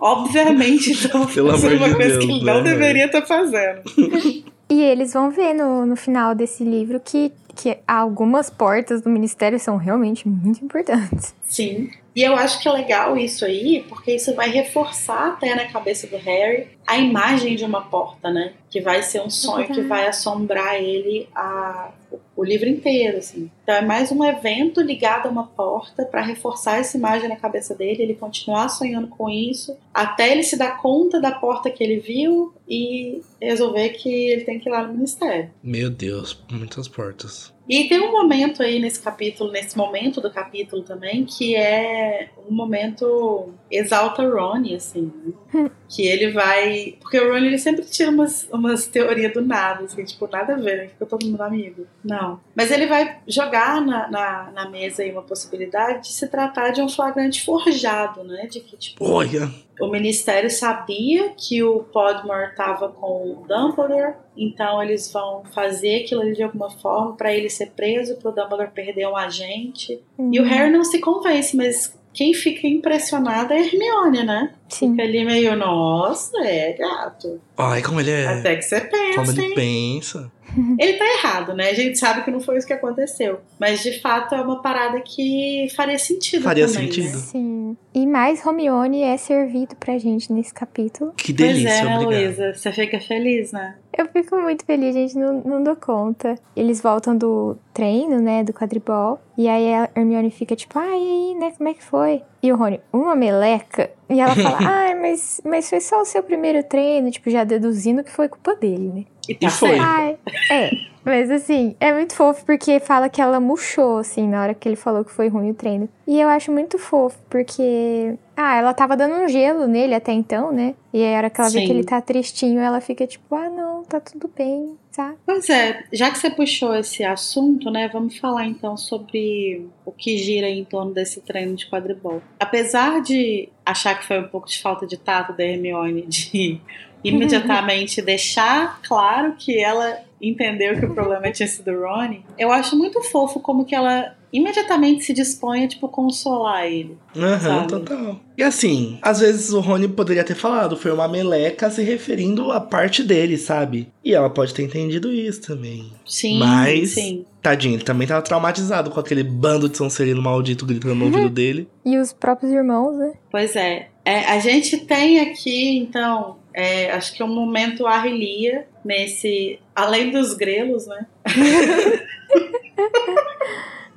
obviamente 0.00 0.90
ele 0.90 1.08
tava 1.08 1.26
Pelo 1.26 1.50
fazendo 1.50 1.76
uma 1.76 1.88
de 1.88 1.94
coisa 1.94 2.10
Deus, 2.10 2.24
que 2.24 2.30
ele 2.30 2.44
não 2.44 2.62
né? 2.62 2.70
deveria 2.70 3.06
estar 3.06 3.22
fazendo. 3.22 3.82
E 4.72 4.82
eles 4.82 5.12
vão 5.12 5.32
ver 5.32 5.52
no, 5.52 5.84
no 5.84 5.96
final 5.96 6.32
desse 6.32 6.62
livro 6.62 7.00
que, 7.00 7.32
que 7.60 7.76
algumas 7.86 8.48
portas 8.48 9.02
do 9.02 9.10
ministério 9.10 9.60
são 9.60 9.76
realmente 9.76 10.26
muito 10.26 10.64
importantes. 10.64 11.34
Sim. 11.44 11.90
E 12.16 12.22
eu 12.22 12.34
acho 12.34 12.58
que 12.58 12.66
é 12.66 12.72
legal 12.72 13.16
isso 13.18 13.44
aí, 13.44 13.84
porque 13.86 14.14
isso 14.14 14.34
vai 14.34 14.48
reforçar 14.50 15.28
até 15.28 15.54
na 15.54 15.66
cabeça 15.66 16.06
do 16.06 16.16
Harry 16.16 16.68
a 16.86 16.96
imagem 16.96 17.54
de 17.54 17.64
uma 17.64 17.82
porta, 17.82 18.30
né? 18.30 18.54
Que 18.70 18.80
vai 18.80 19.02
ser 19.02 19.20
um 19.20 19.28
sonho 19.28 19.68
que 19.68 19.82
vai 19.82 20.08
assombrar 20.08 20.76
ele 20.76 21.28
a, 21.34 21.90
o 22.36 22.44
livro 22.44 22.68
inteiro, 22.68 23.18
assim. 23.18 23.50
Então 23.62 23.74
é 23.74 23.82
mais 23.82 24.10
um 24.10 24.24
evento 24.24 24.80
ligado 24.80 25.26
a 25.26 25.30
uma 25.30 25.46
porta 25.46 26.04
para 26.04 26.22
reforçar 26.22 26.78
essa 26.78 26.96
imagem 26.96 27.28
na 27.28 27.36
cabeça 27.36 27.74
dele, 27.74 28.02
ele 28.02 28.14
continuar 28.14 28.68
sonhando 28.68 29.08
com 29.08 29.28
isso, 29.28 29.76
até 29.92 30.32
ele 30.32 30.42
se 30.42 30.56
dar 30.56 30.80
conta 30.80 31.20
da 31.20 31.32
porta 31.32 31.70
que 31.70 31.82
ele 31.82 32.00
viu 32.00 32.52
e 32.68 33.22
resolver 33.40 33.90
que 33.90 34.08
ele 34.08 34.44
tem 34.44 34.58
que 34.58 34.68
ir 34.68 34.72
lá 34.72 34.86
no 34.86 34.94
ministério. 34.94 35.50
Meu 35.62 35.90
Deus, 35.90 36.42
muitas 36.50 36.88
portas. 36.88 37.52
E 37.68 37.88
tem 37.88 38.00
um 38.00 38.10
momento 38.10 38.62
aí 38.62 38.80
nesse 38.80 39.00
capítulo, 39.00 39.52
nesse 39.52 39.76
momento 39.76 40.20
do 40.20 40.30
capítulo 40.30 40.82
também, 40.82 41.24
que 41.24 41.54
é 41.54 42.30
um 42.48 42.52
momento 42.52 43.50
exalta 43.70 44.28
Ron, 44.28 44.74
assim, 44.74 45.12
né? 45.54 45.70
que 45.90 46.06
ele 46.06 46.30
vai. 46.30 46.94
Porque 47.00 47.18
o 47.18 47.30
Ron 47.30 47.38
ele 47.38 47.58
sempre 47.58 47.84
tira 47.84 48.10
umas, 48.10 48.48
umas 48.50 48.86
teorias 48.86 49.32
do 49.34 49.42
nada, 49.42 49.84
assim, 49.84 50.04
tipo, 50.04 50.28
nada 50.28 50.54
a 50.54 50.56
ver, 50.56 50.76
né? 50.76 50.88
Fica 50.88 51.04
todo 51.04 51.26
mundo 51.26 51.42
amigo. 51.42 51.86
Não. 52.04 52.40
Mas 52.54 52.70
ele 52.70 52.86
vai 52.86 53.18
jogar 53.26 53.84
na, 53.84 54.08
na, 54.08 54.50
na 54.52 54.70
mesa 54.70 55.02
aí 55.02 55.10
uma 55.10 55.22
possibilidade 55.22 56.04
de 56.04 56.12
se 56.12 56.28
tratar 56.28 56.70
de 56.70 56.80
um 56.80 56.88
flagrante 56.88 57.44
forjado, 57.44 58.22
né? 58.22 58.46
De 58.46 58.60
que, 58.60 58.76
tipo, 58.76 59.04
Olha, 59.04 59.50
o 59.80 59.88
ministério 59.88 60.50
sabia 60.50 61.30
que 61.30 61.62
o 61.62 61.80
Podmore 61.80 62.50
estava 62.50 62.88
com 62.88 63.32
o 63.32 63.46
Dumbledore, 63.48 64.14
então 64.36 64.82
eles 64.82 65.10
vão 65.10 65.42
fazer 65.52 66.04
aquilo 66.04 66.20
ali 66.20 66.34
de 66.34 66.42
alguma 66.42 66.70
forma 66.70 67.16
para 67.16 67.32
ele 67.34 67.48
ser 67.50 67.70
preso, 67.70 68.16
para 68.16 68.30
o 68.30 68.34
Dumbledore 68.34 68.70
perder 68.70 69.08
um 69.08 69.16
agente. 69.16 70.00
E 70.18 70.38
o 70.38 70.44
Harry 70.44 70.70
não 70.70 70.84
se 70.84 71.00
convence, 71.00 71.56
mas 71.56 71.98
quem 72.12 72.34
fica 72.34 72.66
impressionado 72.66 73.52
é 73.52 73.56
a 73.58 73.60
Hermione, 73.64 74.24
né? 74.24 74.52
Sim. 74.68 74.90
Fica 74.92 75.02
ali 75.02 75.24
meio, 75.24 75.56
nossa, 75.56 76.36
é 76.44 76.72
gato. 76.72 77.40
ai, 77.56 77.82
como 77.82 78.00
ele 78.00 78.10
é. 78.10 78.26
Até 78.26 78.56
que 78.56 78.62
você 78.62 78.80
pensa, 78.80 79.14
Como 79.20 79.30
ele 79.30 79.42
hein? 79.42 79.54
pensa. 79.54 80.32
Ele 80.78 80.94
tá 80.94 81.04
errado, 81.04 81.54
né? 81.54 81.70
A 81.70 81.74
gente 81.74 81.98
sabe 81.98 82.22
que 82.22 82.30
não 82.30 82.40
foi 82.40 82.58
isso 82.58 82.66
que 82.66 82.72
aconteceu. 82.72 83.40
Mas 83.58 83.82
de 83.82 84.00
fato 84.00 84.34
é 84.34 84.40
uma 84.40 84.60
parada 84.62 85.00
que 85.00 85.66
faria 85.74 85.98
sentido 85.98 86.42
Faria 86.42 86.66
também, 86.66 86.86
sentido. 86.86 87.12
né? 87.12 87.18
Sim. 87.18 87.76
E 87.94 88.06
mais 88.06 88.42
Romione 88.42 89.02
é 89.02 89.16
servido 89.16 89.74
pra 89.76 89.98
gente 89.98 90.32
nesse 90.32 90.52
capítulo. 90.54 91.12
Que 91.16 91.32
Pois 91.32 91.48
delícia, 91.48 91.68
é, 91.68 91.84
né, 91.84 91.98
obrigado. 91.98 92.24
Luísa? 92.24 92.54
Você 92.54 92.72
fica 92.72 93.00
feliz, 93.00 93.52
né? 93.52 93.74
Eu 93.96 94.06
fico 94.06 94.36
muito 94.36 94.64
feliz, 94.64 94.94
gente, 94.94 95.18
não, 95.18 95.42
não 95.44 95.62
dou 95.62 95.74
conta. 95.76 96.36
Eles 96.56 96.80
voltam 96.80 97.16
do 97.16 97.56
treino, 97.74 98.20
né, 98.20 98.44
do 98.44 98.52
quadribol. 98.52 99.20
E 99.36 99.48
aí 99.48 99.74
a 99.74 99.90
Hermione 99.96 100.30
fica 100.30 100.54
tipo, 100.54 100.78
ai, 100.78 100.98
e 100.98 101.08
aí, 101.08 101.34
né, 101.34 101.52
como 101.56 101.68
é 101.68 101.74
que 101.74 101.82
foi? 101.82 102.22
E 102.42 102.52
o 102.52 102.56
Rony, 102.56 102.80
uma 102.92 103.14
meleca. 103.16 103.90
E 104.08 104.20
ela 104.20 104.34
fala, 104.34 104.58
ai, 104.62 104.94
mas, 104.94 105.40
mas 105.44 105.68
foi 105.68 105.80
só 105.80 106.00
o 106.00 106.04
seu 106.04 106.22
primeiro 106.22 106.62
treino, 106.62 107.10
tipo, 107.10 107.28
já 107.30 107.42
deduzindo 107.44 108.04
que 108.04 108.10
foi 108.10 108.28
culpa 108.28 108.54
dele, 108.54 108.92
né? 108.94 109.04
E 109.30 109.34
tá 109.34 109.46
E 109.46 109.50
foi. 109.50 109.78
Ai, 109.78 110.16
é. 110.50 110.70
Mas 111.04 111.30
assim, 111.30 111.74
é 111.80 111.92
muito 111.92 112.14
fofo 112.14 112.44
porque 112.44 112.78
fala 112.78 113.08
que 113.08 113.22
ela 113.22 113.40
murchou, 113.40 113.98
assim, 113.98 114.28
na 114.28 114.42
hora 114.42 114.54
que 114.54 114.68
ele 114.68 114.76
falou 114.76 115.04
que 115.04 115.10
foi 115.10 115.28
ruim 115.28 115.50
o 115.50 115.54
treino. 115.54 115.88
E 116.06 116.20
eu 116.20 116.28
acho 116.28 116.52
muito 116.52 116.78
fofo, 116.78 117.18
porque. 117.28 118.14
Ah, 118.42 118.56
ela 118.56 118.72
tava 118.72 118.96
dando 118.96 119.16
um 119.16 119.28
gelo 119.28 119.66
nele 119.66 119.94
até 119.94 120.14
então, 120.14 120.50
né? 120.50 120.74
E 120.94 121.04
aí 121.04 121.14
a 121.14 121.18
hora 121.18 121.28
que 121.28 121.38
ela 121.38 121.50
vê 121.50 121.60
Sim. 121.60 121.66
que 121.66 121.72
ele 121.72 121.84
tá 121.84 122.00
tristinho, 122.00 122.58
ela 122.58 122.80
fica 122.80 123.06
tipo, 123.06 123.34
ah, 123.34 123.50
não, 123.50 123.84
tá 123.84 124.00
tudo 124.00 124.32
bem, 124.34 124.78
sabe? 124.90 125.18
Pois 125.26 125.50
é, 125.50 125.84
já 125.92 126.10
que 126.10 126.16
você 126.16 126.30
puxou 126.30 126.74
esse 126.74 127.04
assunto, 127.04 127.70
né, 127.70 127.90
vamos 127.92 128.16
falar 128.16 128.46
então 128.46 128.78
sobre 128.78 129.68
o 129.84 129.92
que 129.92 130.16
gira 130.16 130.48
em 130.48 130.64
torno 130.64 130.94
desse 130.94 131.20
treino 131.20 131.54
de 131.54 131.68
quadribol. 131.68 132.22
Apesar 132.38 133.02
de 133.02 133.50
achar 133.62 133.98
que 133.98 134.06
foi 134.06 134.18
um 134.18 134.28
pouco 134.28 134.48
de 134.48 134.58
falta 134.58 134.86
de 134.86 134.96
tato 134.96 135.34
da 135.34 135.44
Hermione 135.44 136.06
de 136.06 136.58
imediatamente 137.04 138.00
deixar 138.00 138.80
claro 138.80 139.34
que 139.38 139.62
ela 139.62 139.98
entendeu 140.20 140.78
que 140.78 140.84
o 140.86 140.94
problema 140.94 141.30
tinha 141.30 141.46
sido 141.48 141.70
o 141.70 141.80
Ronnie, 141.82 142.24
eu 142.38 142.50
acho 142.52 142.76
muito 142.76 143.02
fofo 143.02 143.40
como 143.40 143.64
que 143.64 143.74
ela 143.74 144.14
imediatamente 144.32 145.02
se 145.04 145.12
dispõe 145.12 145.64
a, 145.64 145.68
tipo, 145.68 145.88
consolar 145.88 146.64
ele. 146.66 146.96
Aham, 147.16 147.38
Sabe? 147.40 147.66
total. 147.68 148.20
E 148.38 148.42
assim, 148.44 148.98
às 149.02 149.18
vezes 149.20 149.52
o 149.52 149.58
Rony 149.60 149.88
poderia 149.88 150.22
ter 150.22 150.36
falado, 150.36 150.76
foi 150.76 150.92
uma 150.92 151.08
meleca 151.08 151.68
se 151.68 151.82
referindo 151.82 152.52
à 152.52 152.60
parte 152.60 153.02
dele, 153.02 153.36
sabe? 153.36 153.88
E 154.04 154.14
ela 154.14 154.30
pode 154.30 154.54
ter 154.54 154.62
entendido 154.62 155.12
isso 155.12 155.42
também. 155.42 155.92
Sim, 156.06 156.38
Mas- 156.38 156.90
sim. 156.90 157.24
Tadinho, 157.42 157.74
ele 157.74 157.82
também 157.84 158.06
tava 158.06 158.22
traumatizado 158.22 158.90
com 158.90 159.00
aquele 159.00 159.24
bando 159.24 159.68
de 159.68 159.76
Sonserino 159.76 160.20
maldito 160.22 160.64
gritando 160.66 160.94
no 160.94 161.06
ouvido 161.06 161.28
dele. 161.30 161.66
E 161.84 161.96
os 161.98 162.12
próprios 162.12 162.52
irmãos, 162.52 162.96
né? 162.98 163.12
Pois 163.32 163.56
é. 163.56 163.88
É, 164.04 164.26
a 164.26 164.38
gente 164.38 164.76
tem 164.78 165.20
aqui, 165.20 165.76
então, 165.78 166.36
é, 166.52 166.90
acho 166.92 167.14
que 167.14 167.22
é 167.22 167.24
um 167.24 167.34
momento 167.34 167.86
Arrilia 167.86 168.66
nesse. 168.84 169.58
Além 169.74 170.10
dos 170.10 170.34
grelos, 170.34 170.86
né? 170.86 171.06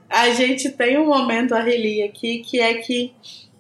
a 0.10 0.30
gente 0.32 0.70
tem 0.72 0.98
um 0.98 1.06
momento 1.06 1.54
Arrilia 1.54 2.06
aqui 2.06 2.40
que 2.40 2.60
é 2.60 2.76
que 2.76 3.14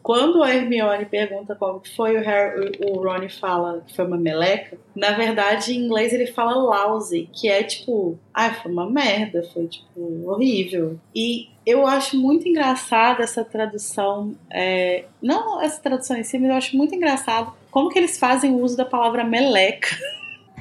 quando 0.03 0.43
a 0.43 0.53
Hermione 0.53 1.05
pergunta 1.05 1.55
como 1.55 1.81
foi, 1.95 2.17
o, 2.17 2.21
Harry, 2.21 2.71
o 2.85 3.01
Ron 3.01 3.29
fala 3.29 3.81
que 3.87 3.95
foi 3.95 4.05
uma 4.05 4.17
meleca. 4.17 4.77
Na 4.93 5.11
verdade, 5.11 5.73
em 5.73 5.85
inglês 5.85 6.11
ele 6.11 6.27
fala 6.27 6.55
lousy, 6.55 7.29
que 7.31 7.47
é 7.47 7.63
tipo, 7.63 8.19
ah, 8.33 8.53
foi 8.53 8.69
uma 8.69 8.87
merda, 8.87 9.41
foi 9.53 9.65
tipo 9.67 10.29
horrível. 10.29 10.99
E 11.15 11.47
eu 11.65 11.87
acho 11.87 12.17
muito 12.17 12.47
engraçada 12.47 13.23
essa 13.23 13.45
tradução, 13.45 14.35
é, 14.51 15.05
não 15.21 15.61
essa 15.61 15.81
tradução 15.81 16.17
em 16.17 16.23
si, 16.23 16.37
mas 16.37 16.49
eu 16.49 16.55
acho 16.57 16.75
muito 16.75 16.93
engraçado 16.93 17.53
como 17.74 17.89
que 17.89 17.97
eles 17.97 18.19
fazem 18.19 18.53
uso 18.53 18.78
da 18.78 18.86
palavra 18.86 19.24
meleca. 19.24 19.89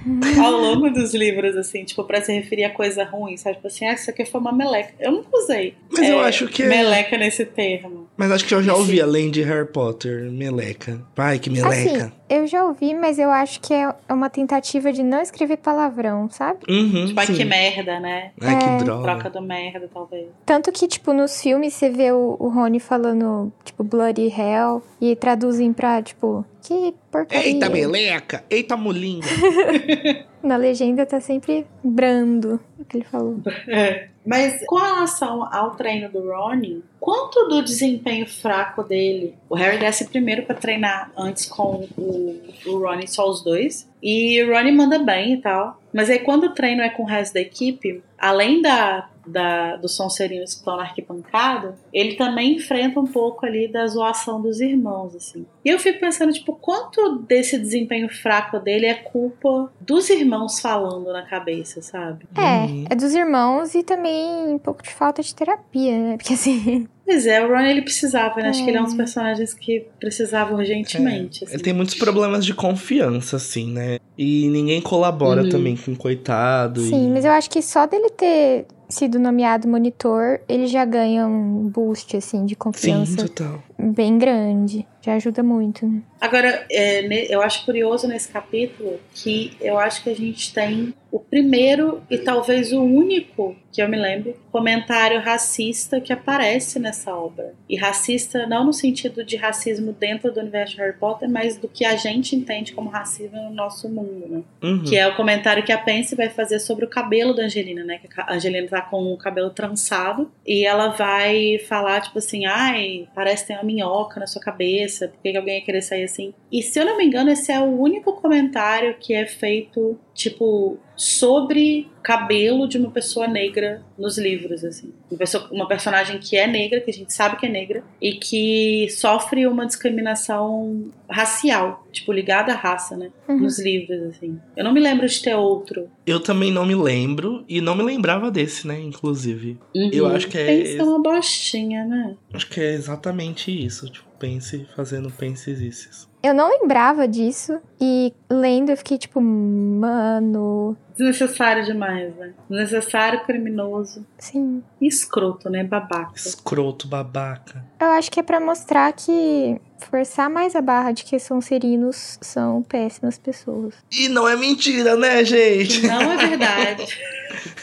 ao 0.42 0.50
longo 0.50 0.90
dos 0.90 1.14
livros, 1.14 1.56
assim, 1.56 1.84
tipo, 1.84 2.02
pra 2.02 2.20
se 2.20 2.32
referir 2.32 2.64
a 2.64 2.70
coisa 2.70 3.04
ruim, 3.04 3.36
sabe? 3.36 3.56
Tipo 3.56 3.68
assim, 3.68 3.84
ah, 3.84 3.92
isso 3.92 4.10
aqui 4.10 4.24
foi 4.24 4.40
uma 4.40 4.50
meleca. 4.50 4.94
Eu 4.98 5.12
nunca 5.12 5.28
usei. 5.36 5.74
Mas 5.92 6.08
eu 6.08 6.18
acho 6.18 6.48
que 6.48 6.62
é- 6.64 6.66
Meleca 6.66 7.16
nesse 7.16 7.44
termo. 7.44 8.08
Mas 8.16 8.32
acho 8.32 8.44
que 8.44 8.52
eu 8.52 8.62
já 8.62 8.74
ouvi, 8.74 8.96
Sim. 8.96 9.02
além 9.02 9.30
de 9.30 9.42
Harry 9.42 9.68
Potter, 9.68 10.28
meleca. 10.32 11.00
Pai, 11.14 11.38
que 11.38 11.48
meleca. 11.50 12.06
Assim, 12.06 12.12
eu 12.34 12.46
já 12.46 12.64
ouvi, 12.64 12.94
mas 12.94 13.18
eu 13.18 13.30
acho 13.30 13.60
que 13.60 13.72
é 13.74 13.92
uma 14.08 14.30
tentativa 14.30 14.92
de 14.92 15.02
não 15.02 15.20
escrever 15.20 15.58
palavrão, 15.58 16.28
sabe? 16.30 16.60
Uhum, 16.68 17.06
Tipo, 17.06 17.20
ai, 17.20 17.26
que 17.26 17.44
merda, 17.44 18.00
né? 18.00 18.30
Ai, 18.40 18.54
É. 18.54 18.58
que 18.78 18.84
droga. 18.84 19.02
Troca 19.02 19.30
do 19.30 19.42
merda, 19.42 19.88
talvez. 19.92 20.26
Tanto 20.46 20.72
que, 20.72 20.86
tipo, 20.88 21.12
nos 21.12 21.40
filmes 21.42 21.74
você 21.74 21.90
vê 21.90 22.10
o, 22.12 22.36
o 22.38 22.48
Rony 22.48 22.80
falando, 22.80 23.52
tipo, 23.64 23.84
Bloody 23.84 24.28
Hell 24.28 24.82
e 25.00 25.14
traduzem 25.16 25.72
pra, 25.72 26.02
tipo, 26.02 26.44
que 26.62 26.94
porcaria. 27.10 27.46
Eita, 27.48 27.68
meleca! 27.68 28.44
Eita, 28.48 28.76
molinga! 28.76 29.26
Na 30.42 30.56
legenda 30.56 31.06
tá 31.06 31.20
sempre 31.20 31.66
brando 31.84 32.58
o 32.78 32.84
que 32.84 32.96
ele 32.98 33.04
falou. 33.04 33.36
É. 33.68 34.08
Mas 34.24 34.64
com 34.66 34.76
relação 34.76 35.48
ao 35.52 35.72
treino 35.72 36.08
do 36.08 36.30
Ronnie, 36.30 36.82
quanto 37.00 37.48
do 37.48 37.62
desempenho 37.62 38.26
fraco 38.26 38.82
dele? 38.84 39.34
O 39.48 39.54
Harry 39.54 39.78
desce 39.78 40.08
primeiro 40.08 40.44
pra 40.44 40.54
treinar 40.54 41.10
antes 41.16 41.46
com 41.46 41.88
o, 41.96 42.40
o 42.66 42.78
Ronnie, 42.78 43.08
só 43.08 43.28
os 43.28 43.42
dois. 43.42 43.88
E 44.02 44.42
o 44.42 44.52
Ronnie 44.52 44.72
manda 44.72 44.98
bem 44.98 45.34
e 45.34 45.36
tal. 45.38 45.80
Mas 45.92 46.08
aí 46.08 46.20
quando 46.20 46.44
o 46.44 46.54
treino 46.54 46.82
é 46.82 46.88
com 46.88 47.02
o 47.02 47.06
resto 47.06 47.34
da 47.34 47.40
equipe, 47.40 48.02
além 48.16 48.62
da, 48.62 49.08
da, 49.26 49.76
do 49.76 49.88
Sonserino 49.88 50.42
que 50.44 50.50
estão 50.50 50.76
na 50.76 50.82
arquibancada, 50.82 51.76
ele 51.92 52.14
também 52.14 52.56
enfrenta 52.56 52.98
um 53.00 53.06
pouco 53.06 53.46
ali 53.46 53.68
da 53.70 53.86
zoação 53.86 54.40
dos 54.40 54.60
irmãos, 54.60 55.14
assim. 55.14 55.46
E 55.64 55.68
eu 55.68 55.78
fico 55.78 56.00
pensando, 56.00 56.32
tipo, 56.32 56.52
quanto 56.54 57.18
desse 57.20 57.58
desempenho 57.58 58.08
fraco 58.08 58.58
dele 58.58 58.86
é 58.86 58.94
culpa 58.94 59.72
dos 59.80 60.10
irmãos 60.10 60.60
falando 60.60 61.12
na 61.12 61.22
cabeça, 61.22 61.80
sabe? 61.82 62.24
Uhum. 62.36 62.84
É, 62.88 62.92
é 62.92 62.94
dos 62.96 63.14
irmãos 63.14 63.74
e 63.74 63.82
também 63.82 64.48
um 64.54 64.58
pouco 64.58 64.82
de 64.82 64.90
falta 64.90 65.22
de 65.22 65.34
terapia, 65.34 65.96
né? 65.98 66.16
Porque 66.16 66.34
assim. 66.34 66.88
Pois 67.04 67.26
é, 67.26 67.44
o 67.44 67.48
Ron 67.48 67.62
ele 67.62 67.82
precisava, 67.82 68.36
né? 68.40 68.48
Acho 68.48 68.62
que 68.64 68.70
ele 68.70 68.78
é 68.78 68.80
um 68.80 68.84
dos 68.84 68.94
É. 68.94 68.96
personagens 68.96 69.52
que 69.54 69.86
precisava 69.98 70.54
urgentemente. 70.54 71.44
assim. 71.44 71.54
Ele 71.54 71.62
tem 71.62 71.72
muitos 71.72 71.94
problemas 71.96 72.46
de 72.46 72.54
confiança, 72.54 73.36
assim, 73.36 73.72
né? 73.72 73.98
E 74.22 74.48
ninguém 74.48 74.80
colabora 74.80 75.42
Uhum. 75.42 75.48
também 75.48 75.76
com 75.76 75.92
o 75.92 75.96
coitado. 75.96 76.80
Sim, 76.82 77.08
e... 77.08 77.10
mas 77.10 77.24
eu 77.24 77.32
acho 77.32 77.50
que 77.50 77.60
só 77.60 77.86
dele 77.86 78.08
ter 78.10 78.66
sido 78.88 79.18
nomeado 79.18 79.66
monitor, 79.66 80.40
ele 80.48 80.66
já 80.66 80.84
ganha 80.84 81.26
um 81.26 81.66
boost, 81.68 82.16
assim, 82.16 82.44
de 82.44 82.52
Sim, 82.52 82.58
confiança 82.58 83.26
total. 83.26 83.62
bem 83.78 84.18
grande. 84.18 84.86
Já 85.00 85.14
ajuda 85.14 85.42
muito, 85.42 85.84
né? 85.84 86.00
Agora, 86.20 86.64
é, 86.70 87.34
eu 87.34 87.42
acho 87.42 87.64
curioso 87.64 88.06
nesse 88.06 88.28
capítulo 88.28 89.00
que 89.12 89.56
eu 89.60 89.76
acho 89.76 90.04
que 90.04 90.10
a 90.10 90.14
gente 90.14 90.54
tem 90.54 90.94
o 91.10 91.18
primeiro 91.18 92.00
e 92.08 92.18
talvez 92.18 92.72
o 92.72 92.80
único, 92.80 93.56
que 93.72 93.82
eu 93.82 93.88
me 93.88 93.96
lembro, 93.96 94.36
comentário 94.52 95.20
racista 95.20 96.00
que 96.00 96.12
aparece 96.12 96.78
nessa 96.78 97.12
obra. 97.16 97.52
E 97.68 97.76
racista 97.76 98.46
não 98.46 98.64
no 98.64 98.72
sentido 98.72 99.24
de 99.24 99.36
racismo 99.36 99.92
dentro 99.92 100.32
do 100.32 100.38
universo 100.38 100.76
de 100.76 100.80
Harry 100.80 100.96
Potter, 100.96 101.28
mas 101.28 101.56
do 101.56 101.66
que 101.66 101.84
a 101.84 101.96
gente 101.96 102.36
entende 102.36 102.72
como 102.72 102.88
racismo 102.88 103.36
no 103.42 103.50
nosso 103.52 103.88
mundo, 103.88 104.11
né? 104.12 104.42
Uhum. 104.62 104.84
Que 104.84 104.96
é 104.96 105.06
o 105.06 105.16
comentário 105.16 105.62
que 105.62 105.72
a 105.72 105.78
Pence 105.78 106.14
vai 106.14 106.28
fazer 106.28 106.58
sobre 106.58 106.84
o 106.84 106.88
cabelo 106.88 107.34
da 107.34 107.44
Angelina, 107.44 107.84
né? 107.84 107.98
Que 107.98 108.08
a 108.16 108.34
Angelina 108.34 108.68
tá 108.68 108.82
com 108.82 109.12
o 109.12 109.16
cabelo 109.16 109.50
trançado 109.50 110.30
e 110.46 110.64
ela 110.64 110.88
vai 110.88 111.58
falar, 111.68 112.00
tipo 112.00 112.18
assim, 112.18 112.46
ai, 112.46 113.08
parece 113.14 113.42
que 113.42 113.48
tem 113.48 113.56
uma 113.56 113.64
minhoca 113.64 114.20
na 114.20 114.26
sua 114.26 114.40
cabeça, 114.40 115.08
por 115.08 115.20
que 115.20 115.32
que 115.32 115.36
alguém 115.36 115.58
ia 115.58 115.64
querer 115.64 115.82
sair 115.82 116.04
assim? 116.04 116.34
E 116.50 116.62
se 116.62 116.78
eu 116.78 116.84
não 116.84 116.96
me 116.96 117.04
engano, 117.04 117.30
esse 117.30 117.50
é 117.50 117.60
o 117.60 117.78
único 117.78 118.12
comentário 118.20 118.96
que 118.98 119.14
é 119.14 119.26
feito, 119.26 119.98
tipo, 120.14 120.78
sobre 120.96 121.88
cabelo 122.02 122.68
de 122.68 122.78
uma 122.78 122.90
pessoa 122.90 123.26
negra 123.26 123.82
nos 123.96 124.18
livros, 124.18 124.64
assim. 124.64 124.92
Uma, 125.10 125.18
pessoa, 125.18 125.48
uma 125.50 125.68
personagem 125.68 126.18
que 126.18 126.36
é 126.36 126.46
negra, 126.46 126.80
que 126.80 126.90
a 126.90 126.94
gente 126.94 127.12
sabe 127.12 127.36
que 127.36 127.46
é 127.46 127.48
negra, 127.48 127.82
e 128.00 128.14
que 128.14 128.88
sofre 128.90 129.46
uma 129.46 129.66
discriminação 129.66 130.90
racial, 131.08 131.86
tipo, 131.92 132.12
ligada 132.12 132.52
à 132.52 132.56
raça, 132.56 132.96
né? 132.96 133.10
Uhum. 133.28 133.40
Nos 133.40 133.58
livros, 133.58 134.02
assim. 134.02 134.38
Eu 134.56 134.64
não 134.64 134.72
me 134.72 134.80
lembro 134.80 135.06
de 135.06 135.22
ter 135.22 135.34
outro. 135.34 135.88
Eu 136.06 136.20
também 136.20 136.50
não 136.52 136.66
me 136.66 136.74
lembro, 136.74 137.44
e 137.48 137.60
não 137.60 137.74
me 137.74 137.82
lembrava 137.82 138.30
desse, 138.30 138.66
né, 138.66 138.80
inclusive. 138.80 139.58
Eu 139.74 140.06
acho 140.06 140.28
que 140.28 140.38
é- 140.38 140.46
Pense 140.46 140.78
é 140.78 140.82
uma 140.82 141.00
bostinha, 141.02 141.84
né? 141.84 142.16
Acho 142.32 142.48
que 142.48 142.60
é 142.60 142.74
exatamente 142.74 143.50
isso, 143.50 143.88
tipo, 143.88 144.06
pense 144.18 144.66
fazendo 144.76 145.10
penses 145.10 146.08
Eu 146.22 146.32
não 146.32 146.48
lembrava 146.48 147.08
disso 147.08 147.58
e 147.80 148.14
lendo 148.30 148.70
eu 148.70 148.76
fiquei 148.76 148.96
tipo, 148.96 149.20
mano. 149.20 150.76
Desnecessário 150.96 151.64
demais, 151.64 152.14
né? 152.14 152.32
Desnecessário, 152.48 153.24
criminoso. 153.24 154.06
Sim. 154.18 154.62
E 154.80 154.86
escroto, 154.86 155.50
né? 155.50 155.64
Babaca. 155.64 156.12
Escroto, 156.14 156.86
babaca. 156.86 157.64
Eu 157.80 157.88
acho 157.88 158.10
que 158.10 158.20
é 158.20 158.22
pra 158.22 158.38
mostrar 158.38 158.92
que 158.92 159.60
forçar 159.90 160.30
mais 160.30 160.54
a 160.54 160.60
barra 160.60 160.92
de 160.92 161.04
que 161.04 161.18
Sonserinos 161.18 162.18
são 162.20 162.62
péssimas 162.62 163.18
pessoas. 163.18 163.74
E 163.90 164.08
não 164.08 164.28
é 164.28 164.36
mentira, 164.36 164.96
né, 164.96 165.24
gente? 165.24 165.86
Não 165.86 166.12
é 166.12 166.16
verdade. 166.28 166.98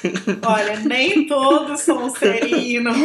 Olha, 0.45 0.80
nem 0.80 1.28
todos 1.28 1.82
são 1.82 2.10
serinos. 2.10 2.97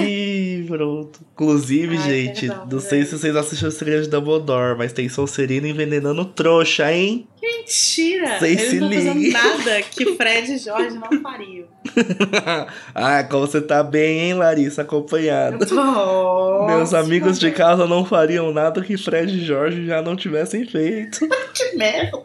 Ih, 0.00 0.64
pronto. 0.66 1.20
Inclusive, 1.34 1.96
Ai, 1.96 2.02
gente, 2.02 2.46
perdão, 2.48 2.68
não 2.70 2.80
sei 2.80 3.04
se 3.04 3.18
vocês 3.18 3.34
assistiram 3.36 3.68
o 3.68 3.72
Segredo 3.72 4.02
de 4.04 4.10
Dumbledore, 4.10 4.77
mas 4.78 4.92
tem 4.92 5.08
Sonserino 5.08 5.66
envenenando 5.66 6.24
trouxa, 6.24 6.92
hein? 6.92 7.26
Mentira! 7.42 8.38
Eles 8.46 8.70
se 8.70 8.80
não 8.80 8.88
fazendo 8.90 9.18
liguem. 9.18 9.32
nada 9.32 9.82
que 9.82 10.16
Fred 10.16 10.52
e 10.52 10.58
Jorge 10.58 10.96
não 10.96 11.20
fariam. 11.20 11.66
ah, 12.94 13.24
como 13.24 13.46
você 13.46 13.60
tá 13.60 13.82
bem, 13.82 14.20
hein, 14.20 14.34
Larissa, 14.34 14.82
acompanhada. 14.82 15.66
Nossa, 15.66 16.66
Meus 16.66 16.94
amigos 16.94 17.38
de 17.38 17.50
casa 17.50 17.86
não 17.86 18.04
fariam 18.04 18.52
nada 18.52 18.80
que 18.80 18.96
Fred 18.96 19.36
e 19.36 19.44
Jorge 19.44 19.84
já 19.84 20.00
não 20.00 20.14
tivessem 20.14 20.64
feito. 20.64 21.28
Que 21.52 21.76
merda! 21.76 22.16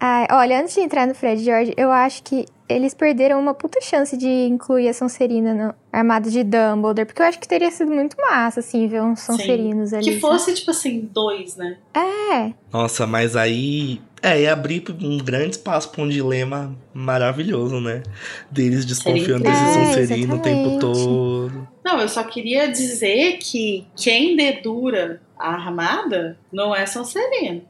Ai, 0.00 0.26
olha, 0.30 0.60
antes 0.62 0.74
de 0.74 0.80
entrar 0.80 1.06
no 1.06 1.14
Fred 1.14 1.44
George, 1.44 1.74
eu 1.76 1.90
acho 1.90 2.22
que 2.22 2.46
eles 2.72 2.94
perderam 2.94 3.40
uma 3.40 3.52
puta 3.54 3.80
chance 3.80 4.16
de 4.16 4.28
incluir 4.28 4.88
a 4.88 4.94
Sonserina 4.94 5.52
no 5.52 5.74
armado 5.92 6.30
de 6.30 6.44
Dumbledore, 6.44 7.06
porque 7.06 7.20
eu 7.20 7.26
acho 7.26 7.38
que 7.40 7.48
teria 7.48 7.70
sido 7.70 7.90
muito 7.90 8.16
massa, 8.16 8.60
assim, 8.60 8.86
ver 8.86 9.02
uns 9.02 9.20
Sonserinos 9.20 9.92
ali. 9.92 10.04
Que 10.04 10.20
fosse, 10.20 10.54
tipo 10.54 10.70
assim, 10.70 11.08
dois, 11.12 11.56
né? 11.56 11.76
É, 11.94 12.52
Nossa, 12.72 13.06
mas 13.06 13.36
aí. 13.36 14.00
É, 14.22 14.42
ia 14.42 14.52
abrir 14.52 14.84
um 15.00 15.16
grande 15.16 15.52
espaço 15.52 15.88
pra 15.88 16.02
um 16.02 16.08
dilema 16.08 16.76
maravilhoso, 16.92 17.80
né? 17.80 18.02
Deles 18.50 18.84
desconfiando 18.84 19.44
desse. 19.44 19.72
Sonserino 19.72 20.34
É, 20.34 20.36
o 20.36 20.42
tempo 20.42 20.68
exatamente. 20.68 20.80
todo. 20.80 21.68
Não, 21.82 21.98
eu 21.98 22.08
só 22.08 22.22
queria 22.22 22.70
dizer 22.70 23.38
que 23.38 23.86
quem 23.96 24.36
dedura 24.36 25.22
armada 25.48 26.38
não 26.52 26.74
é 26.74 26.84
Sonserino. 26.86 27.62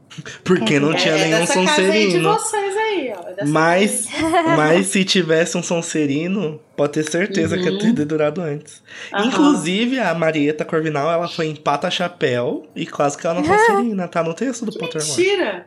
Porque 0.45 0.81
não 0.81 0.93
é, 0.93 0.97
tinha 0.97 1.15
é 1.15 1.25
nenhum 1.25 1.39
dessa 1.39 1.55
casa 1.65 1.83
aí 1.83 2.07
de 2.09 2.23
Sonserino. 2.23 2.33
vocês 2.33 2.77
aí, 2.77 3.13
ó. 3.17 3.29
É 3.29 3.33
dessa 3.35 3.49
Mas, 3.51 4.07
casa 4.07 4.43
mas 4.57 4.87
se 4.87 5.05
tivesse 5.05 5.57
um 5.57 5.63
Sonserino, 5.63 6.61
pode 6.77 6.93
ter 6.95 7.05
certeza 7.11 7.57
que 7.57 7.65
ia 7.65 7.79
ter 7.79 7.87
Uhum. 7.89 7.95
dedurado 7.95 8.41
antes. 8.41 8.83
Aham. 9.13 9.27
Inclusive, 9.27 9.99
a 10.01 10.15
Marieta 10.15 10.65
Corvinal, 10.65 11.11
ela 11.11 11.29
foi 11.29 11.47
em 11.47 11.55
Pata 11.57 11.91
Chapéu 11.91 12.67
e 12.75 12.87
quase 12.87 13.17
que 13.17 13.27
ela 13.27 13.37
não 13.41 13.45
Sonserina, 13.47 14.09
tá 14.09 14.23
no 14.23 14.35
texto 14.35 14.65
do 14.67 14.73
Pottermore. 14.77 15.17
Mentira! 15.17 15.67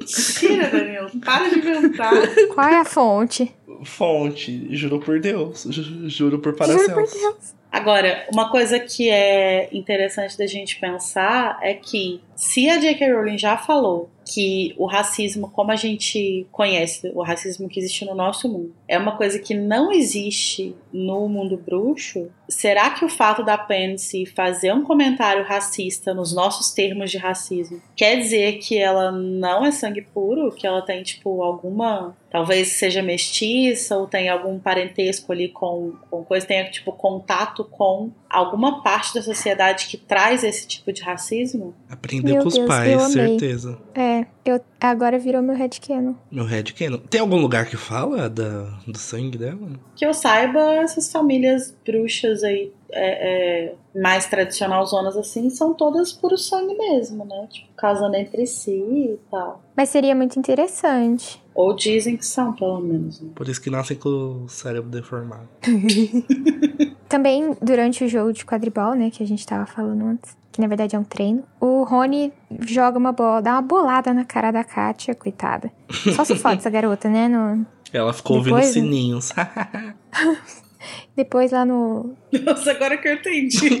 Mentira, 0.00 0.68
Danilo. 0.70 1.10
Para 1.24 1.48
de 1.48 1.58
inventar. 1.58 2.12
qual 2.54 2.68
é 2.68 2.76
a 2.80 2.84
fonte? 2.84 3.54
Fonte, 3.84 4.68
juro 4.76 5.00
por 5.00 5.20
Deus, 5.20 5.66
ju- 5.70 6.08
juro 6.08 6.08
por 6.08 6.10
Juro 6.10 6.40
por 6.40 6.54
Paracelso. 6.54 7.18
Deus. 7.18 7.54
Agora, 7.72 8.26
uma 8.30 8.50
coisa 8.50 8.78
que 8.78 9.08
é 9.08 9.70
interessante 9.72 10.36
da 10.36 10.46
gente 10.46 10.78
pensar 10.78 11.58
é 11.62 11.72
que 11.72 12.20
se 12.36 12.68
a 12.68 12.78
J.K. 12.78 13.14
Rowling 13.14 13.38
já 13.38 13.56
falou 13.56 14.10
que 14.26 14.74
o 14.76 14.84
racismo, 14.84 15.50
como 15.50 15.72
a 15.72 15.76
gente 15.76 16.46
conhece, 16.52 17.10
o 17.14 17.22
racismo 17.22 17.70
que 17.70 17.80
existe 17.80 18.04
no 18.04 18.14
nosso 18.14 18.46
mundo, 18.46 18.74
é 18.92 18.98
uma 18.98 19.16
coisa 19.16 19.38
que 19.38 19.54
não 19.54 19.90
existe 19.90 20.76
no 20.92 21.26
mundo 21.26 21.56
bruxo, 21.56 22.28
será 22.46 22.90
que 22.90 23.06
o 23.06 23.08
fato 23.08 23.42
da 23.42 23.56
Pansy 23.56 24.26
fazer 24.26 24.70
um 24.74 24.82
comentário 24.82 25.42
racista 25.44 26.12
nos 26.12 26.34
nossos 26.34 26.72
termos 26.72 27.10
de 27.10 27.16
racismo 27.16 27.80
quer 27.96 28.16
dizer 28.16 28.58
que 28.58 28.76
ela 28.76 29.10
não 29.10 29.64
é 29.64 29.70
sangue 29.70 30.02
puro, 30.02 30.52
que 30.52 30.66
ela 30.66 30.82
tem 30.82 31.02
tipo 31.02 31.42
alguma 31.42 32.14
talvez 32.30 32.68
seja 32.68 33.02
mestiça 33.02 33.96
ou 33.96 34.06
tenha 34.06 34.32
algum 34.32 34.58
parentesco 34.58 35.32
ali 35.32 35.48
com, 35.48 35.92
com 36.10 36.24
coisa, 36.24 36.46
tenha 36.46 36.70
tipo 36.70 36.92
contato 36.92 37.64
com 37.64 38.10
alguma 38.28 38.82
parte 38.82 39.14
da 39.14 39.22
sociedade 39.22 39.86
que 39.86 39.96
traz 39.98 40.42
esse 40.42 40.66
tipo 40.66 40.92
de 40.92 41.02
racismo? 41.02 41.74
Aprendeu 41.90 42.34
Meu 42.34 42.42
com 42.42 42.48
os 42.48 42.54
Deus, 42.54 42.66
eu 42.66 42.68
pais, 42.68 43.12
certeza. 43.12 43.78
É, 43.94 44.26
eu 44.44 44.60
agora 44.80 45.18
virou 45.18 45.42
meu 45.42 45.54
headcanon. 45.54 46.14
Meu 46.30 46.44
headcanon. 46.44 46.98
Tem 46.98 47.20
algum 47.20 47.36
lugar 47.36 47.66
que 47.66 47.76
fala 47.76 48.28
da, 48.28 48.64
do 48.86 48.98
sangue 48.98 49.38
dela? 49.38 49.68
Que 49.94 50.04
eu 50.04 50.12
saiba, 50.12 50.60
essas 50.74 51.10
famílias 51.10 51.74
bruxas 51.84 52.42
aí 52.42 52.72
é, 52.90 53.70
é, 53.70 53.74
mais 54.00 54.26
tradicional 54.26 54.84
zonas 54.84 55.16
assim 55.16 55.48
são 55.48 55.72
todas 55.74 56.12
puro 56.12 56.36
sangue 56.36 56.74
mesmo, 56.74 57.24
né? 57.24 57.48
Tipo, 57.50 57.68
casando 57.74 58.16
entre 58.16 58.46
si 58.46 58.72
e 58.72 59.18
tal. 59.30 59.62
Mas 59.76 59.88
seria 59.88 60.14
muito 60.14 60.38
interessante. 60.38 61.42
Ou 61.54 61.74
dizem 61.74 62.16
que 62.16 62.26
são, 62.26 62.52
pelo 62.52 62.80
menos. 62.80 63.20
Né? 63.20 63.30
Por 63.34 63.48
isso 63.48 63.60
que 63.60 63.70
nascem 63.70 63.96
com 63.96 64.44
o 64.44 64.48
cérebro 64.48 64.90
deformado. 64.90 65.48
Também 67.08 67.54
durante 67.60 68.04
o 68.04 68.08
jogo 68.08 68.32
de 68.32 68.44
quadribol, 68.44 68.94
né, 68.94 69.10
que 69.10 69.22
a 69.22 69.26
gente 69.26 69.46
tava 69.46 69.66
falando 69.66 70.04
antes, 70.06 70.36
que 70.52 70.60
na 70.60 70.66
verdade 70.66 70.94
é 70.94 70.98
um 70.98 71.04
treino, 71.04 71.42
o 71.58 71.82
Rony 71.82 72.30
joga 72.60 72.98
uma 72.98 73.10
bola, 73.12 73.40
dá 73.40 73.52
uma 73.52 73.62
bolada 73.62 74.12
na 74.12 74.24
cara 74.24 74.50
da 74.50 74.62
Katia, 74.62 75.14
coitada. 75.14 75.72
Só 76.14 76.24
se 76.24 76.36
foda 76.36 76.56
essa 76.56 76.68
garota, 76.70 77.08
né? 77.08 77.26
No... 77.26 77.66
Ela 77.92 78.12
ficou 78.12 78.36
ouvindo 78.36 78.54
Depois, 78.56 78.74
né? 78.76 78.82
sininhos. 78.82 79.32
Depois 81.16 81.52
lá 81.52 81.64
no. 81.64 82.14
Nossa, 82.44 82.72
agora 82.72 82.96
que 82.98 83.06
eu 83.08 83.14
entendi. 83.14 83.80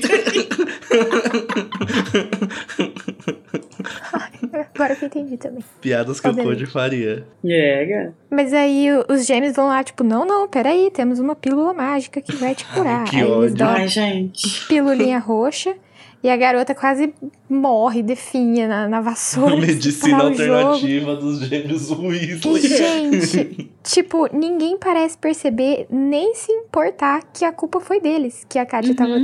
Agora 4.74 4.94
que 4.96 5.04
eu 5.04 5.06
entendi 5.06 5.36
também. 5.36 5.64
Piadas 5.80 6.20
que 6.20 6.26
o 6.26 6.30
Obviamente. 6.30 6.58
Code 6.60 6.70
faria. 6.70 7.26
é, 7.44 7.86
cara. 7.86 8.14
Mas 8.30 8.52
aí 8.52 8.88
o- 8.92 9.04
os 9.12 9.26
gêmeos 9.26 9.54
vão 9.54 9.66
lá, 9.68 9.82
tipo, 9.82 10.04
não, 10.04 10.24
não, 10.26 10.48
peraí, 10.48 10.90
temos 10.90 11.18
uma 11.18 11.34
pílula 11.34 11.72
mágica 11.72 12.20
que 12.20 12.34
vai 12.36 12.54
te 12.54 12.64
curar. 12.66 13.04
que 13.10 13.16
aí 13.16 13.22
eles 13.22 13.52
ódio. 13.52 13.66
Ai, 13.66 13.88
gente. 13.88 14.66
pilulinha 14.68 15.18
roxa 15.18 15.74
e 16.22 16.30
a 16.30 16.36
garota 16.36 16.74
quase 16.74 17.12
morre, 17.48 18.02
definha 18.02 18.68
na, 18.68 18.88
na 18.88 19.00
vassoura. 19.00 19.54
A 19.54 19.56
medicina 19.56 20.22
alternativa 20.24 21.16
dos 21.16 21.40
gêmeos 21.40 21.90
Weasley. 21.90 22.60
gente, 22.60 23.70
tipo, 23.82 24.28
ninguém 24.34 24.76
parece 24.78 25.18
perceber 25.18 25.86
nem 25.90 26.34
se 26.34 26.50
importar 26.52 27.22
que 27.32 27.44
a 27.44 27.52
culpa 27.52 27.80
foi 27.80 28.00
deles, 28.00 28.46
que 28.48 28.58
a 28.58 28.64
Katia 28.66 28.94
tava 28.94 29.16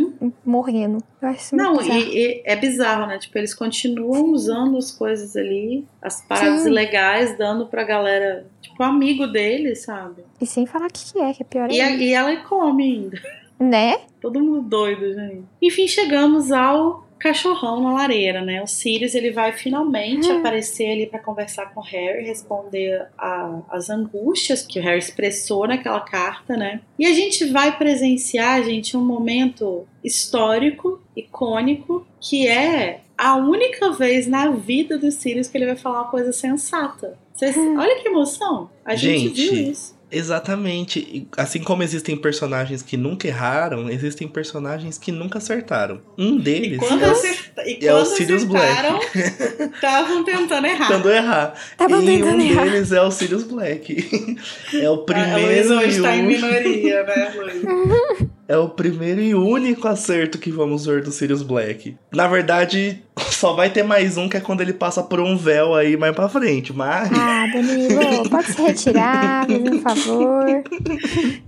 morrendo. 0.44 0.98
Eu 1.20 1.28
acho 1.30 1.54
Não, 1.56 1.76
bizarro. 1.78 1.98
e, 2.00 2.16
e 2.16 2.42
é 2.44 2.54
bizarro, 2.56 3.06
né? 3.06 3.18
Tipo, 3.18 3.38
eles 3.38 3.54
continuam 3.54 4.30
usando 4.32 4.76
as 4.76 4.90
coisas 4.92 5.36
ali, 5.36 5.84
as 6.02 6.22
paradas 6.22 6.62
Sim. 6.62 6.68
ilegais, 6.70 7.36
dando 7.36 7.66
pra 7.66 7.82
galera, 7.84 8.46
tipo, 8.60 8.80
amigo 8.82 9.26
deles, 9.26 9.82
sabe? 9.84 10.22
E 10.40 10.46
sem 10.46 10.64
falar 10.66 10.86
o 10.86 10.92
que, 10.92 11.12
que 11.12 11.18
é, 11.18 11.32
que 11.32 11.42
é 11.42 11.46
pior 11.46 11.70
E, 11.70 11.80
a- 11.80 11.86
ainda. 11.86 12.02
e 12.02 12.12
ela 12.12 12.36
come 12.38 12.84
ainda. 12.84 13.20
Né? 13.58 13.96
Todo 14.20 14.40
mundo 14.40 14.62
doido, 14.62 15.14
gente. 15.14 15.44
Enfim, 15.62 15.86
chegamos 15.86 16.50
ao 16.52 17.06
cachorrão 17.18 17.82
na 17.82 17.92
lareira, 17.92 18.42
né? 18.42 18.62
O 18.62 18.66
Sirius, 18.68 19.12
ele 19.14 19.32
vai 19.32 19.50
finalmente 19.52 20.30
Hum. 20.30 20.38
aparecer 20.38 20.90
ali 20.92 21.06
pra 21.06 21.18
conversar 21.18 21.74
com 21.74 21.80
o 21.80 21.82
Harry, 21.82 22.24
responder 22.24 23.06
a- 23.18 23.60
as 23.70 23.90
angústias 23.90 24.62
que 24.64 24.78
o 24.78 24.82
Harry 24.82 24.98
expressou 25.00 25.66
naquela 25.66 25.98
carta, 26.00 26.56
né? 26.56 26.80
E 26.96 27.04
a 27.04 27.12
gente 27.12 27.44
vai 27.46 27.76
presenciar, 27.76 28.62
gente, 28.62 28.96
um 28.96 29.04
momento 29.04 29.84
histórico, 30.04 31.00
icônico, 31.16 32.06
que 32.20 32.46
é 32.46 33.00
a 33.16 33.34
única 33.34 33.90
vez 33.90 34.28
na 34.28 34.50
vida 34.50 34.96
do 34.96 35.10
Sirius 35.10 35.48
que 35.48 35.58
ele 35.58 35.66
vai 35.66 35.76
falar 35.76 36.02
uma 36.02 36.10
coisa 36.10 36.32
sensata. 36.32 37.18
Vocês, 37.34 37.56
olha 37.56 38.00
que 38.00 38.06
emoção. 38.08 38.70
A 38.84 38.94
gente, 38.94 39.28
Gente, 39.34 39.50
viu 39.50 39.70
isso. 39.72 39.97
Exatamente. 40.10 41.26
Assim 41.36 41.60
como 41.60 41.82
existem 41.82 42.16
personagens 42.16 42.82
que 42.82 42.96
nunca 42.96 43.26
erraram, 43.28 43.90
existem 43.90 44.26
personagens 44.28 44.96
que 44.98 45.12
nunca 45.12 45.38
acertaram. 45.38 46.00
Um 46.16 46.36
E 46.36 46.40
deles 46.40 46.78
quando, 46.78 47.02
é 47.04 47.08
o 47.08 47.12
acerta- 47.12 47.62
e 47.66 47.86
é 47.86 47.92
o 47.94 47.96
quando 47.98 48.06
Sirius 48.16 48.44
acertaram, 48.44 49.00
estavam 49.74 50.24
tentando 50.24 50.66
errar. 50.66 50.88
tentando 50.88 51.10
errar. 51.10 51.54
Tava 51.76 52.02
e 52.02 52.06
tentando 52.06 52.36
um 52.36 52.40
errar. 52.40 52.64
deles 52.64 52.92
é 52.92 53.02
o 53.02 53.10
Sirius 53.10 53.44
Black. 53.44 54.36
é 54.74 54.88
o 54.90 54.94
A 54.94 54.96
Luísa 54.96 55.04
primeiro 55.04 55.74
hoje 55.78 56.02
tá 56.02 56.16
em 56.16 56.26
minoria, 56.26 57.02
né, 57.04 57.32
Luísa? 57.36 58.27
É 58.48 58.56
o 58.56 58.66
primeiro 58.70 59.20
e 59.20 59.34
único 59.34 59.86
acerto 59.86 60.38
que 60.38 60.50
vamos 60.50 60.86
ver 60.86 61.02
do 61.02 61.12
Sirius 61.12 61.42
Black. 61.42 61.94
Na 62.14 62.26
verdade, 62.26 63.02
só 63.30 63.52
vai 63.52 63.68
ter 63.70 63.82
mais 63.82 64.16
um 64.16 64.26
que 64.26 64.38
é 64.38 64.40
quando 64.40 64.62
ele 64.62 64.72
passa 64.72 65.02
por 65.02 65.20
um 65.20 65.36
véu 65.36 65.74
aí 65.74 65.98
mais 65.98 66.14
pra 66.14 66.30
frente, 66.30 66.72
mas 66.72 67.10
Ah, 67.12 67.46
Danilo, 67.52 68.30
pode 68.30 68.46
se 68.52 68.62
retirar, 68.62 69.46
um 69.50 69.80
favor. 69.82 70.62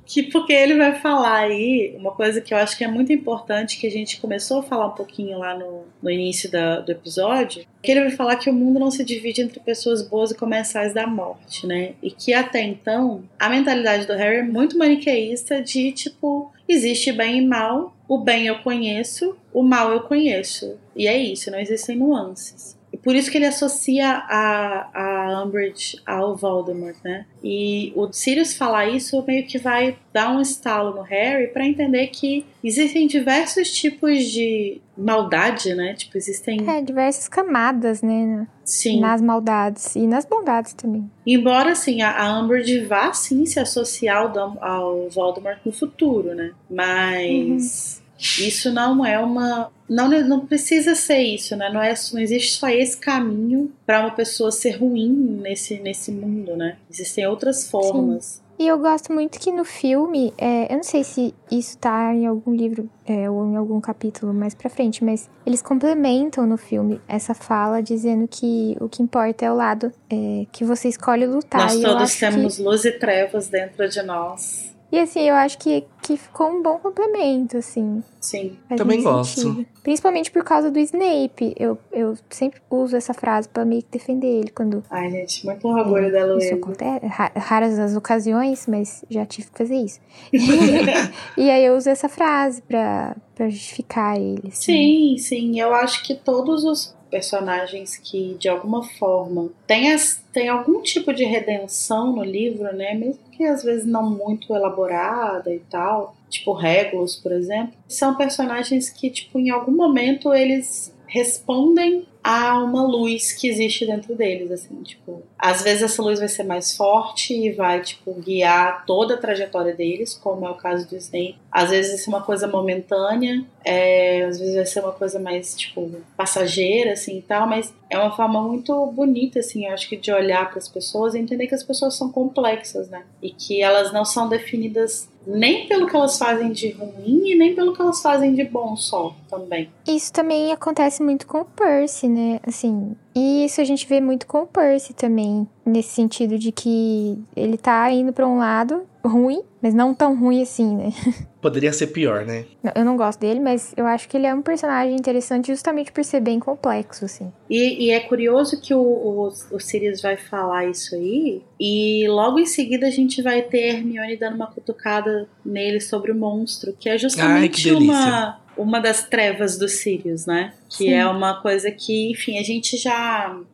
Que 0.04 0.24
porque 0.24 0.52
ele 0.52 0.76
vai 0.76 0.94
falar 1.00 1.38
aí 1.44 1.94
uma 1.98 2.10
coisa 2.12 2.40
que 2.40 2.52
eu 2.52 2.58
acho 2.58 2.76
que 2.76 2.84
é 2.84 2.88
muito 2.88 3.12
importante, 3.12 3.78
que 3.78 3.86
a 3.86 3.90
gente 3.90 4.20
começou 4.20 4.58
a 4.58 4.62
falar 4.62 4.88
um 4.88 4.94
pouquinho 4.94 5.38
lá 5.38 5.56
no, 5.56 5.84
no 6.02 6.10
início 6.10 6.50
da- 6.50 6.80
do 6.80 6.92
episódio, 6.92 7.64
que 7.82 7.90
ele 7.90 8.00
vai 8.00 8.10
falar 8.10 8.36
que 8.36 8.50
o 8.50 8.52
mundo 8.52 8.78
não 8.78 8.90
se 8.90 9.02
divide 9.04 9.40
entre 9.40 9.58
pessoas 9.60 10.02
boas 10.06 10.32
e 10.32 10.34
comensais 10.36 10.92
da 10.92 11.06
morte, 11.06 11.66
né? 11.66 11.92
E 12.02 12.10
que 12.10 12.34
até 12.34 12.60
então 12.62 13.22
a 13.38 13.48
mentalidade 13.48 14.06
do 14.06 14.12
Harry 14.12 14.38
é 14.38 14.42
muito 14.42 14.76
maniqueísta 14.76 15.62
de 15.62 15.92
tipo, 15.92 16.52
existe 16.72 17.12
bem 17.12 17.38
e 17.38 17.46
mal, 17.46 17.96
o 18.08 18.18
bem 18.18 18.46
eu 18.46 18.58
conheço, 18.60 19.36
o 19.52 19.62
mal 19.62 19.92
eu 19.92 20.00
conheço. 20.00 20.78
E 20.94 21.06
é 21.06 21.16
isso, 21.16 21.50
não 21.50 21.58
existem 21.58 21.96
nuances. 21.96 22.79
Por 23.02 23.14
isso 23.14 23.30
que 23.30 23.38
ele 23.38 23.46
associa 23.46 24.08
a, 24.08 24.90
a 24.94 25.44
Umbridge 25.44 26.00
ao 26.06 26.36
Voldemort, 26.36 26.96
né? 27.02 27.26
E 27.42 27.92
o 27.96 28.12
Sirius 28.12 28.54
falar 28.54 28.88
isso 28.88 29.22
meio 29.26 29.46
que 29.46 29.58
vai 29.58 29.96
dar 30.12 30.30
um 30.30 30.40
estalo 30.40 30.94
no 30.94 31.02
Harry 31.02 31.48
pra 31.48 31.66
entender 31.66 32.08
que 32.08 32.44
existem 32.62 33.06
diversos 33.06 33.72
tipos 33.72 34.24
de 34.24 34.80
maldade, 34.96 35.74
né? 35.74 35.94
Tipo, 35.94 36.18
existem. 36.18 36.68
É, 36.68 36.82
diversas 36.82 37.28
camadas, 37.28 38.02
né? 38.02 38.46
Sim. 38.64 39.00
Nas 39.00 39.20
maldades 39.20 39.96
e 39.96 40.06
nas 40.06 40.24
bondades 40.24 40.74
também. 40.74 41.10
Embora, 41.26 41.72
assim, 41.72 42.02
a, 42.02 42.22
a 42.22 42.40
Umbridge 42.40 42.84
vá, 42.84 43.12
sim, 43.12 43.44
se 43.46 43.58
associar 43.58 44.18
ao, 44.36 44.62
ao 44.62 45.08
Voldemort 45.08 45.58
no 45.64 45.72
futuro, 45.72 46.34
né? 46.34 46.52
Mas 46.70 48.00
isso 48.20 48.72
não 48.72 49.04
é 49.04 49.18
uma... 49.18 49.70
Não, 49.88 50.08
não 50.08 50.46
precisa 50.46 50.94
ser 50.94 51.18
isso, 51.18 51.56
né? 51.56 51.68
Não, 51.68 51.82
é, 51.82 51.94
não 52.12 52.20
existe 52.20 52.52
só 52.58 52.68
esse 52.68 52.96
caminho 52.96 53.72
pra 53.84 54.00
uma 54.00 54.12
pessoa 54.12 54.52
ser 54.52 54.76
ruim 54.76 55.10
nesse, 55.42 55.80
nesse 55.80 56.12
mundo, 56.12 56.56
né? 56.56 56.76
Existem 56.88 57.26
outras 57.26 57.68
formas. 57.68 58.40
E 58.56 58.68
eu 58.68 58.78
gosto 58.78 59.10
muito 59.10 59.40
que 59.40 59.50
no 59.50 59.64
filme, 59.64 60.34
é, 60.36 60.70
eu 60.70 60.76
não 60.76 60.82
sei 60.84 61.02
se 61.02 61.34
isso 61.50 61.78
tá 61.78 62.14
em 62.14 62.26
algum 62.26 62.54
livro 62.54 62.88
é, 63.06 63.28
ou 63.28 63.46
em 63.50 63.56
algum 63.56 63.80
capítulo 63.80 64.34
mais 64.34 64.54
pra 64.54 64.68
frente, 64.68 65.02
mas 65.02 65.30
eles 65.46 65.62
complementam 65.62 66.46
no 66.46 66.58
filme 66.58 67.00
essa 67.08 67.32
fala 67.32 67.82
dizendo 67.82 68.28
que 68.28 68.76
o 68.78 68.86
que 68.86 69.02
importa 69.02 69.46
é 69.46 69.50
o 69.50 69.56
lado 69.56 69.90
é, 70.10 70.44
que 70.52 70.62
você 70.62 70.88
escolhe 70.88 71.24
lutar. 71.26 71.62
Nós 71.62 71.74
E 71.76 71.82
todos 71.82 72.02
acho 72.02 72.18
que- 72.18 72.20
temos 72.30 72.58
luz 72.58 72.84
e 72.84 72.92
trevas 72.92 73.48
dentro 73.48 73.88
de 73.88 74.02
nós. 74.02 74.70
E 74.92 74.98
assim, 74.98 75.20
eu 75.20 75.34
acho 75.36 75.56
que, 75.58 75.84
que 76.02 76.16
ficou 76.16 76.48
um 76.50 76.62
bom 76.62 76.78
complemento, 76.78 77.56
assim. 77.56 78.02
Sim. 78.20 78.56
Faz 78.68 78.78
Também 78.80 79.02
gosto. 79.02 79.40
sentido. 79.40 79.66
Principalmente 79.82 80.30
por 80.32 80.42
causa 80.42 80.70
do 80.70 80.78
Snape. 80.80 81.54
Eu, 81.58 81.78
eu 81.92 82.16
sempre 82.28 82.60
uso 82.68 82.96
essa 82.96 83.14
frase 83.14 83.48
pra 83.48 83.64
meio 83.64 83.82
que 83.82 83.88
defender 83.92 84.26
ele 84.26 84.50
quando 84.50 84.82
Ai, 84.90 85.08
gente, 85.10 85.46
muito 85.46 85.66
orgulho 85.68 86.10
da 86.10 86.20
isso 86.20 86.32
Luísa. 86.32 86.54
acontece. 86.56 87.06
Ra- 87.06 87.32
Raras 87.36 87.78
as 87.78 87.94
ocasiões, 87.96 88.66
mas 88.66 89.04
já 89.08 89.24
tive 89.24 89.48
que 89.50 89.58
fazer 89.58 89.76
isso. 89.76 90.00
e 91.36 91.50
aí 91.50 91.64
eu 91.64 91.76
uso 91.76 91.88
essa 91.88 92.08
frase 92.08 92.60
pra, 92.62 93.16
pra 93.34 93.48
justificar 93.48 94.16
ele. 94.18 94.42
assim. 94.48 94.72
Sim, 94.72 95.16
sim. 95.18 95.60
Eu 95.60 95.72
acho 95.74 96.02
que 96.04 96.14
todos 96.14 96.64
os 96.64 96.94
personagens 97.10 97.96
que, 97.96 98.36
de 98.38 98.48
alguma 98.48 98.82
forma, 98.82 99.50
têm, 99.66 99.92
as, 99.92 100.22
têm 100.32 100.48
algum 100.48 100.80
tipo 100.82 101.12
de 101.12 101.24
redenção 101.24 102.12
no 102.12 102.24
livro, 102.24 102.74
né? 102.74 102.94
Mesmo 102.94 103.18
que 103.32 103.44
às 103.44 103.62
vezes 103.62 103.84
não 103.84 104.08
muito 104.08 104.54
elaborada 104.54 105.52
e 105.52 105.58
tal. 105.58 106.14
Tipo 106.28 106.52
Regulus, 106.52 107.16
por 107.16 107.32
exemplo. 107.32 107.74
São 107.88 108.14
personagens 108.14 108.88
que, 108.88 109.10
tipo, 109.10 109.38
em 109.38 109.50
algum 109.50 109.72
momento 109.72 110.32
eles 110.32 110.94
respondem 111.06 112.06
a 112.22 112.58
uma 112.62 112.82
luz 112.82 113.32
que 113.32 113.48
existe 113.48 113.86
dentro 113.86 114.14
deles, 114.14 114.50
assim, 114.50 114.82
tipo, 114.82 115.22
às 115.38 115.62
vezes 115.62 115.82
essa 115.82 116.02
luz 116.02 116.18
vai 116.18 116.28
ser 116.28 116.44
mais 116.44 116.76
forte 116.76 117.34
e 117.34 117.52
vai, 117.52 117.80
tipo, 117.80 118.12
guiar 118.14 118.84
toda 118.84 119.14
a 119.14 119.18
trajetória 119.18 119.74
deles, 119.74 120.14
como 120.14 120.46
é 120.46 120.50
o 120.50 120.54
caso 120.54 120.88
do 120.88 120.96
Snape. 120.96 121.38
Às 121.50 121.70
vezes 121.70 121.92
vai 121.92 121.98
ser 121.98 122.10
uma 122.10 122.22
coisa 122.22 122.46
momentânea, 122.46 123.44
é, 123.64 124.24
às 124.24 124.38
vezes 124.38 124.54
vai 124.54 124.66
ser 124.66 124.80
uma 124.80 124.92
coisa 124.92 125.18
mais, 125.18 125.56
tipo, 125.56 125.90
passageira, 126.16 126.92
assim, 126.92 127.18
e 127.18 127.22
tal, 127.22 127.48
mas 127.48 127.72
é 127.88 127.98
uma 127.98 128.14
forma 128.14 128.42
muito 128.42 128.86
bonita, 128.86 129.40
assim, 129.40 129.66
eu 129.66 129.72
acho 129.72 129.88
que 129.88 129.96
de 129.96 130.12
olhar 130.12 130.48
para 130.48 130.58
as 130.58 130.68
pessoas 130.68 131.14
e 131.14 131.18
entender 131.18 131.46
que 131.46 131.54
as 131.54 131.62
pessoas 131.62 131.96
são 131.96 132.12
complexas, 132.12 132.88
né? 132.88 133.02
E 133.22 133.30
que 133.30 133.62
elas 133.62 133.92
não 133.92 134.04
são 134.04 134.28
definidas 134.28 135.08
nem 135.26 135.66
pelo 135.66 135.86
que 135.86 135.94
elas 135.94 136.18
fazem 136.18 136.50
de 136.50 136.70
ruim 136.70 137.30
e 137.30 137.34
nem 137.36 137.54
pelo 137.54 137.74
que 137.74 137.82
elas 137.82 138.00
fazem 138.00 138.34
de 138.34 138.44
bom 138.44 138.74
só 138.76 139.14
também. 139.28 139.70
Isso 139.86 140.12
também 140.12 140.52
acontece 140.52 141.02
muito 141.02 141.26
com 141.26 141.40
o 141.40 141.44
Percy, 141.44 142.08
né? 142.10 142.40
Assim, 142.46 142.96
e 143.14 143.44
isso 143.44 143.60
a 143.60 143.64
gente 143.64 143.86
vê 143.86 144.00
muito 144.00 144.26
com 144.26 144.42
o 144.42 144.46
Percy 144.46 144.94
também, 144.94 145.48
nesse 145.66 145.90
sentido 145.90 146.38
de 146.38 146.52
que 146.52 147.18
ele 147.36 147.56
tá 147.56 147.90
indo 147.90 148.12
para 148.12 148.26
um 148.26 148.38
lado 148.38 148.82
ruim, 149.04 149.42
mas 149.62 149.72
não 149.74 149.94
tão 149.94 150.18
ruim 150.18 150.42
assim, 150.42 150.76
né? 150.76 150.92
Poderia 151.40 151.72
ser 151.72 151.88
pior, 151.88 152.26
né? 152.26 152.44
Não, 152.62 152.72
Eu 152.74 152.84
não 152.84 152.96
gosto 152.96 153.18
dele, 153.18 153.40
mas 153.40 153.72
eu 153.76 153.86
acho 153.86 154.06
que 154.08 154.16
ele 154.16 154.26
é 154.26 154.34
um 154.34 154.42
personagem 154.42 154.94
interessante 154.94 155.46
justamente 155.46 155.90
por 155.90 156.04
ser 156.04 156.20
bem 156.20 156.38
complexo, 156.38 157.06
assim. 157.06 157.32
E, 157.48 157.86
e 157.86 157.90
é 157.90 158.00
curioso 158.00 158.60
que 158.60 158.74
o, 158.74 158.80
o, 158.80 159.28
o 159.50 159.58
Sirius 159.58 160.02
vai 160.02 160.16
falar 160.16 160.66
isso 160.66 160.94
aí, 160.94 161.42
e 161.58 162.06
logo 162.08 162.38
em 162.38 162.46
seguida 162.46 162.86
a 162.86 162.90
gente 162.90 163.22
vai 163.22 163.42
ter 163.42 163.76
Hermione 163.76 164.16
dando 164.16 164.36
uma 164.36 164.48
cutucada 164.48 165.28
nele 165.44 165.80
sobre 165.80 166.12
o 166.12 166.14
monstro, 166.14 166.74
que 166.78 166.88
é 166.88 166.98
justamente 166.98 167.70
Ai, 167.70 167.76
que 167.76 167.84
uma, 167.84 168.40
uma 168.56 168.80
das 168.80 169.04
trevas 169.04 169.56
do 169.56 169.68
Sirius, 169.68 170.26
né? 170.26 170.52
Que 170.68 170.84
Sim. 170.84 170.92
é 170.92 171.06
uma 171.06 171.40
coisa 171.40 171.70
que, 171.70 172.10
enfim, 172.10 172.38
a 172.38 172.42
gente 172.42 172.76
já. 172.76 172.99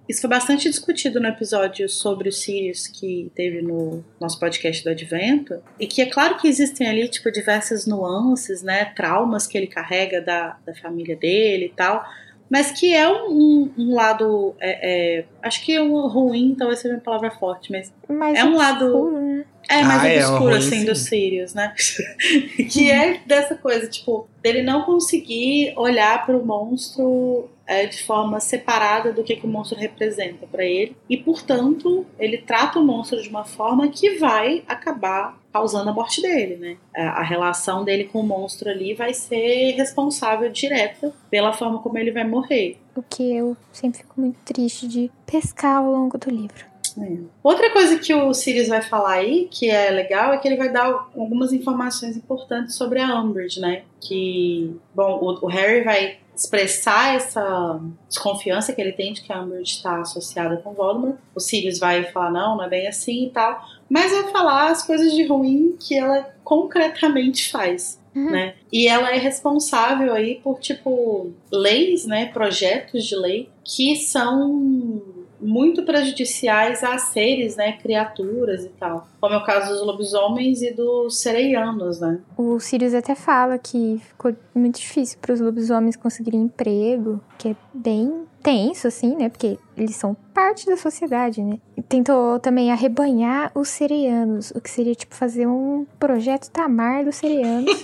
Isso 0.08 0.20
foi 0.20 0.30
bastante 0.30 0.68
discutido 0.68 1.20
no 1.20 1.26
episódio 1.28 1.88
sobre 1.88 2.28
o 2.28 2.32
Sirius 2.32 2.86
que 2.86 3.30
teve 3.34 3.60
no 3.62 4.04
nosso 4.20 4.38
podcast 4.38 4.82
do 4.84 4.90
Advento. 4.90 5.60
E 5.80 5.86
que 5.86 6.00
é 6.02 6.06
claro 6.06 6.36
que 6.38 6.46
existem 6.48 6.88
ali, 6.88 7.08
tipo, 7.08 7.30
diversas 7.30 7.86
nuances, 7.86 8.62
né? 8.62 8.86
Traumas 8.96 9.46
que 9.46 9.56
ele 9.58 9.66
carrega 9.66 10.20
da, 10.20 10.56
da 10.64 10.74
família 10.74 11.16
dele 11.16 11.66
e 11.66 11.70
tal. 11.76 12.04
Mas 12.48 12.70
que 12.70 12.94
é 12.94 13.08
um, 13.08 13.26
um- 13.32 13.72
um 13.76 13.94
lado. 13.94 14.54
é, 14.60 15.18
é, 15.18 15.24
acho 15.42 15.64
que 15.64 15.78
um 15.80 16.06
ruim, 16.06 16.54
talvez 16.56 16.78
seja 16.78 16.94
uma 16.94 17.00
palavra 17.00 17.30
forte, 17.32 17.72
mas 17.72 17.92
Mas 18.08 18.38
É 18.38 18.44
um 18.44 18.54
lado- 18.56 19.10
né? 19.10 19.44
é 19.68 19.82
mais 19.82 20.02
Ah, 20.02 20.08
é, 20.08 20.18
obscuro, 20.18 20.44
ruim, 20.50 20.58
assim, 20.58 20.78
sim. 20.80 20.84
do 20.84 20.94
Sirius, 20.94 21.54
né? 21.54 21.74
que 22.70 22.88
é 22.88 23.20
dessa 23.26 23.56
coisa, 23.56 23.88
tipo, 23.88 24.28
dele 24.40 24.62
não 24.62 24.82
conseguir 24.82 25.72
olhar 25.76 26.24
para 26.24 26.36
o 26.36 26.46
monstro 26.46 27.50
é, 27.66 27.86
de 27.86 28.02
forma 28.04 28.38
separada 28.38 29.12
do 29.12 29.24
que, 29.24 29.36
que 29.36 29.46
o 29.46 29.48
monstro 29.48 29.78
representa 29.78 30.46
para 30.46 30.64
ele. 30.64 30.96
E, 31.08 31.16
portanto, 31.16 32.06
ele 32.18 32.38
trata 32.38 32.78
o 32.78 32.84
monstro 32.84 33.20
de 33.20 33.28
uma 33.28 33.44
forma 33.44 33.88
que 33.88 34.18
vai 34.18 34.62
acabar 34.68 35.38
causando 35.52 35.88
a 35.88 35.92
morte 35.92 36.20
dele, 36.20 36.56
né? 36.56 36.76
A 36.94 37.16
a 37.16 37.22
relação 37.22 37.82
dele 37.82 38.04
com 38.04 38.20
o 38.20 38.22
monstro 38.22 38.70
ali 38.70 38.94
vai 38.94 39.14
ser 39.14 39.72
responsável 39.72 40.50
direta 40.50 41.12
pela 41.30 41.52
forma 41.52 41.78
como 41.78 41.98
ele 41.98 42.12
vai 42.12 42.24
morrer. 42.24 42.78
O 42.94 43.02
que 43.02 43.34
eu 43.34 43.56
sempre 43.72 44.00
fico 44.00 44.20
muito 44.20 44.38
triste 44.44 44.86
de 44.86 45.10
pescar 45.26 45.78
ao 45.78 45.90
longo 45.90 46.18
do 46.18 46.30
livro. 46.30 46.64
É. 46.98 47.18
Outra 47.42 47.70
coisa 47.70 47.98
que 47.98 48.14
o 48.14 48.32
Sirius 48.32 48.68
vai 48.68 48.80
falar 48.80 49.14
aí, 49.14 49.48
que 49.50 49.68
é 49.68 49.90
legal, 49.90 50.32
é 50.32 50.38
que 50.38 50.48
ele 50.48 50.56
vai 50.56 50.70
dar 50.70 51.08
algumas 51.16 51.52
informações 51.52 52.16
importantes 52.16 52.74
sobre 52.74 53.00
a 53.00 53.20
Umbridge, 53.20 53.60
né? 53.60 53.82
Que, 54.00 54.74
bom, 54.94 55.18
o, 55.20 55.44
o 55.44 55.48
Harry 55.48 55.82
vai 55.82 56.18
expressar 56.36 57.14
essa 57.14 57.80
desconfiança 58.08 58.72
que 58.72 58.80
ele 58.80 58.92
tem 58.92 59.12
de 59.12 59.22
que 59.22 59.32
a 59.32 59.40
Umbridge 59.40 59.76
está 59.76 60.00
associada 60.00 60.58
com 60.58 60.74
Voldemort. 60.74 61.16
O 61.34 61.40
Sirius 61.40 61.78
vai 61.78 62.04
falar, 62.04 62.30
não, 62.30 62.56
não 62.56 62.64
é 62.64 62.68
bem 62.68 62.86
assim 62.86 63.26
e 63.26 63.30
tal. 63.30 63.64
Mas 63.88 64.12
vai 64.12 64.30
falar 64.30 64.70
as 64.70 64.86
coisas 64.86 65.12
de 65.12 65.24
ruim 65.24 65.76
que 65.80 65.96
ela 65.96 66.30
concretamente 66.44 67.50
faz. 67.50 67.98
Uhum. 68.14 68.30
Né? 68.30 68.54
E 68.70 68.86
ela 68.86 69.10
é 69.10 69.18
responsável 69.18 70.14
aí 70.14 70.40
por, 70.42 70.60
tipo, 70.60 71.32
leis, 71.50 72.06
né? 72.06 72.26
Projetos 72.26 73.04
de 73.04 73.16
lei 73.16 73.50
que 73.64 73.96
são 73.96 75.02
muito 75.40 75.84
prejudiciais 75.84 76.82
a 76.82 76.98
seres, 76.98 77.56
né? 77.56 77.72
Criaturas 77.72 78.64
e 78.64 78.68
tal. 78.68 79.06
Como 79.20 79.34
é 79.34 79.38
o 79.38 79.44
caso 79.44 79.72
dos 79.72 79.86
lobisomens 79.86 80.62
e 80.62 80.72
dos 80.72 81.18
sereianos, 81.20 82.00
né? 82.00 82.20
O 82.36 82.58
Sirius 82.58 82.94
até 82.94 83.14
fala 83.14 83.58
que 83.58 84.00
ficou 84.08 84.34
muito 84.54 84.80
difícil 84.80 85.18
para 85.20 85.32
os 85.32 85.40
lobisomens 85.40 85.96
conseguirem 85.96 86.42
emprego, 86.42 87.20
que 87.38 87.48
é 87.48 87.56
bem 87.72 88.26
tenso, 88.42 88.86
assim, 88.86 89.16
né? 89.16 89.28
Porque 89.28 89.58
eles 89.76 89.96
são 89.96 90.16
parte 90.32 90.66
da 90.66 90.76
sociedade, 90.76 91.42
né? 91.42 91.58
Tentou 91.88 92.38
também 92.38 92.70
arrebanhar 92.70 93.50
os 93.54 93.68
sereianos, 93.68 94.52
o 94.52 94.60
que 94.60 94.70
seria, 94.70 94.94
tipo, 94.94 95.14
fazer 95.16 95.48
um 95.48 95.84
projeto 95.98 96.48
Tamar 96.50 97.04
dos 97.04 97.16
sereianos, 97.16 97.74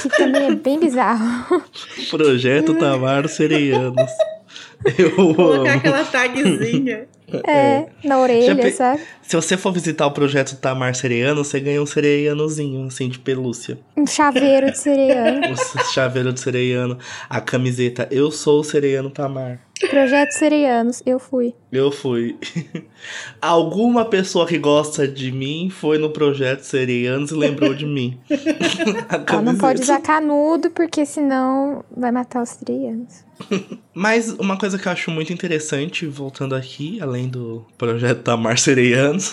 que 0.00 0.08
também 0.16 0.44
é 0.44 0.54
bem 0.54 0.78
bizarro. 0.78 1.62
Projeto 2.08 2.74
Tamar 2.74 3.28
Sereianos. 3.28 4.12
Eu 4.98 5.34
Colocar 5.34 5.70
amo. 5.70 5.78
aquela 5.78 6.04
tagzinha. 6.04 7.08
É, 7.44 7.86
na 8.04 8.18
orelha, 8.20 8.54
pe- 8.56 8.70
sabe? 8.70 9.00
Se 9.22 9.34
você 9.34 9.56
for 9.56 9.72
visitar 9.72 10.06
o 10.06 10.12
projeto 10.12 10.56
Tamar 10.56 10.94
Sereiano, 10.94 11.42
você 11.44 11.58
ganha 11.58 11.82
um 11.82 11.86
sereianozinho, 11.86 12.86
assim, 12.86 13.08
de 13.08 13.18
pelúcia. 13.18 13.78
Um 13.96 14.06
chaveiro 14.06 14.70
de 14.70 14.78
sereiano. 14.78 15.40
O 15.52 15.56
chaveiro 15.92 16.32
de 16.32 16.38
sereiano, 16.40 16.98
a 17.28 17.40
camiseta 17.40 18.06
Eu 18.10 18.30
sou 18.30 18.60
o 18.60 18.64
sereiano 18.64 19.10
Tamar. 19.10 19.60
Projeto 19.90 20.30
Sereianos, 20.32 21.02
eu 21.04 21.18
fui. 21.18 21.52
Eu 21.70 21.90
fui. 21.92 22.38
Alguma 23.42 24.04
pessoa 24.06 24.46
que 24.46 24.56
gosta 24.58 25.06
de 25.06 25.30
mim 25.30 25.68
foi 25.70 25.98
no 25.98 26.10
projeto 26.10 26.60
Sereianos 26.62 27.30
e 27.30 27.34
lembrou 27.34 27.74
de 27.74 27.84
mim. 27.84 28.18
A 29.08 29.36
Ó, 29.36 29.42
não 29.42 29.54
pode 29.56 29.82
usar 29.82 30.00
canudo, 30.00 30.70
porque 30.70 31.04
senão 31.04 31.84
vai 31.94 32.10
matar 32.10 32.42
os 32.42 32.50
sereianos. 32.50 33.24
Mas 33.92 34.30
uma 34.32 34.56
coisa 34.56 34.78
que 34.78 34.88
eu 34.88 34.92
acho 34.92 35.10
muito 35.10 35.32
interessante, 35.32 36.06
voltando 36.06 36.54
aqui, 36.54 36.98
além 37.02 37.15
do 37.24 37.64
projeto 37.78 38.22
Tamar 38.22 38.58
Sereianos, 38.58 39.32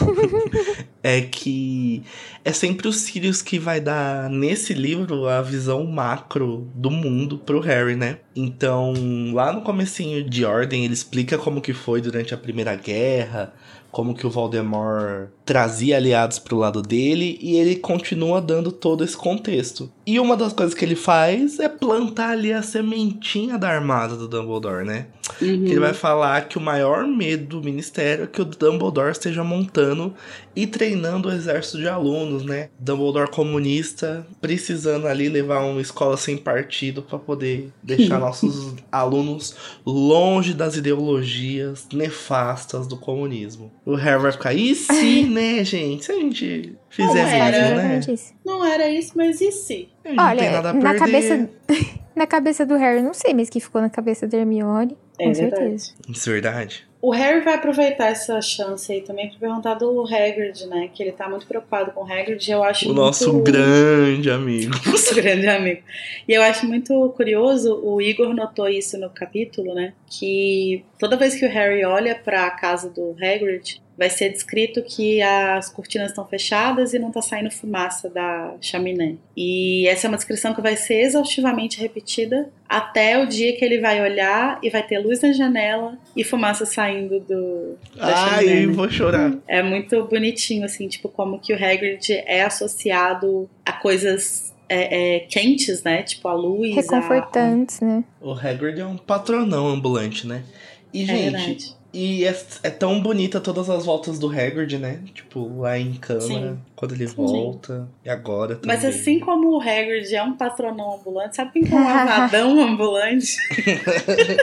é 1.03 1.19
que 1.21 2.01
é 2.45 2.53
sempre 2.53 2.87
o 2.87 2.93
Sirius 2.93 3.41
que 3.41 3.59
vai 3.59 3.79
dar, 3.79 4.29
nesse 4.29 4.73
livro, 4.73 5.27
a 5.27 5.41
visão 5.41 5.85
macro 5.85 6.67
do 6.73 6.89
mundo 6.89 7.37
pro 7.37 7.59
Harry, 7.59 7.95
né? 7.95 8.19
Então, 8.35 8.93
lá 9.33 9.51
no 9.51 9.61
comecinho 9.61 10.23
de 10.23 10.45
Ordem, 10.45 10.85
ele 10.85 10.93
explica 10.93 11.37
como 11.37 11.61
que 11.61 11.73
foi 11.73 12.01
durante 12.01 12.33
a 12.33 12.37
Primeira 12.37 12.75
Guerra, 12.75 13.53
como 13.91 14.15
que 14.15 14.25
o 14.25 14.29
Voldemort 14.29 15.29
trazia 15.45 15.97
aliados 15.97 16.39
pro 16.39 16.57
lado 16.57 16.81
dele, 16.81 17.37
e 17.39 17.55
ele 17.57 17.75
continua 17.75 18.41
dando 18.41 18.71
todo 18.71 19.03
esse 19.03 19.15
contexto. 19.15 19.91
E 20.05 20.19
uma 20.19 20.35
das 20.35 20.51
coisas 20.51 20.75
que 20.75 20.83
ele 20.83 20.95
faz 20.95 21.59
é 21.59 21.69
plantar 21.69 22.31
ali 22.31 22.51
a 22.51 22.61
sementinha 22.61 23.57
da 23.57 23.69
armada 23.69 24.15
do 24.15 24.27
Dumbledore, 24.27 24.85
né? 24.85 25.07
Que 25.39 25.45
ele 25.45 25.79
vai 25.79 25.93
falar 25.93 26.47
que 26.47 26.57
o 26.57 26.61
maior 26.61 27.07
medo 27.07 27.57
do 27.57 27.63
ministério 27.63 28.25
é 28.25 28.27
que 28.27 28.41
o 28.41 28.45
Dumbledore 28.45 29.11
esteja 29.11 29.43
montando 29.43 30.13
e 30.53 30.67
treinando 30.67 31.29
o 31.29 31.31
exército 31.31 31.77
de 31.77 31.87
alunos, 31.87 32.43
né? 32.43 32.69
Dumbledore 32.77 33.31
comunista 33.31 34.27
precisando 34.41 35.07
ali 35.07 35.29
levar 35.29 35.63
uma 35.63 35.81
escola 35.81 36.17
sem 36.17 36.35
partido 36.37 37.01
para 37.01 37.17
poder 37.17 37.71
deixar 37.81 38.19
nossos 38.19 38.75
alunos 38.91 39.55
longe 39.85 40.53
das 40.53 40.75
ideologias 40.75 41.87
nefastas 41.93 42.87
do 42.87 42.97
comunismo. 42.97 43.71
O 43.85 43.95
Harry 43.95 44.21
vai 44.21 44.31
ficar, 44.33 44.53
e 44.53 44.75
se, 44.75 45.23
né, 45.31 45.63
gente? 45.63 46.05
Se 46.05 46.11
a 46.11 46.15
gente 46.15 46.75
fizer 46.93 47.07
Não 47.23 47.27
era. 47.45 47.75
mesmo, 47.75 48.13
né? 48.13 48.17
Não 48.45 48.65
era 48.65 48.89
isso, 48.89 49.11
mas 49.15 49.41
e 49.41 49.51
se? 49.51 49.89
A 50.17 50.29
Olha, 50.29 50.51
nada 50.51 50.69
a 50.69 50.73
na 50.73 50.81
perder. 50.93 50.99
cabeça, 50.99 51.49
na 52.15 52.27
cabeça 52.27 52.65
do 52.65 52.75
Harry, 52.77 53.01
não 53.01 53.13
sei, 53.13 53.33
mas 53.33 53.49
que 53.49 53.59
ficou 53.59 53.81
na 53.81 53.89
cabeça 53.89 54.27
da 54.27 54.37
Hermione, 54.37 54.95
É 55.19 55.25
com 55.25 55.33
verdade. 55.33 55.61
certeza. 55.61 55.93
Isso 56.09 56.29
é 56.29 56.33
verdade. 56.33 56.87
O 57.01 57.11
Harry 57.11 57.41
vai 57.41 57.55
aproveitar 57.55 58.07
essa 58.07 58.39
chance 58.41 58.89
aí 58.89 59.01
também 59.01 59.29
pra 59.29 59.37
perguntar 59.37 59.73
do 59.73 60.03
Hagrid, 60.05 60.65
né? 60.67 60.89
Que 60.93 61.03
ele 61.03 61.11
tá 61.11 61.27
muito 61.27 61.45
preocupado 61.45 61.91
com 61.91 61.99
o 62.01 62.05
Hagrid. 62.09 62.49
Eu 62.49 62.63
acho 62.63 62.85
O 62.85 62.87
muito... 62.89 63.01
nosso 63.01 63.41
grande 63.41 64.31
amigo. 64.31 64.71
nosso 64.89 65.13
grande 65.13 65.45
amigo. 65.49 65.81
E 66.25 66.31
eu 66.31 66.41
acho 66.41 66.65
muito 66.65 67.09
curioso, 67.17 67.77
o 67.83 68.01
Igor 68.01 68.33
notou 68.33 68.69
isso 68.69 68.97
no 68.97 69.09
capítulo, 69.09 69.75
né? 69.75 69.91
Que 70.09 70.85
toda 70.97 71.17
vez 71.17 71.35
que 71.35 71.45
o 71.45 71.49
Harry 71.49 71.83
olha 71.83 72.15
pra 72.15 72.49
casa 72.51 72.89
do 72.89 73.11
Hagrid, 73.21 73.81
vai 73.97 74.09
ser 74.09 74.29
descrito 74.29 74.81
que 74.81 75.21
as 75.21 75.69
cortinas 75.69 76.09
estão 76.09 76.25
fechadas 76.25 76.93
e 76.93 76.99
não 76.99 77.11
tá 77.11 77.21
saindo 77.21 77.51
fumaça 77.51 78.09
da 78.09 78.55
chaminé. 78.59 79.15
E 79.37 79.87
essa 79.87 80.07
é 80.07 80.09
uma 80.09 80.17
descrição 80.17 80.53
que 80.53 80.61
vai 80.61 80.75
ser 80.75 81.01
exaustivamente 81.01 81.79
repetida 81.79 82.49
até 82.67 83.21
o 83.21 83.27
dia 83.27 83.55
que 83.55 83.63
ele 83.63 83.79
vai 83.79 84.01
olhar 84.01 84.59
e 84.63 84.69
vai 84.69 84.81
ter 84.81 84.97
luz 84.97 85.21
na 85.21 85.31
janela 85.31 85.97
e 86.15 86.23
fumaça 86.23 86.65
saindo 86.65 87.19
do 87.19 87.77
da 87.95 88.07
Ai, 88.07 88.45
chaminé. 88.45 88.65
né? 88.65 88.73
vou 88.73 88.89
chorar. 88.89 89.37
É 89.47 89.61
muito 89.61 90.03
bonitinho, 90.05 90.65
assim, 90.65 90.87
tipo, 90.87 91.07
como 91.09 91.39
que 91.39 91.53
o 91.53 91.55
Hagrid 91.55 92.11
é 92.25 92.41
associado 92.43 93.49
a 93.65 93.73
coisas 93.73 94.53
é, 94.67 95.17
é, 95.17 95.19
quentes, 95.19 95.83
né? 95.83 96.01
Tipo 96.03 96.27
a 96.27 96.33
luz. 96.33 96.75
Reconfortantes, 96.75 97.81
a... 97.81 97.85
né? 97.85 98.03
O 98.19 98.31
Hagrid 98.31 98.81
é 98.81 98.85
um 98.85 98.97
patronão 98.97 99.67
ambulante, 99.67 100.25
né? 100.25 100.43
E, 100.91 101.03
É 101.03 101.05
gente, 101.05 101.31
verdade. 101.31 101.75
E 101.93 102.25
é, 102.25 102.35
é 102.63 102.69
tão 102.71 102.99
bonita 102.99 103.39
todas 103.39 103.69
as 103.69 103.85
voltas 103.85 104.17
do 104.17 104.27
Hagrid, 104.27 104.79
né? 104.79 104.99
Tipo, 105.13 105.59
lá 105.61 105.77
em 105.77 105.93
câmera, 105.93 106.23
Sim. 106.23 106.57
quando 106.75 106.95
ele 106.95 107.05
volta. 107.05 107.87
E 108.03 108.09
agora 108.09 108.55
também. 108.55 108.75
Mas 108.75 108.83
assim 108.83 109.19
como 109.19 109.55
o 109.55 109.61
Hagrid 109.61 110.13
é 110.15 110.23
um 110.23 110.33
patronão 110.35 110.95
ambulante, 110.95 111.35
sabe 111.35 111.51
quem 111.51 111.63
que 111.63 111.73
é 111.73 111.77
um 111.77 111.87
avadão 111.87 112.59
ambulante? 112.63 113.37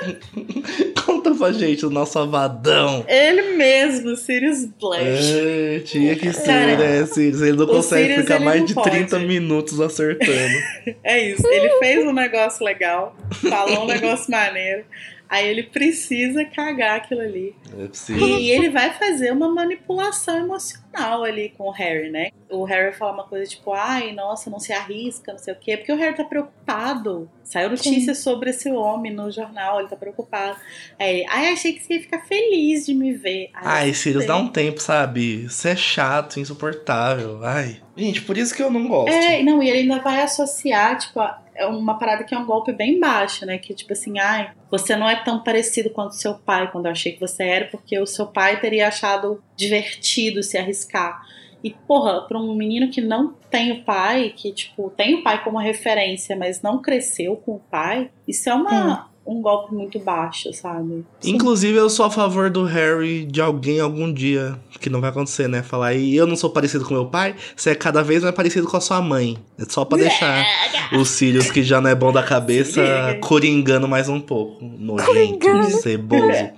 Conta 1.05 1.35
pra 1.35 1.51
gente 1.51 1.85
o 1.85 1.91
nosso 1.91 2.21
avadão. 2.21 3.05
Ele 3.09 3.57
mesmo, 3.57 4.15
Sirius 4.15 4.67
Black. 4.81 5.05
É, 5.05 5.81
tinha 5.81 6.15
que 6.15 6.33
ser, 6.33 6.47
Cara, 6.47 6.77
né, 6.77 7.07
Sirius? 7.07 7.43
Ele 7.43 7.57
não 7.57 7.65
o 7.65 7.69
consegue 7.69 8.09
Sirius, 8.11 8.23
ficar 8.23 8.39
mais 8.39 8.65
de 8.65 8.75
pode. 8.75 8.91
30 8.91 9.19
minutos 9.21 9.81
acertando. 9.81 10.31
É 11.03 11.19
isso. 11.31 11.47
Ele 11.47 11.71
fez 11.79 12.07
um 12.07 12.13
negócio 12.13 12.65
legal, 12.65 13.17
falou 13.49 13.85
um 13.85 13.87
negócio 13.87 14.31
maneiro. 14.31 14.85
Aí 15.31 15.47
ele 15.49 15.63
precisa 15.63 16.45
cagar 16.45 16.97
aquilo 16.97 17.21
ali. 17.21 17.55
É 17.79 17.87
possível. 17.87 18.27
E 18.27 18.51
ele 18.51 18.69
vai 18.69 18.91
fazer 18.93 19.31
uma 19.33 19.49
manipulação 19.49 20.37
emocional 20.39 21.23
ali 21.23 21.51
com 21.57 21.69
o 21.69 21.71
Harry, 21.71 22.11
né? 22.11 22.31
O 22.49 22.65
Harry 22.65 22.93
fala 22.93 23.13
uma 23.13 23.23
coisa 23.25 23.49
tipo, 23.49 23.73
ai, 23.73 24.11
nossa, 24.13 24.51
não 24.51 24.59
se 24.59 24.73
arrisca, 24.73 25.31
não 25.31 25.39
sei 25.39 25.55
o 25.55 25.57
quê. 25.57 25.77
Porque 25.77 25.93
o 25.93 25.97
Harry 25.97 26.17
tá 26.17 26.25
preocupado. 26.25 27.31
Saiu 27.45 27.71
notícia 27.71 28.13
sobre 28.15 28.51
esse 28.51 28.71
homem 28.71 29.13
no 29.13 29.31
jornal, 29.31 29.79
ele 29.79 29.89
tá 29.89 29.95
preocupado. 29.97 30.57
Aí 30.99 31.25
ai, 31.29 31.53
achei 31.53 31.73
que 31.75 31.81
você 31.85 31.95
ia 31.95 32.01
ficar 32.01 32.21
feliz 32.27 32.87
de 32.87 32.93
me 32.95 33.13
ver. 33.13 33.51
Ai, 33.55 33.95
Sirius, 33.95 34.27
dá 34.27 34.37
um 34.37 34.49
tempo, 34.49 34.81
sabe? 34.81 35.49
Você 35.49 35.71
é 35.71 35.77
chato, 35.77 36.41
insuportável. 36.41 37.41
Ai. 37.45 37.81
Gente, 37.97 38.23
por 38.23 38.37
isso 38.37 38.55
que 38.55 38.63
eu 38.63 38.71
não 38.71 38.89
gosto. 38.89 39.13
É, 39.13 39.43
não, 39.43 39.63
e 39.63 39.69
ele 39.69 39.81
ainda 39.81 39.99
vai 39.99 40.23
associar, 40.23 40.99
tipo, 40.99 41.21
a- 41.21 41.41
é 41.61 41.67
uma 41.67 41.99
parada 41.99 42.25
que 42.25 42.35
é 42.35 42.39
um 42.39 42.47
golpe 42.47 42.73
bem 42.73 42.99
baixo, 42.99 43.45
né? 43.45 43.59
Que, 43.59 43.75
tipo 43.75 43.93
assim, 43.93 44.19
ai, 44.19 44.53
você 44.71 44.97
não 44.97 45.09
é 45.09 45.23
tão 45.23 45.45
parecido 45.45 45.91
quanto 45.91 46.15
seu 46.15 46.35
pai, 46.35 46.71
quando 46.73 46.87
eu 46.87 46.93
achei 46.93 47.13
que 47.13 47.21
você 47.21 47.45
era, 47.45 47.67
porque 47.67 47.99
o 47.99 48.07
seu 48.07 48.27
pai 48.27 48.59
teria 48.59 48.89
achado 48.89 49.43
divertido 49.57 50.43
se 50.43 50.57
arriscar. 50.57 51.21
E, 51.63 51.71
porra, 51.71 52.23
pra 52.23 52.39
um 52.39 52.55
menino 52.55 52.91
que 52.91 53.03
não 53.03 53.35
tem 53.51 53.73
o 53.73 53.85
pai, 53.85 54.33
que, 54.35 54.51
tipo, 54.53 54.89
tem 54.91 55.17
o 55.17 55.23
pai 55.23 55.45
como 55.45 55.59
referência, 55.59 56.35
mas 56.35 56.63
não 56.63 56.81
cresceu 56.81 57.37
com 57.37 57.57
o 57.57 57.61
pai, 57.61 58.11
isso 58.27 58.49
é 58.49 58.55
uma, 58.55 59.11
um 59.31 59.41
golpe 59.41 59.73
muito 59.73 59.97
baixo, 60.01 60.53
sabe? 60.53 61.05
Inclusive, 61.25 61.79
eu 61.79 61.89
sou 61.89 62.07
a 62.07 62.11
favor 62.11 62.51
do 62.51 62.65
Harry 62.65 63.25
de 63.25 63.41
alguém 63.41 63.79
algum 63.79 64.13
dia, 64.13 64.59
que 64.81 64.91
não 64.91 65.01
vai 65.01 65.11
acontecer, 65.11 65.49
né? 65.49 65.63
Falar, 65.63 65.95
e 65.95 66.17
eu 66.17 66.27
não 66.27 66.35
sou 66.35 66.51
parecido 66.51 66.85
com 66.85 66.93
meu 66.93 67.07
pai, 67.07 67.37
você 67.55 67.71
é 67.71 67.75
cada 67.77 68.03
vez 68.03 68.25
mais 68.25 68.35
parecido 68.35 68.67
com 68.67 68.77
a 68.77 68.81
sua 68.81 69.01
mãe. 69.01 69.39
É 69.57 69.65
só 69.69 69.85
pra 69.85 69.97
deixar 70.03 70.45
o 70.93 71.05
Sirius, 71.05 71.49
que 71.49 71.63
já 71.63 71.81
não 71.81 71.89
é 71.89 71.95
bom 71.95 72.13
da 72.13 72.25
cabeça, 72.25 72.83
coringando 73.23 73.87
mais 73.87 74.09
um 74.09 74.21
pouco. 74.21 74.65
Nojento, 74.65 75.47
ceboso. 75.81 76.51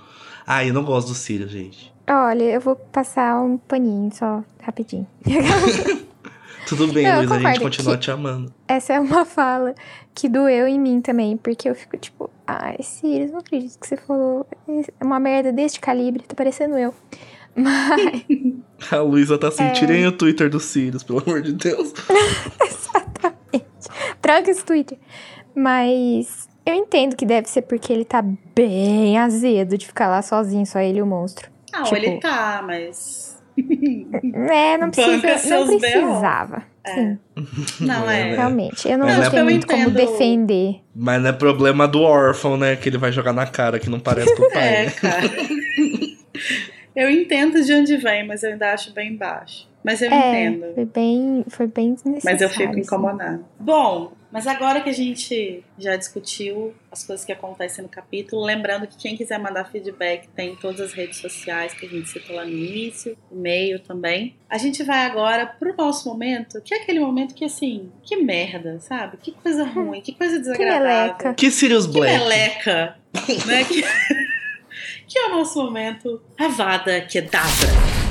Ai, 0.47 0.71
eu 0.71 0.75
não 0.75 0.83
gosto 0.83 1.09
do 1.09 1.15
Sirius, 1.15 1.51
gente. 1.51 1.93
Olha, 2.09 2.45
eu 2.45 2.61
vou 2.61 2.75
passar 2.75 3.39
um 3.43 3.59
paninho 3.59 4.11
só, 4.15 4.43
rapidinho. 4.63 5.07
Tudo 6.67 6.87
bem, 6.93 7.05
Luiz, 7.17 7.31
a 7.31 7.39
gente 7.39 7.61
continua 7.61 7.99
te 7.99 8.11
amando. 8.11 8.53
Essa 8.67 8.95
é 8.95 9.01
uma 9.01 9.25
fala 9.25 9.75
que 10.15 10.29
doeu 10.29 10.67
em 10.67 10.79
mim 10.79 11.01
também, 11.01 11.37
porque 11.37 11.69
eu 11.69 11.75
fico 11.75 11.97
tipo, 11.97 12.31
ai, 12.47 12.77
Sirius, 12.83 13.31
não 13.31 13.39
acredito 13.41 13.79
que 13.79 13.87
você 13.87 13.97
falou 13.97 14.47
é 14.69 15.05
uma 15.05 15.19
merda 15.21 15.53
deste 15.53 15.81
calibre, 15.81 16.23
tá 16.27 16.35
parecendo 16.35 16.77
eu. 16.79 16.95
Mas, 17.55 18.25
A 18.91 18.97
Luísa 19.01 19.37
tá 19.39 19.49
assim, 19.49 19.65
É. 19.65 19.71
tirem 19.73 20.07
o 20.07 20.13
Twitter 20.13 20.49
do 20.51 20.59
Sirius, 20.59 21.03
pelo 21.03 21.21
amor 21.21 21.43
de 21.43 21.53
Deus. 21.53 21.93
tranca 24.21 24.51
esse 24.51 24.65
Twitter. 24.65 24.99
Mas 25.55 26.49
eu 26.65 26.75
entendo 26.75 27.17
que 27.17 27.27
deve 27.27 27.49
ser 27.49 27.63
porque 27.63 27.93
ele 27.93 28.05
tá 28.05 28.23
bem 28.55 29.19
azedo 29.19 29.77
de 29.77 29.87
ficar 29.87 30.09
lá 30.09 30.23
sozinho, 30.23 30.65
só 30.67 30.79
ele 30.81 30.99
e 30.99 31.03
o 31.03 31.07
monstro. 31.07 31.51
Não, 31.73 31.83
Tipo- 31.85 31.97
ele 31.97 32.21
tá, 32.21 32.63
mas. 32.67 33.33
É, 34.51 34.79
não 34.79 34.91
precisa, 34.91 35.59
não 35.67 35.79
precisava. 35.79 36.63
Sim, 36.87 37.19
Não 37.81 38.11
é. 38.11 38.31
É. 38.31 38.35
realmente. 38.35 38.89
Eu 38.89 38.99
não 38.99 39.09
é 39.09 39.27
eu 39.27 39.45
muito 39.45 39.67
como 39.67 39.83
entendo- 39.83 39.95
defender. 39.95 40.81
Mas 40.95 41.23
não 41.23 41.31
é 41.31 41.33
problema 41.33 41.87
do 41.87 42.01
órfão, 42.03 42.57
né? 42.57 42.75
Que 42.77 42.89
ele 42.89 42.99
vai 42.99 43.13
jogar 43.13 43.33
na 43.33 43.47
cara, 43.47 43.79
que 43.79 43.89
não 43.89 44.01
parece 44.01 44.35
com 44.35 44.43
o 44.43 44.51
pai. 44.53 44.63
É, 44.75 44.85
né? 44.87 44.91
cara. 44.91 45.23
eu 46.97 47.09
entendo 47.11 47.63
de 47.63 47.73
onde 47.73 47.97
vem, 47.97 48.27
mas 48.27 48.43
eu 48.43 48.51
ainda 48.51 48.73
acho 48.73 48.93
bem 48.93 49.17
baixo. 49.17 49.69
Mas 49.85 50.01
eu 50.01 50.11
É, 50.13 50.45
entendo. 50.47 50.75
foi 50.75 50.85
bem, 50.85 51.45
foi 51.49 51.67
bem 51.67 51.95
desnecessário. 51.95 52.39
Mas 52.39 52.41
eu 52.43 52.49
fico 52.49 52.71
assim. 52.71 52.81
incomodada. 52.81 53.41
Bom, 53.59 54.13
mas 54.31 54.47
agora 54.47 54.81
que 54.81 54.89
a 54.89 54.93
gente 54.95 55.63
já 55.79 55.97
discutiu 55.97 56.73
as 56.91 57.05
coisas 57.05 57.25
que 57.25 57.33
acontecem 57.33 57.83
no 57.83 57.89
capítulo, 57.91 58.45
lembrando 58.45 58.87
que 58.87 58.97
quem 58.97 59.17
quiser 59.17 59.39
mandar 59.39 59.65
feedback 59.65 60.29
tem 60.29 60.53
em 60.53 60.57
todas 60.57 60.81
as 60.81 60.93
redes 60.93 61.19
sociais 61.19 61.75
que 61.75 61.85
a 61.85 61.89
gente 61.89 62.09
citou 62.09 62.37
lá 62.37 62.45
no 62.45 62.51
início, 62.51 63.17
e-mail 63.31 63.79
também. 63.81 64.37
A 64.49 64.57
gente 64.57 64.83
vai 64.85 65.05
agora 65.05 65.47
pro 65.47 65.75
nosso 65.77 66.09
momento, 66.09 66.61
que 66.63 66.73
é 66.75 66.79
aquele 66.79 67.01
momento 67.01 67.35
que 67.35 67.45
assim, 67.45 67.91
que 68.05 68.17
merda, 68.17 68.79
sabe? 68.81 69.17
Que 69.21 69.33
coisa 69.33 69.65
ruim, 69.65 70.01
que 70.01 70.13
coisa 70.15 70.39
desagradável. 70.39 70.87
meleca. 70.87 71.35
Que 71.35 71.51
Sirius 71.51 71.87
Que 71.87 71.93
Black? 71.93 72.19
meleca, 72.19 72.97
né? 73.47 73.65
Que, 73.65 73.83
que 75.09 75.19
é 75.19 75.27
o 75.27 75.31
nosso 75.37 75.63
momento 75.63 76.23
Avada 76.39 77.01
Kedavra. 77.03 78.02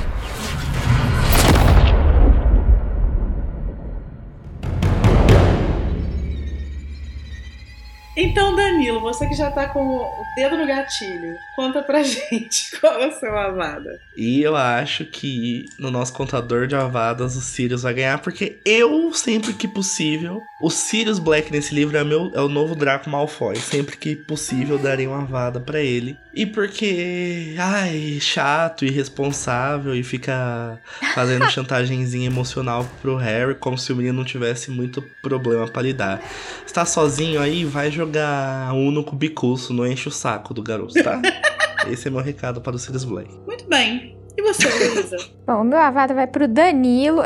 Então, 8.14 8.54
Danilo, 8.54 9.00
você 9.00 9.26
que 9.26 9.34
já 9.34 9.50
tá 9.50 9.66
com 9.68 9.96
o 9.96 10.24
dedo 10.36 10.58
no 10.58 10.66
gatilho, 10.66 11.34
conta 11.56 11.82
pra 11.82 12.02
gente 12.04 12.78
qual 12.78 13.00
é 13.00 13.08
o 13.08 13.12
seu 13.12 13.36
Avada. 13.36 13.98
E 14.16 14.42
eu 14.42 14.54
acho 14.54 15.06
que 15.06 15.64
no 15.78 15.90
nosso 15.90 16.12
contador 16.12 16.66
de 16.66 16.76
avadas 16.76 17.36
o 17.36 17.40
Sirius 17.40 17.82
vai 17.82 17.94
ganhar, 17.94 18.18
porque 18.18 18.60
eu, 18.64 19.12
sempre 19.14 19.54
que 19.54 19.66
possível, 19.66 20.42
o 20.60 20.68
Sirius 20.68 21.18
Black 21.18 21.50
nesse 21.50 21.74
livro 21.74 21.96
é, 21.96 22.04
meu, 22.04 22.30
é 22.34 22.40
o 22.40 22.48
novo 22.48 22.74
Draco 22.74 23.08
Malfoy. 23.08 23.56
Sempre 23.56 23.96
que 23.96 24.14
possível, 24.14 24.78
daria 24.78 25.08
uma 25.08 25.22
avada 25.22 25.58
pra 25.58 25.80
ele. 25.80 26.16
E 26.34 26.46
porque, 26.46 27.54
ai, 27.58 28.18
chato, 28.20 28.86
irresponsável 28.86 29.94
e 29.94 30.02
fica 30.02 30.80
fazendo 31.14 31.48
chantagemzinha 31.52 32.26
emocional 32.26 32.86
pro 33.02 33.16
Harry, 33.16 33.54
como 33.54 33.76
se 33.76 33.92
o 33.92 33.96
menino 33.96 34.18
não 34.18 34.24
tivesse 34.24 34.70
muito 34.70 35.02
problema 35.22 35.68
pra 35.68 35.82
lidar. 35.82 36.22
Está 36.64 36.86
sozinho 36.86 37.40
aí, 37.40 37.64
vai 37.64 37.90
jogar 37.90 38.72
Uno 38.72 39.04
com 39.04 39.14
bicuço, 39.14 39.74
não 39.74 39.86
enche 39.86 40.08
o 40.08 40.12
saco 40.12 40.54
do 40.54 40.62
garoto, 40.62 40.94
tá? 41.02 41.20
Esse 41.86 42.08
é 42.08 42.10
meu 42.10 42.20
recado 42.20 42.60
para 42.60 42.76
o 42.76 42.78
Sirius 42.78 43.04
Black. 43.04 43.28
Muito 43.46 43.68
bem. 43.68 44.16
E 44.36 44.42
você, 44.42 44.66
Luísa? 44.68 45.16
Bom, 45.46 45.60
o 45.60 45.64
meu 45.64 45.78
avada 45.78 46.14
vai 46.14 46.26
pro 46.26 46.48
Danilo. 46.48 47.20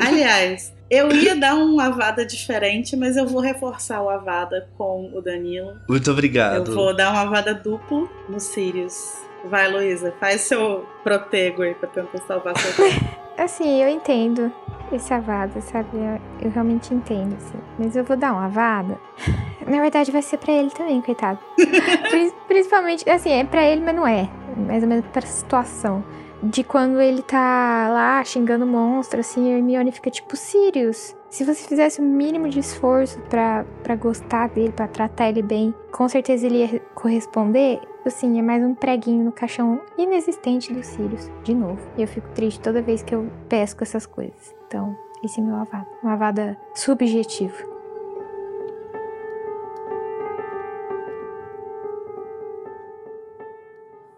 Aliás, 0.00 0.72
eu 0.94 1.10
ia 1.10 1.34
dar 1.34 1.54
um 1.54 1.80
Avada 1.80 2.24
diferente, 2.26 2.94
mas 2.96 3.16
eu 3.16 3.26
vou 3.26 3.40
reforçar 3.40 4.02
o 4.02 4.10
Avada 4.10 4.68
com 4.76 5.10
o 5.14 5.22
Danilo. 5.22 5.72
Muito 5.88 6.10
obrigado. 6.10 6.68
Eu 6.68 6.74
vou 6.74 6.94
dar 6.94 7.12
um 7.12 7.16
Avada 7.16 7.54
duplo 7.54 8.10
no 8.28 8.38
Sirius. 8.38 9.16
Vai, 9.44 9.72
Luísa, 9.72 10.12
faz 10.20 10.42
seu 10.42 10.86
protego 11.02 11.62
aí 11.62 11.74
pra 11.74 11.88
tentar 11.88 12.18
salvar 12.26 12.56
seu. 12.58 12.84
Assim, 13.38 13.82
eu 13.82 13.88
entendo 13.88 14.52
esse 14.92 15.12
avada, 15.14 15.58
sabe? 15.62 15.88
Eu, 15.96 16.20
eu 16.42 16.50
realmente 16.50 16.92
entendo, 16.92 17.34
assim. 17.38 17.58
Mas 17.78 17.96
eu 17.96 18.04
vou 18.04 18.14
dar 18.14 18.34
um 18.34 18.38
avada. 18.38 18.98
Na 19.66 19.80
verdade, 19.80 20.12
vai 20.12 20.20
ser 20.20 20.36
pra 20.36 20.52
ele 20.52 20.68
também, 20.70 21.00
coitado. 21.00 21.38
Pri- 21.56 22.32
Principalmente, 22.46 23.08
assim, 23.08 23.30
é 23.32 23.42
pra 23.42 23.64
ele, 23.66 23.80
mas 23.80 23.96
não 23.96 24.06
é. 24.06 24.28
Mais 24.54 24.82
ou 24.82 24.88
menos 24.88 25.06
pra 25.06 25.22
situação. 25.22 26.04
De 26.42 26.64
quando 26.64 27.00
ele 27.00 27.22
tá 27.22 27.88
lá 27.88 28.24
xingando 28.24 28.66
monstro, 28.66 29.20
assim, 29.20 29.52
a 29.52 29.56
Hermione 29.58 29.92
fica 29.92 30.10
tipo, 30.10 30.36
Sirius, 30.36 31.16
se 31.30 31.44
você 31.44 31.68
fizesse 31.68 32.00
o 32.00 32.04
mínimo 32.04 32.48
de 32.48 32.58
esforço 32.58 33.20
pra 33.30 33.64
gostar 33.96 34.48
dele, 34.48 34.72
pra 34.72 34.88
tratar 34.88 35.28
ele 35.28 35.40
bem, 35.40 35.72
com 35.92 36.08
certeza 36.08 36.46
ele 36.46 36.58
ia 36.58 36.80
corresponder. 36.94 37.80
Assim, 38.04 38.40
é 38.40 38.42
mais 38.42 38.64
um 38.64 38.74
preguinho 38.74 39.24
no 39.24 39.30
caixão 39.30 39.80
inexistente 39.96 40.72
do 40.72 40.82
Sirius, 40.82 41.30
de 41.44 41.54
novo. 41.54 41.80
Eu 41.96 42.08
fico 42.08 42.28
triste 42.30 42.60
toda 42.60 42.82
vez 42.82 43.04
que 43.04 43.14
eu 43.14 43.30
pesco 43.48 43.84
essas 43.84 44.04
coisas. 44.04 44.52
Então, 44.66 44.96
esse 45.22 45.40
é 45.40 45.44
meu 45.44 45.54
avada. 45.54 45.86
Um 46.02 46.08
avada 46.08 46.58
subjetivo. 46.74 47.71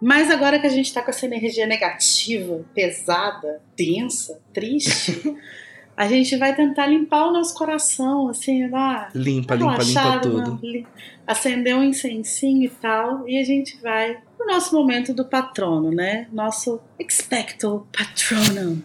Mas 0.07 0.31
agora 0.31 0.59
que 0.59 0.67
a 0.67 0.71
gente 0.71 0.93
tá 0.93 1.01
com 1.01 1.09
essa 1.11 1.25
energia 1.25 1.67
negativa, 1.67 2.63
pesada, 2.75 3.63
densa, 3.75 4.39
triste, 4.53 5.35
a 5.97 6.07
gente 6.07 6.37
vai 6.37 6.55
tentar 6.55 6.87
limpar 6.89 7.29
o 7.29 7.33
nosso 7.33 7.55
coração, 7.55 8.29
assim, 8.29 8.69
lá. 8.69 9.09
Limpa, 9.15 9.55
limpa, 9.55 9.83
limpa 9.83 10.19
tudo. 10.21 10.59
li- 10.63 10.87
acender 11.27 11.75
um 11.75 11.83
incensinho 11.83 12.65
e 12.65 12.69
tal, 12.69 13.27
e 13.27 13.39
a 13.39 13.45
gente 13.45 13.81
vai 13.81 14.19
pro 14.37 14.47
nosso 14.47 14.75
momento 14.77 15.15
do 15.15 15.25
patrono, 15.25 15.91
né? 15.91 16.29
Nosso 16.31 16.79
Expecto 16.99 17.87
Patronum. 17.91 18.83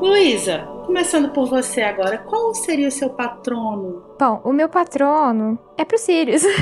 Luísa, 0.00 0.66
começando 0.84 1.30
por 1.30 1.48
você 1.48 1.82
agora, 1.82 2.18
qual 2.18 2.54
seria 2.54 2.88
o 2.88 2.90
seu 2.90 3.10
patrono? 3.10 4.02
Bom, 4.18 4.40
o 4.44 4.52
meu 4.52 4.68
patrono 4.68 5.58
é 5.76 5.84
pro 5.84 5.98
Sirius. 5.98 6.42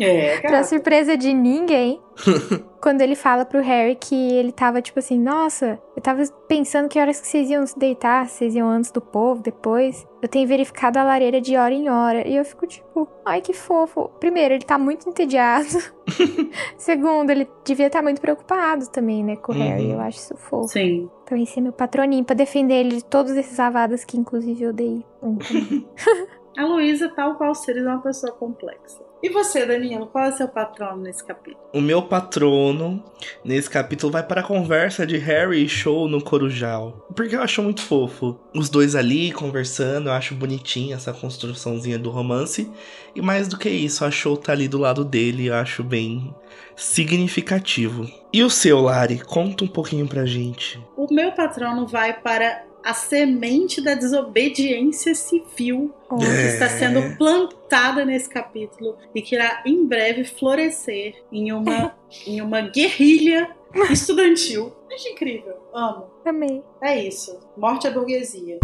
É, 0.00 0.40
pra 0.40 0.64
surpresa 0.64 1.16
de 1.16 1.32
ninguém. 1.34 2.00
quando 2.80 3.00
ele 3.02 3.14
fala 3.14 3.44
pro 3.44 3.60
Harry 3.60 3.94
que 3.94 4.14
ele 4.14 4.52
tava 4.52 4.80
tipo 4.80 4.98
assim, 4.98 5.18
nossa, 5.18 5.78
eu 5.94 6.02
tava 6.02 6.22
pensando 6.48 6.88
que 6.88 6.98
horas 6.98 7.20
que 7.20 7.26
vocês 7.26 7.50
iam 7.50 7.66
se 7.66 7.78
deitar, 7.78 8.28
vocês 8.28 8.54
iam 8.54 8.68
antes 8.68 8.90
do 8.90 9.00
povo, 9.00 9.42
depois. 9.42 10.06
Eu 10.22 10.28
tenho 10.28 10.46
verificado 10.46 10.98
a 10.98 11.04
lareira 11.04 11.40
de 11.40 11.56
hora 11.56 11.72
em 11.72 11.88
hora. 11.88 12.26
E 12.26 12.36
eu 12.36 12.44
fico 12.44 12.66
tipo, 12.66 13.08
ai 13.24 13.40
que 13.40 13.52
fofo. 13.52 14.08
Primeiro, 14.20 14.54
ele 14.54 14.64
tá 14.64 14.78
muito 14.78 15.08
entediado. 15.08 15.68
Segundo, 16.76 17.30
ele 17.30 17.48
devia 17.64 17.86
estar 17.86 18.00
tá 18.00 18.02
muito 18.02 18.20
preocupado 18.20 18.88
também, 18.88 19.24
né, 19.24 19.36
com 19.36 19.52
o 19.52 19.54
uhum. 19.54 19.62
Harry. 19.62 19.90
Eu 19.90 20.00
acho 20.00 20.18
isso 20.18 20.36
fofo. 20.36 20.68
Sim. 20.68 21.10
Então 21.24 21.38
esse 21.38 21.58
é 21.58 21.62
meu 21.62 21.72
patroninho 21.72 22.24
pra 22.24 22.34
defender 22.34 22.74
ele 22.74 22.96
de 22.96 23.04
todos 23.04 23.32
esses 23.32 23.58
avadas 23.60 24.04
que 24.04 24.18
inclusive 24.18 24.64
eu 24.64 24.72
dei. 24.72 25.04
a 26.56 26.64
Luísa, 26.64 27.08
tal 27.14 27.36
qual 27.36 27.54
seria 27.54 27.82
uma 27.82 28.02
pessoa 28.02 28.32
complexa. 28.32 29.09
E 29.22 29.28
você, 29.28 29.66
Danilo, 29.66 30.06
qual 30.06 30.24
é 30.24 30.28
o 30.30 30.32
seu 30.32 30.48
patrono 30.48 31.02
nesse 31.02 31.22
capítulo? 31.22 31.62
O 31.74 31.80
meu 31.80 32.00
patrono 32.02 33.04
nesse 33.44 33.68
capítulo 33.68 34.10
vai 34.10 34.22
para 34.22 34.40
a 34.40 34.44
conversa 34.44 35.06
de 35.06 35.18
Harry 35.18 35.62
e 35.62 35.68
Show 35.68 36.08
no 36.08 36.22
Corujal. 36.22 37.06
Porque 37.14 37.36
eu 37.36 37.42
acho 37.42 37.62
muito 37.62 37.82
fofo. 37.82 38.40
Os 38.54 38.70
dois 38.70 38.96
ali 38.96 39.30
conversando, 39.30 40.08
eu 40.08 40.12
acho 40.12 40.34
bonitinha 40.34 40.96
essa 40.96 41.12
construçãozinha 41.12 41.98
do 41.98 42.08
romance. 42.08 42.70
E 43.14 43.20
mais 43.20 43.46
do 43.46 43.58
que 43.58 43.68
isso, 43.68 44.06
a 44.06 44.10
Show 44.10 44.38
tá 44.38 44.52
ali 44.52 44.68
do 44.68 44.78
lado 44.78 45.04
dele, 45.04 45.48
eu 45.48 45.54
acho 45.54 45.84
bem 45.84 46.34
significativo. 46.74 48.10
E 48.32 48.42
o 48.42 48.48
seu, 48.48 48.80
Lari? 48.80 49.18
Conta 49.18 49.64
um 49.64 49.68
pouquinho 49.68 50.08
pra 50.08 50.24
gente. 50.24 50.82
O 50.96 51.12
meu 51.12 51.32
patrono 51.32 51.86
vai 51.86 52.18
para 52.18 52.69
a 52.84 52.94
semente 52.94 53.80
da 53.80 53.94
desobediência 53.94 55.14
civil 55.14 55.94
que 56.08 56.24
está 56.24 56.68
sendo 56.68 57.16
plantada 57.16 58.04
nesse 58.04 58.28
capítulo 58.28 58.96
e 59.14 59.22
que 59.22 59.34
irá 59.34 59.62
em 59.66 59.86
breve 59.86 60.24
florescer 60.24 61.22
em 61.30 61.52
uma, 61.52 61.94
em 62.26 62.40
uma 62.40 62.60
guerrilha 62.62 63.54
estudantil. 63.90 64.72
Acho 64.92 65.08
incrível. 65.08 65.56
Amo. 65.72 66.06
Amei. 66.24 66.62
É 66.82 67.00
isso. 67.06 67.38
Morte 67.56 67.86
à 67.86 67.90
burguesia. 67.90 68.58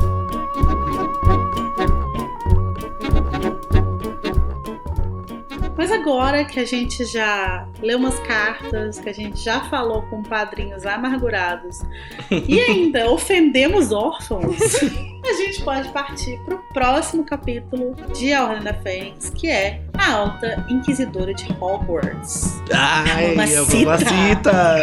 Mas 5.87 6.01
agora 6.01 6.45
que 6.45 6.59
a 6.59 6.65
gente 6.65 7.05
já 7.05 7.65
leu 7.81 7.97
umas 7.97 8.19
cartas, 8.19 8.99
que 8.99 9.09
a 9.09 9.13
gente 9.13 9.39
já 9.39 9.61
falou 9.67 10.03
com 10.03 10.21
padrinhos 10.21 10.85
amargurados 10.85 11.79
e 12.29 12.59
ainda 12.59 13.09
ofendemos 13.09 13.93
órfãos, 13.93 14.57
a 14.83 15.33
gente 15.35 15.63
pode 15.63 15.89
partir 15.91 16.41
para 16.45 16.57
o 16.57 16.59
próximo 16.75 17.23
capítulo 17.23 17.95
de 18.13 18.33
A 18.33 18.49
Ordem 18.49 18.65
da 18.65 18.75
Fênix, 18.75 19.31
que 19.31 19.49
é 19.49 19.81
a 19.97 20.11
Alta 20.11 20.67
Inquisidora 20.69 21.33
de 21.33 21.47
Hogwarts. 21.53 22.61
Ai, 22.75 23.55
a 23.55 23.63
mamacita! 23.63 24.83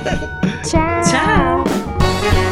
Tchau! 0.64 1.02
Tchau! 1.02 2.49